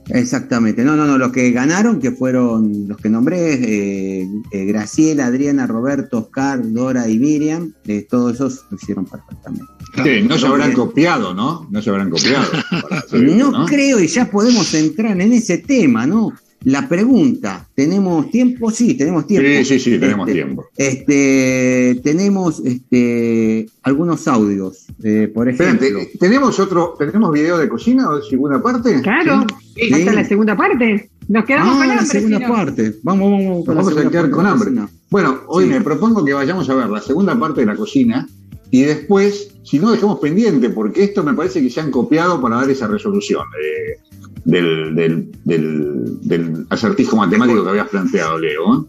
Exactamente, 0.08 0.84
no, 0.84 0.96
no, 0.96 1.06
no, 1.06 1.16
los 1.16 1.30
que 1.30 1.52
ganaron, 1.52 2.00
que 2.00 2.10
fueron 2.10 2.88
los 2.88 2.98
que 2.98 3.08
nombré, 3.08 3.54
eh, 3.54 4.28
eh, 4.50 4.64
Graciela, 4.64 5.26
Adriana, 5.26 5.66
Roberto, 5.66 6.18
Oscar, 6.18 6.60
Dora 6.72 7.08
y 7.08 7.18
Miriam, 7.18 7.72
eh, 7.86 8.06
todos 8.10 8.34
esos 8.34 8.64
lo 8.68 8.76
hicieron 8.76 9.06
perfectamente. 9.06 9.64
Sí, 10.02 10.26
no 10.26 10.38
se 10.38 10.46
habrán 10.46 10.72
copiado, 10.72 11.34
¿no? 11.34 11.68
No 11.70 11.82
se 11.82 11.90
habrán 11.90 12.10
copiado. 12.10 12.50
no, 13.12 13.66
creo, 13.66 14.00
y 14.00 14.08
ya 14.08 14.30
podemos 14.30 14.74
entrar 14.74 15.20
en 15.20 15.32
ese 15.32 15.58
tema, 15.58 16.06
¿no? 16.06 16.32
La 16.64 16.88
pregunta, 16.88 17.66
¿tenemos 17.74 18.30
tiempo? 18.30 18.70
Sí, 18.70 18.94
tenemos 18.94 19.26
tiempo. 19.26 19.48
Sí, 19.48 19.64
sí, 19.64 19.80
sí, 19.80 19.98
tenemos 19.98 20.28
este, 20.28 20.42
tiempo. 20.42 20.66
Este, 20.76 22.00
tenemos 22.04 22.60
este, 22.60 23.66
algunos 23.82 24.28
audios, 24.28 24.86
eh, 25.02 25.30
por 25.32 25.48
ejemplo. 25.48 25.86
Espérate, 25.86 26.18
¿tenemos 26.18 26.60
otro, 26.60 26.94
tenemos 26.98 27.32
video 27.32 27.58
de 27.58 27.68
cocina 27.68 28.08
o 28.08 28.16
de 28.16 28.22
segunda 28.22 28.62
parte? 28.62 29.00
Claro, 29.02 29.46
¿Sí? 29.74 30.04
la 30.04 30.24
segunda 30.24 30.56
parte. 30.56 31.10
Nos 31.28 31.44
quedamos 31.44 31.74
ah, 31.74 31.78
con 31.78 31.90
hambre. 31.90 31.96
la 31.96 32.04
segunda 32.04 32.48
parte. 32.48 32.94
Vamos, 33.02 33.30
vamos, 33.30 33.64
vamos 33.66 33.96
a 33.96 34.10
quedar 34.10 34.30
con 34.30 34.46
hambre. 34.46 34.70
Bueno, 35.10 35.40
hoy 35.48 35.66
me 35.66 35.80
propongo 35.80 36.24
que 36.24 36.32
vayamos 36.32 36.68
a 36.68 36.74
ver 36.74 36.88
la 36.88 37.00
segunda 37.00 37.38
parte 37.38 37.60
de 37.60 37.66
la 37.66 37.76
cocina 37.76 38.26
y 38.70 38.82
después, 38.82 39.54
si 39.64 39.78
no, 39.78 39.90
dejamos 39.90 40.18
pendiente, 40.18 40.70
porque 40.70 41.04
esto 41.04 41.22
me 41.22 41.34
parece 41.34 41.60
que 41.62 41.68
se 41.68 41.80
han 41.80 41.90
copiado 41.90 42.40
para 42.40 42.56
dar 42.56 42.70
esa 42.70 42.86
resolución. 42.86 43.44
Eh, 43.62 44.00
del, 44.44 44.94
del, 44.94 45.30
del, 45.44 46.66
acertijo 46.70 47.16
matemático 47.16 47.62
que 47.62 47.70
habías 47.70 47.88
planteado, 47.88 48.38
Leo. 48.38 48.86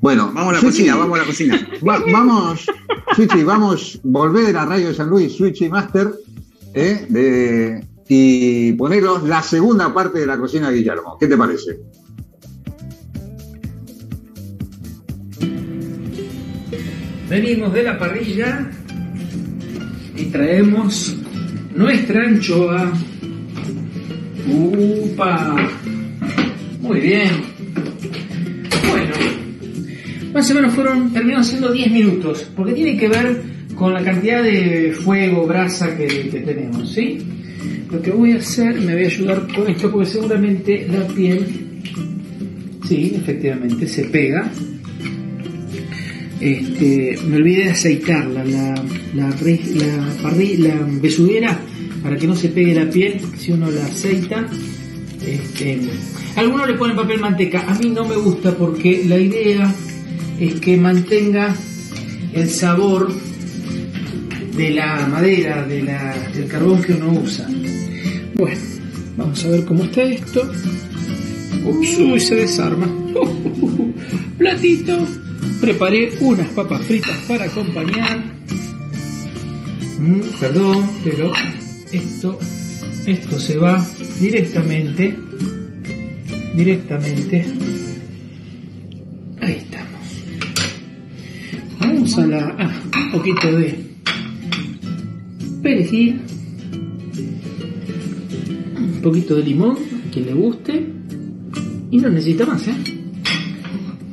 Bueno, 0.00 0.30
vamos 0.32 0.54
a 0.54 0.56
la 0.56 0.60
cocina, 0.60 0.96
vamos 0.96 1.18
a 1.18 1.22
la 1.22 1.26
cocina. 1.26 1.68
vamos, 1.82 2.66
Switchy, 3.14 3.44
vamos, 3.44 4.00
volver 4.02 4.46
de 4.46 4.52
la 4.54 4.64
radio 4.64 4.88
de 4.88 4.94
San 4.94 5.10
Luis, 5.10 5.36
Switchy 5.36 5.68
Master, 5.68 6.10
¿eh? 6.74 7.06
de, 7.08 7.84
y 8.08 8.72
poneros 8.72 9.24
la 9.24 9.42
segunda 9.42 9.92
parte 9.92 10.20
de 10.20 10.26
la 10.26 10.38
cocina 10.38 10.70
de 10.70 10.78
Guillermo. 10.78 11.16
¿Qué 11.20 11.26
te 11.26 11.36
parece? 11.36 11.78
Venimos 17.28 17.72
de 17.72 17.82
la 17.84 17.98
parrilla 17.98 18.70
y 20.16 20.24
traemos 20.24 21.14
nuestra 21.76 22.26
anchoa 22.26 22.92
¡Upa! 24.50 25.56
Muy 26.80 27.00
bien. 27.00 27.30
Bueno, 28.90 29.14
más 30.34 30.50
o 30.50 30.54
menos 30.54 30.74
fueron, 30.74 31.12
terminaron 31.12 31.44
siendo 31.44 31.70
10 31.70 31.90
minutos, 31.92 32.50
porque 32.56 32.72
tiene 32.72 32.96
que 32.96 33.08
ver 33.08 33.42
con 33.76 33.94
la 33.94 34.02
cantidad 34.02 34.42
de 34.42 34.92
fuego, 34.92 35.46
brasa 35.46 35.96
que, 35.96 36.06
tenemos, 36.06 36.92
¿sí? 36.92 37.18
Lo 37.90 38.02
que 38.02 38.10
voy 38.10 38.32
a 38.32 38.36
hacer, 38.36 38.74
me 38.80 38.94
voy 38.94 39.04
a 39.04 39.06
ayudar 39.06 39.46
con 39.54 39.68
esto, 39.70 39.90
porque 39.90 40.10
seguramente 40.10 40.86
la 40.90 41.06
piel, 41.06 41.46
sí, 42.88 43.12
efectivamente, 43.16 43.86
se 43.86 44.04
pega. 44.04 44.50
Este, 46.40 47.18
me 47.28 47.36
olvidé 47.36 47.64
de 47.64 47.70
aceitarla, 47.70 48.44
la, 48.44 48.74
la, 49.14 49.28
la, 49.28 50.34
la 50.58 50.86
besuguera 51.00 51.58
para 52.02 52.16
que 52.16 52.26
no 52.26 52.34
se 52.36 52.48
pegue 52.48 52.74
la 52.74 52.90
piel 52.90 53.20
si 53.38 53.52
uno 53.52 53.70
la 53.70 53.84
aceita. 53.86 54.46
Este, 55.24 55.78
algunos 56.36 56.66
le 56.66 56.74
ponen 56.74 56.96
papel 56.96 57.20
manteca, 57.20 57.64
a 57.68 57.74
mí 57.74 57.90
no 57.90 58.04
me 58.04 58.16
gusta 58.16 58.56
porque 58.56 59.04
la 59.06 59.18
idea 59.18 59.74
es 60.38 60.54
que 60.60 60.76
mantenga 60.76 61.54
el 62.32 62.48
sabor 62.48 63.12
de 64.56 64.70
la 64.70 65.06
madera, 65.06 65.66
de 65.66 65.82
la, 65.82 66.16
del 66.34 66.46
carbón 66.46 66.82
que 66.82 66.94
uno 66.94 67.12
usa. 67.20 67.46
Bueno, 68.34 68.60
vamos 69.16 69.44
a 69.44 69.48
ver 69.48 69.64
cómo 69.64 69.84
está 69.84 70.02
esto. 70.02 70.50
Uy, 71.64 72.20
se 72.20 72.34
desarma. 72.34 72.88
Platito. 74.38 75.06
Preparé 75.60 76.12
unas 76.20 76.48
papas 76.48 76.82
fritas 76.82 77.16
para 77.28 77.44
acompañar. 77.44 78.22
Mm, 79.98 80.20
perdón, 80.40 80.90
pero 81.04 81.32
esto, 81.92 82.38
esto 83.06 83.38
se 83.38 83.56
va 83.56 83.84
directamente, 84.20 85.16
directamente. 86.54 87.44
Ahí 89.40 89.54
estamos. 89.54 90.00
Vamos 91.80 92.18
a 92.18 92.26
la, 92.26 92.56
ah, 92.58 92.82
un 93.04 93.10
poquito 93.12 93.52
de 93.52 93.78
perejil, 95.62 96.20
un 98.76 99.00
poquito 99.02 99.36
de 99.36 99.42
limón, 99.42 99.78
que 100.12 100.20
le 100.20 100.34
guste, 100.34 100.86
y 101.90 101.98
no 101.98 102.08
necesita 102.08 102.46
más, 102.46 102.66
¿eh? 102.68 102.74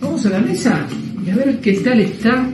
Vamos 0.02 0.26
a 0.26 0.30
la 0.30 0.40
mesa 0.40 0.88
y 1.26 1.30
a 1.30 1.36
ver 1.36 1.60
qué 1.60 1.74
tal 1.74 2.00
está 2.00 2.50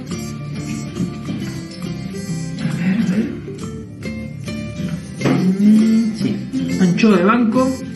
de 7.11 7.23
banco. 7.23 7.92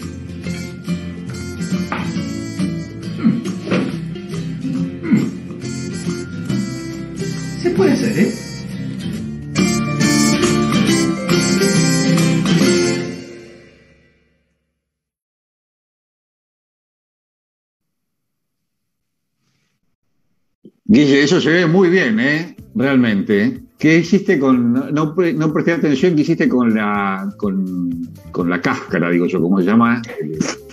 Guille, 20.98 21.22
eso 21.22 21.40
se 21.40 21.52
ve 21.52 21.68
muy 21.68 21.90
bien, 21.90 22.20
¿eh? 22.20 22.56
Realmente. 22.74 23.60
¿Qué 23.78 24.00
hiciste 24.00 24.40
con.? 24.40 24.74
No, 24.74 25.14
no 25.14 25.54
presté 25.54 25.74
atención, 25.74 26.16
¿qué 26.16 26.24
hiciste 26.24 26.50
con 26.50 26.74
la, 26.74 27.32
con, 27.38 28.10
con, 28.32 28.50
la 28.50 28.60
cáscara, 28.60 29.12
digo 29.12 29.28
yo, 29.28 29.40
¿cómo 29.40 29.60
se 29.60 29.66
llama? 29.66 30.02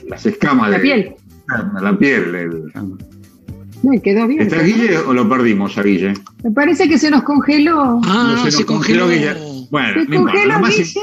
las 0.09 0.25
escamas 0.25 0.71
la 0.71 0.81
Piel. 0.81 1.15
La 1.79 1.99
piel. 1.99 2.35
El, 2.35 2.73
no, 3.83 4.01
quedó 4.03 4.27
bien. 4.27 4.41
¿Está 4.41 4.63
Guille 4.63 4.97
o 4.97 5.13
lo 5.13 5.29
perdimos 5.29 5.77
a 5.77 5.83
Guille? 5.83 6.15
Me 6.43 6.51
parece 6.53 6.89
que 6.89 6.97
se 6.97 7.11
nos 7.11 7.23
congeló. 7.23 8.01
Ah, 8.05 8.47
se, 8.49 8.65
congeló. 8.65 9.11
Guille. 9.11 9.35
Bueno, 9.71 10.05
lo 10.09 10.59
más, 10.59 10.95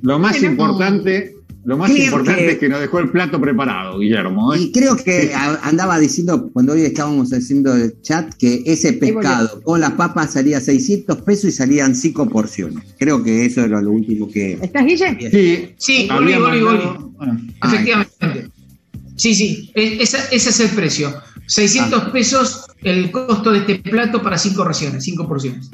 lo 0.00 0.18
más 0.18 0.42
importante 0.42 1.35
lo 1.66 1.76
más 1.76 1.90
importante 1.90 2.52
es 2.52 2.58
que 2.58 2.68
nos 2.68 2.80
dejó 2.80 3.00
el 3.00 3.10
plato 3.10 3.40
preparado, 3.40 3.98
Guillermo. 3.98 4.54
¿eh? 4.54 4.60
Y 4.60 4.72
creo 4.72 4.96
que 4.96 5.32
andaba 5.34 5.98
diciendo, 5.98 6.48
cuando 6.52 6.74
hoy 6.74 6.82
estábamos 6.82 7.32
haciendo 7.32 7.74
el 7.74 8.00
chat, 8.02 8.32
que 8.34 8.62
ese 8.66 8.92
pescado 8.92 9.60
con 9.62 9.80
las 9.80 9.90
papas 9.92 10.34
salía 10.34 10.60
600 10.60 11.22
pesos 11.22 11.46
y 11.46 11.52
salían 11.52 11.96
5 11.96 12.28
porciones. 12.28 12.94
Creo 13.00 13.20
que 13.24 13.44
eso 13.44 13.64
era 13.64 13.82
lo 13.82 13.90
último 13.90 14.30
que. 14.30 14.52
¿Estás, 14.62 14.86
Guille? 14.86 15.18
Sí, 15.28 15.74
sí, 15.76 16.08
Goli, 16.08 16.34
Goli, 16.34 16.60
Goli. 16.60 16.88
Efectivamente. 17.64 18.50
Sí, 19.16 19.34
sí, 19.34 19.72
e, 19.74 20.00
ese, 20.00 20.18
es 20.30 20.60
el 20.60 20.68
precio. 20.68 21.12
600 21.46 22.00
ah. 22.00 22.12
pesos 22.12 22.66
el 22.82 23.10
costo 23.10 23.50
de 23.50 23.58
este 23.58 23.78
plato 23.80 24.22
para 24.22 24.38
5 24.38 24.62
raciones, 24.62 25.02
5 25.02 25.26
porciones. 25.26 25.68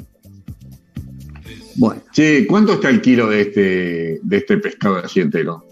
Bueno. 1.75 2.01
Sí, 2.13 2.47
¿cuánto 2.47 2.73
está 2.73 2.89
el 2.89 2.99
kilo 2.99 3.29
de 3.29 3.41
este, 3.41 4.19
de 4.23 4.37
este 4.37 4.57
pescado 4.57 4.97
así 4.97 5.19
entero? 5.19 5.63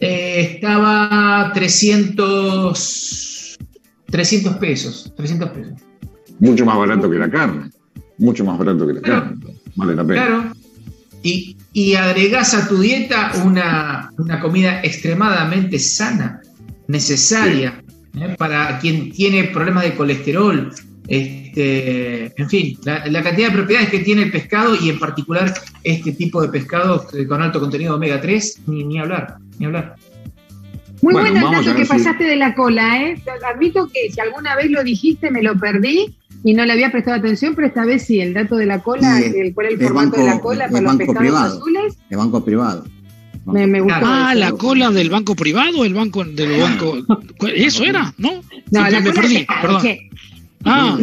Eh, 0.00 0.52
estaba 0.54 1.50
300, 1.52 3.58
300 4.06 4.56
pesos, 4.56 5.12
300 5.16 5.50
pesos. 5.50 5.72
Mucho 6.38 6.64
más 6.64 6.78
barato 6.78 7.10
que 7.10 7.18
la 7.18 7.30
carne. 7.30 7.70
Mucho 8.18 8.44
más 8.44 8.58
barato 8.58 8.86
que 8.86 8.94
la 8.94 9.00
carne. 9.00 9.36
Vale 9.74 9.94
la 9.94 10.04
pena. 10.04 10.26
Claro. 10.26 10.52
Y, 11.22 11.56
y 11.72 11.94
agregás 11.94 12.54
a 12.54 12.68
tu 12.68 12.78
dieta 12.78 13.32
una, 13.44 14.12
comida 14.40 14.80
extremadamente 14.82 15.78
sana, 15.78 16.40
necesaria, 16.88 17.82
¿eh? 18.18 18.34
para 18.38 18.78
quien 18.78 19.10
tiene 19.10 19.44
problemas 19.44 19.84
de 19.84 19.94
colesterol, 19.94 20.72
este, 21.08 22.32
en 22.40 22.48
fin, 22.48 22.78
la, 22.84 23.22
cantidad 23.22 23.48
de 23.48 23.56
propiedades 23.56 23.90
que 23.90 24.00
tiene 24.00 24.22
el 24.22 24.30
pescado 24.30 24.74
y 24.74 24.88
en 24.88 24.98
particular 24.98 25.52
este 25.84 26.12
tipo 26.12 26.40
de 26.40 26.48
pescado 26.48 27.06
con 27.28 27.42
alto 27.42 27.60
contenido 27.60 27.92
de 27.92 27.96
omega 27.96 28.20
3, 28.20 28.62
ni, 28.66 28.84
ni 28.84 28.98
hablar, 28.98 29.36
ni 29.58 29.66
hablar. 29.66 29.96
Muy 31.02 31.12
bueno, 31.12 31.40
buen 31.40 31.52
dato 31.52 31.76
que 31.76 31.84
pasaste 31.84 32.24
de 32.24 32.36
la 32.36 32.54
cola, 32.54 33.02
¿eh? 33.02 33.22
Admito 33.54 33.88
que 33.88 34.10
si 34.10 34.20
alguna 34.20 34.56
vez 34.56 34.70
lo 34.70 34.82
dijiste 34.82 35.30
me 35.30 35.42
lo 35.42 35.58
perdí 35.58 36.16
y 36.42 36.54
no 36.54 36.64
le 36.64 36.72
había 36.72 36.90
prestado 36.90 37.18
atención, 37.18 37.54
pero 37.54 37.66
esta 37.66 37.84
vez 37.84 38.04
sí, 38.04 38.20
el 38.20 38.32
dato 38.34 38.56
de 38.56 38.66
la 38.66 38.82
cola, 38.82 39.20
el, 39.20 39.52
cuál 39.52 39.66
es 39.66 39.72
el, 39.74 39.80
formato 39.80 40.16
de 40.16 40.24
la 40.24 40.40
cola 40.40 40.68
para 40.68 40.80
los 40.80 40.96
pescados 40.96 41.18
privado, 41.18 41.58
azules. 41.58 41.98
El 42.08 42.16
banco 42.16 42.44
privado. 42.44 42.84
Me, 43.46 43.66
me 43.66 43.80
gustó 43.80 44.00
ah, 44.02 44.34
la 44.34 44.52
cola 44.52 44.90
del 44.90 45.10
banco 45.10 45.36
privado, 45.36 45.84
el 45.84 45.94
banco 45.94 46.24
del 46.24 46.60
banco. 46.60 46.96
Eso 47.54 47.84
era, 47.84 48.12
¿no? 48.18 48.42
No, 48.70 48.90
la 48.90 49.00
me 49.00 49.12
perdí, 49.12 49.46
perdón. 49.60 49.82
Ah, 50.64 50.98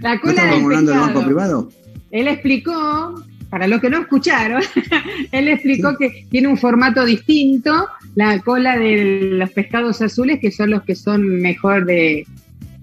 la 0.00 0.20
cola 0.20 0.44
del, 0.44 0.86
banco 0.86 1.24
privado? 1.24 1.72
Él 2.12 2.28
explicó 2.28 3.24
para 3.50 3.66
los 3.66 3.80
que 3.80 3.90
no 3.90 4.00
escucharon, 4.00 4.62
él 5.32 5.48
explicó 5.48 5.96
que 5.96 6.26
tiene 6.30 6.48
un 6.48 6.56
formato 6.56 7.04
distinto, 7.04 7.88
la 8.14 8.38
cola 8.40 8.78
de 8.78 9.32
los 9.32 9.50
pescados 9.50 10.00
azules, 10.00 10.38
que 10.40 10.50
son 10.50 10.70
los 10.70 10.82
que 10.84 10.94
son 10.94 11.40
mejor 11.40 11.84
de 11.84 12.26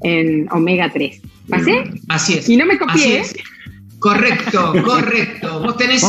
en 0.01 0.47
omega 0.51 0.91
3. 0.91 1.21
¿Pasé? 1.49 1.83
Así 2.09 2.33
es. 2.33 2.49
Y 2.49 2.57
no 2.57 2.65
me 2.65 2.77
copié. 2.77 3.23
Correcto, 3.99 4.73
correcto. 4.85 5.61
Vos 5.61 5.77
tenés, 5.77 6.01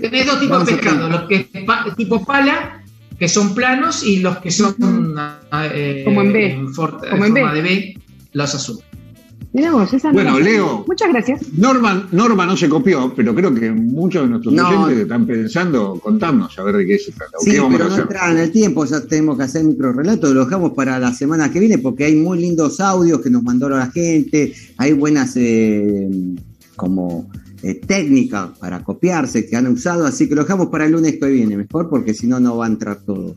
tenés 0.00 0.26
dos 0.26 0.40
tipos 0.40 0.64
de 0.64 0.72
pescado, 0.72 1.08
los 1.10 1.22
que 1.28 1.50
tipo 1.96 2.24
pala, 2.24 2.82
que 3.18 3.28
son 3.28 3.54
planos, 3.54 4.04
y 4.04 4.20
los 4.20 4.38
que 4.38 4.50
son 4.50 4.76
eh, 5.74 6.02
como 6.04 6.22
en 6.22 6.32
B, 6.32 6.54
como 7.10 7.24
en 7.24 7.32
forma 7.32 7.52
de 7.52 7.62
B, 7.62 7.98
los 8.32 8.54
azules 8.54 8.91
bueno, 9.52 10.40
Leo. 10.40 10.84
Muchas 10.86 11.08
gracias. 11.10 11.40
Norma, 11.58 12.08
Norma 12.10 12.46
no 12.46 12.56
se 12.56 12.70
copió, 12.70 13.12
pero 13.14 13.34
creo 13.34 13.54
que 13.54 13.70
muchos 13.70 14.22
de 14.22 14.28
nuestros 14.28 14.54
oyentes 14.54 14.98
están 15.02 15.26
pensando, 15.26 16.00
contarnos 16.02 16.58
a 16.58 16.62
ver 16.62 16.76
de 16.76 16.86
qué 16.86 16.98
se 16.98 17.12
trata. 17.12 17.36
Sí, 17.38 17.58
pero 17.70 17.88
no 17.88 17.96
entra 17.98 18.30
en 18.30 18.38
el 18.38 18.50
tiempo, 18.50 18.86
ya 18.86 19.02
tenemos 19.02 19.36
que 19.36 19.42
hacer 19.42 19.64
micro 19.64 19.92
relato, 19.92 20.32
lo 20.32 20.46
dejamos 20.46 20.72
para 20.72 20.98
la 20.98 21.12
semana 21.12 21.50
que 21.50 21.60
viene 21.60 21.76
porque 21.76 22.04
hay 22.04 22.16
muy 22.16 22.38
lindos 22.38 22.80
audios 22.80 23.20
que 23.20 23.28
nos 23.28 23.42
mandó 23.42 23.68
la 23.68 23.90
gente, 23.90 24.54
hay 24.78 24.94
buenas 24.94 25.36
eh, 25.36 26.08
como 26.74 27.30
eh, 27.62 27.74
técnicas 27.74 28.58
para 28.58 28.82
copiarse 28.82 29.46
que 29.46 29.56
han 29.56 29.66
usado, 29.66 30.06
así 30.06 30.30
que 30.30 30.34
lo 30.34 30.44
dejamos 30.44 30.68
para 30.68 30.86
el 30.86 30.92
lunes 30.92 31.18
que 31.20 31.26
viene, 31.26 31.58
mejor 31.58 31.90
porque 31.90 32.14
si 32.14 32.26
no, 32.26 32.40
no 32.40 32.56
va 32.56 32.64
a 32.64 32.68
entrar 32.68 33.00
todo. 33.04 33.36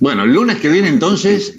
Bueno, 0.00 0.24
el 0.24 0.32
lunes 0.32 0.56
que 0.56 0.70
viene 0.70 0.88
entonces 0.88 1.58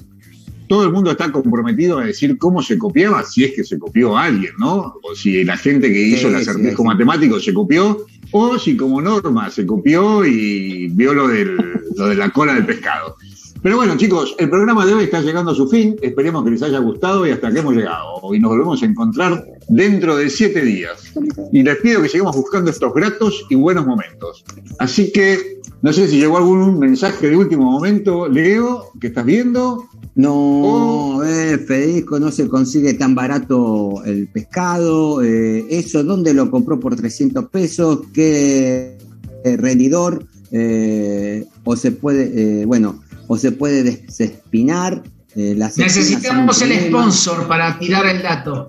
todo 0.74 0.86
el 0.86 0.92
mundo 0.92 1.12
está 1.12 1.32
comprometido 1.32 2.00
a 2.00 2.06
decir 2.06 2.36
cómo 2.40 2.64
se 2.64 2.80
copiaba, 2.80 3.24
si 3.24 3.44
es 3.44 3.54
que 3.54 3.64
se 3.64 3.78
copió 3.78 4.18
alguien, 4.18 4.54
¿no? 4.58 4.96
O 5.04 5.14
si 5.14 5.44
la 5.44 5.56
gente 5.56 5.94
que 5.94 6.02
hizo 6.02 6.30
el 6.30 6.36
acertijo 6.38 6.84
matemático 6.84 7.40
se 7.40 7.54
copió, 7.54 8.08
o 8.32 8.58
si 8.58 8.76
como 8.76 9.00
norma 9.00 9.52
se 9.52 9.68
copió 9.68 10.26
y 10.26 10.88
vio 10.88 11.14
lo, 11.14 11.28
del, 11.28 11.58
lo 11.96 12.08
de 12.08 12.16
la 12.16 12.32
cola 12.32 12.56
del 12.56 12.66
pescado. 12.66 13.18
Pero 13.62 13.76
bueno, 13.76 13.96
chicos, 13.98 14.36
el 14.40 14.50
programa 14.50 14.84
de 14.84 14.96
hoy 14.96 15.04
está 15.04 15.22
llegando 15.22 15.52
a 15.52 15.56
su 15.56 15.70
fin. 15.70 15.96
Esperemos 16.02 16.44
que 16.44 16.50
les 16.50 16.64
haya 16.64 16.80
gustado 16.80 17.28
y 17.28 17.30
hasta 17.30 17.52
que 17.52 17.60
hemos 17.60 17.76
llegado. 17.76 18.34
Y 18.34 18.40
nos 18.40 18.50
volvemos 18.50 18.82
a 18.82 18.86
encontrar 18.88 19.46
dentro 19.70 20.18
de 20.18 20.32
siete 20.32 20.64
días. 20.64 21.14
Y 21.52 21.62
les 21.62 21.78
pido 21.78 22.02
que 22.02 22.10
sigamos 22.10 22.36
buscando 22.36 22.72
estos 22.72 22.92
gratos 22.96 23.46
y 23.52 23.54
buenos 23.54 23.86
momentos. 23.86 24.44
Así 24.80 25.12
que, 25.12 25.62
no 25.84 25.94
sé 25.94 26.08
si 26.08 26.18
llegó 26.18 26.38
algún 26.38 26.80
mensaje 26.80 27.30
de 27.30 27.38
último 27.38 27.70
momento, 27.70 28.28
Leo, 28.28 28.88
que 29.00 29.08
estás 29.08 29.24
viendo. 29.24 29.88
No, 30.16 31.18
oh. 31.18 31.24
eh, 31.24 31.58
Federico, 31.58 32.20
no 32.20 32.32
se 32.32 32.48
consigue 32.48 32.94
tan 32.94 33.16
barato 33.16 34.04
el 34.06 34.28
pescado. 34.28 35.24
Eh, 35.24 35.66
¿Eso 35.70 36.04
dónde 36.04 36.34
lo 36.34 36.52
compró 36.52 36.80
por 36.80 36.96
300 36.96 37.50
pesos? 37.50 38.02
¿Qué 38.14 38.98
eh, 39.44 39.58
rendidor? 39.58 40.28
Eh, 40.52 41.48
o 41.64 41.76
se 41.76 41.92
puede, 41.92 42.66
bueno, 42.66 43.02
o 43.28 43.38
se 43.38 43.52
puede 43.52 43.84
desespinar. 43.84 45.02
Necesitamos 45.36 46.62
el 46.62 46.88
sponsor 46.88 47.48
para 47.48 47.80
tirar 47.80 48.06
el 48.06 48.22
dato. 48.22 48.68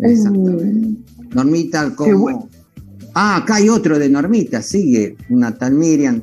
Exacto. 0.00 0.56
Normita, 1.34 1.94
¿cómo? 1.94 2.48
Ah, 3.14 3.36
acá 3.36 3.56
hay 3.56 3.68
otro 3.68 3.98
de 3.98 4.08
Normita, 4.08 4.60
sigue, 4.62 5.16
una 5.28 5.56
tal 5.56 5.74
Miriam. 5.74 6.22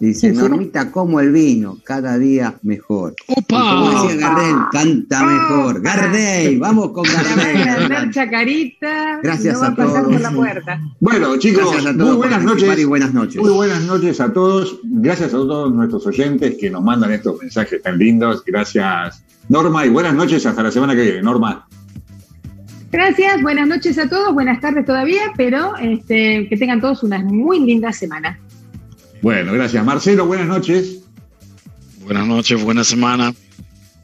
Dice, 0.00 0.32
Normita, 0.32 0.90
como 0.90 1.20
el 1.20 1.30
vino, 1.30 1.78
cada 1.84 2.18
día 2.18 2.58
mejor. 2.62 3.14
¡Opa! 3.28 3.60
Como 3.60 4.02
decía 4.02 4.28
Gardel, 4.28 4.56
canta 4.72 5.22
mejor. 5.24 5.80
Gardel, 5.80 6.58
vamos 6.58 6.90
con 6.92 7.04
Gardel. 7.04 8.10
chacarita. 8.10 9.20
Gracias 9.22 9.62
a 9.62 9.74
todos. 9.74 10.20
la 10.20 10.30
puerta. 10.30 10.80
Bueno, 11.00 11.36
chicos, 11.36 11.64
muy 11.94 12.16
buenas 12.16 12.42
noches. 12.42 12.86
buenas 12.86 13.14
noches. 13.14 13.40
Muy 13.40 13.52
buenas 13.52 13.82
noches 13.82 14.20
a 14.20 14.32
todos. 14.32 14.80
Gracias 14.82 15.28
a 15.28 15.36
todos 15.36 15.72
nuestros 15.72 16.06
oyentes 16.06 16.56
que 16.58 16.70
nos 16.70 16.82
mandan 16.82 17.12
estos 17.12 17.40
mensajes 17.40 17.82
tan 17.82 17.98
lindos. 17.98 18.42
Gracias, 18.44 19.24
Norma, 19.48 19.86
y 19.86 19.88
buenas 19.90 20.14
noches 20.14 20.44
hasta 20.46 20.62
la 20.62 20.70
semana 20.70 20.94
que 20.94 21.02
viene. 21.02 21.22
Norma. 21.22 21.66
Gracias, 22.90 23.40
buenas 23.40 23.66
noches 23.68 23.96
a 23.98 24.06
todos, 24.06 24.34
buenas 24.34 24.60
tardes 24.60 24.84
todavía, 24.84 25.22
pero 25.36 25.76
este, 25.78 26.46
que 26.48 26.56
tengan 26.58 26.80
todos 26.80 27.02
una 27.02 27.20
muy 27.20 27.60
linda 27.60 27.90
semana. 27.90 28.38
Bueno, 29.22 29.52
gracias. 29.52 29.84
Marcelo, 29.84 30.26
buenas 30.26 30.48
noches. 30.48 31.04
Buenas 32.02 32.26
noches, 32.26 32.62
buena 32.62 32.82
semana. 32.82 33.32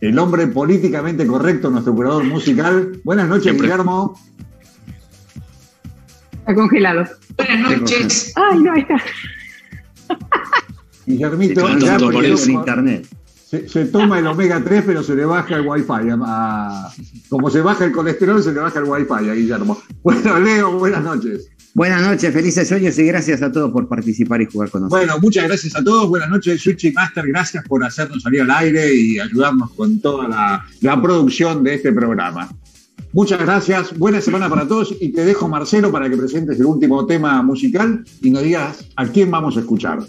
El 0.00 0.16
hombre 0.16 0.46
políticamente 0.46 1.26
correcto, 1.26 1.70
nuestro 1.70 1.92
curador 1.92 2.22
musical. 2.22 3.00
Buenas 3.02 3.28
noches, 3.28 3.60
Guillermo. 3.60 4.16
Está 6.32 6.54
congelado. 6.54 7.04
Buenas 7.36 7.80
noches. 7.80 8.32
Ay, 8.36 8.60
no, 8.60 8.74
está. 8.76 9.02
Guillermito, 11.04 11.78
ya 11.78 11.98
por 11.98 12.24
internet. 12.24 13.06
Se, 13.50 13.86
toma 13.86 14.18
el 14.20 14.26
omega 14.26 14.62
3, 14.62 14.84
pero 14.86 15.02
se 15.02 15.16
le 15.16 15.24
baja 15.24 15.56
el 15.56 15.66
wifi. 15.66 16.10
como 17.28 17.50
se 17.50 17.60
baja 17.60 17.86
el 17.86 17.92
colesterol, 17.92 18.40
se 18.40 18.52
le 18.52 18.60
baja 18.60 18.78
el 18.78 18.84
wifi 18.84 19.28
a 19.28 19.34
Guillermo. 19.34 19.82
Bueno, 20.02 20.38
Leo, 20.38 20.78
buenas 20.78 21.02
noches. 21.02 21.50
Buenas 21.78 22.02
noches, 22.02 22.34
felices 22.34 22.66
sueños 22.66 22.98
y 22.98 23.04
gracias 23.04 23.40
a 23.40 23.52
todos 23.52 23.70
por 23.70 23.86
participar 23.86 24.42
y 24.42 24.46
jugar 24.46 24.68
con 24.68 24.82
nosotros. 24.82 25.06
Bueno, 25.06 25.20
muchas 25.22 25.44
gracias 25.44 25.76
a 25.76 25.84
todos. 25.84 26.08
Buenas 26.08 26.28
noches, 26.28 26.60
Switch 26.60 26.86
y 26.86 26.90
Master. 26.90 27.24
Gracias 27.28 27.64
por 27.68 27.84
hacernos 27.84 28.20
salir 28.20 28.42
al 28.42 28.50
aire 28.50 28.92
y 28.92 29.20
ayudarnos 29.20 29.70
con 29.74 30.00
toda 30.00 30.26
la, 30.82 31.00
producción 31.00 31.62
de 31.62 31.74
este 31.74 31.92
programa. 31.92 32.48
Muchas 33.12 33.38
gracias, 33.38 33.96
buena 33.96 34.20
semana 34.20 34.48
para 34.48 34.66
todos 34.66 34.92
y 35.00 35.10
te 35.10 35.24
dejo 35.24 35.46
Marcelo 35.46 35.92
para 35.92 36.10
que 36.10 36.16
presentes 36.16 36.58
el 36.58 36.66
último 36.66 37.06
tema 37.06 37.40
musical 37.44 38.04
y 38.22 38.30
nos 38.32 38.42
digas 38.42 38.84
a 38.96 39.06
quién 39.06 39.30
vamos 39.30 39.56
a 39.56 39.60
escuchar 39.60 40.00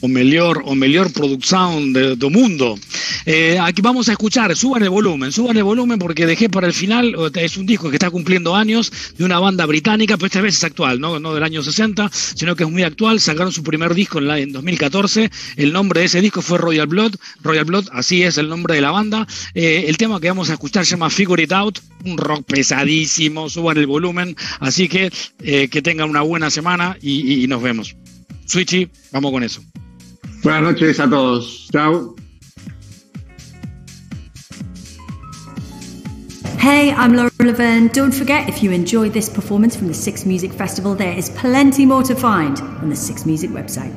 o 0.00 0.08
mejor 0.08 0.62
o 0.64 0.74
mejor 0.74 1.12
producción 1.12 1.92
del 1.92 2.18
mundo. 2.30 2.78
Eh, 3.26 3.58
aquí 3.58 3.80
vamos 3.80 4.08
a 4.08 4.12
escuchar, 4.12 4.54
suban 4.54 4.82
el 4.82 4.90
volumen, 4.90 5.32
suban 5.32 5.56
el 5.56 5.62
volumen 5.62 5.98
porque 5.98 6.26
dejé 6.26 6.48
para 6.48 6.66
el 6.66 6.74
final, 6.74 7.14
es 7.34 7.56
un 7.56 7.66
disco 7.66 7.88
que 7.88 7.96
está 7.96 8.10
cumpliendo 8.10 8.54
años 8.54 8.92
de 9.16 9.24
una 9.24 9.38
banda 9.38 9.64
británica, 9.66 10.16
pero 10.16 10.26
esta 10.26 10.40
vez 10.40 10.56
es 10.56 10.64
actual, 10.64 11.00
no, 11.00 11.18
del 11.18 11.42
año 11.42 11.62
60, 11.62 12.10
sino 12.12 12.54
que 12.54 12.64
es 12.64 12.70
muy 12.70 12.82
actual, 12.82 13.20
sacaron 13.20 13.52
su 13.52 13.62
primer 13.62 13.94
disco 13.94 14.18
en, 14.18 14.28
la, 14.28 14.38
en 14.38 14.52
2014, 14.52 15.30
el 15.56 15.72
nombre 15.72 16.00
de 16.00 16.06
ese 16.06 16.20
disco 16.20 16.42
fue 16.42 16.58
Royal 16.58 16.86
Blood, 16.86 17.14
Royal 17.42 17.64
Blood, 17.64 17.88
así 17.92 18.22
es 18.22 18.36
el 18.36 18.48
nombre 18.48 18.74
de 18.74 18.82
la 18.82 18.90
banda, 18.90 19.26
eh, 19.54 19.86
el 19.88 19.96
tema 19.96 20.20
que 20.20 20.28
vamos 20.28 20.50
a 20.50 20.54
escuchar 20.54 20.84
se 20.84 20.92
llama 20.92 21.08
Figure 21.08 21.42
It 21.42 21.52
Out, 21.52 21.78
un 22.04 22.18
rock 22.18 22.44
pesadísimo, 22.44 23.48
suban 23.48 23.78
el 23.78 23.86
volumen, 23.86 24.36
así 24.60 24.88
que 24.88 25.10
eh, 25.42 25.68
que 25.68 25.80
tengan 25.80 26.10
una 26.10 26.20
buena 26.20 26.50
semana 26.50 26.98
y 27.00 27.46
nos 27.48 27.62
vemos. 27.62 27.96
Switchy, 28.46 28.88
vamos 29.10 29.32
con 29.32 29.42
eso. 29.42 29.62
Buenas 30.44 30.74
noches 30.74 31.00
a 31.00 31.08
todos. 31.08 31.68
Chao. 31.72 32.14
Hey, 36.58 36.92
I'm 36.92 37.14
Laura 37.14 37.30
Laverne. 37.38 37.88
Don't 37.88 38.12
forget, 38.12 38.46
if 38.46 38.62
you 38.62 38.70
enjoyed 38.70 39.14
this 39.14 39.30
performance 39.30 39.74
from 39.74 39.88
the 39.88 39.94
Six 39.94 40.26
Music 40.26 40.52
Festival, 40.52 40.94
there 40.94 41.16
is 41.16 41.30
plenty 41.30 41.86
more 41.86 42.02
to 42.02 42.14
find 42.14 42.60
on 42.60 42.90
the 42.90 42.96
Six 42.96 43.24
Music 43.24 43.48
website. 43.52 43.94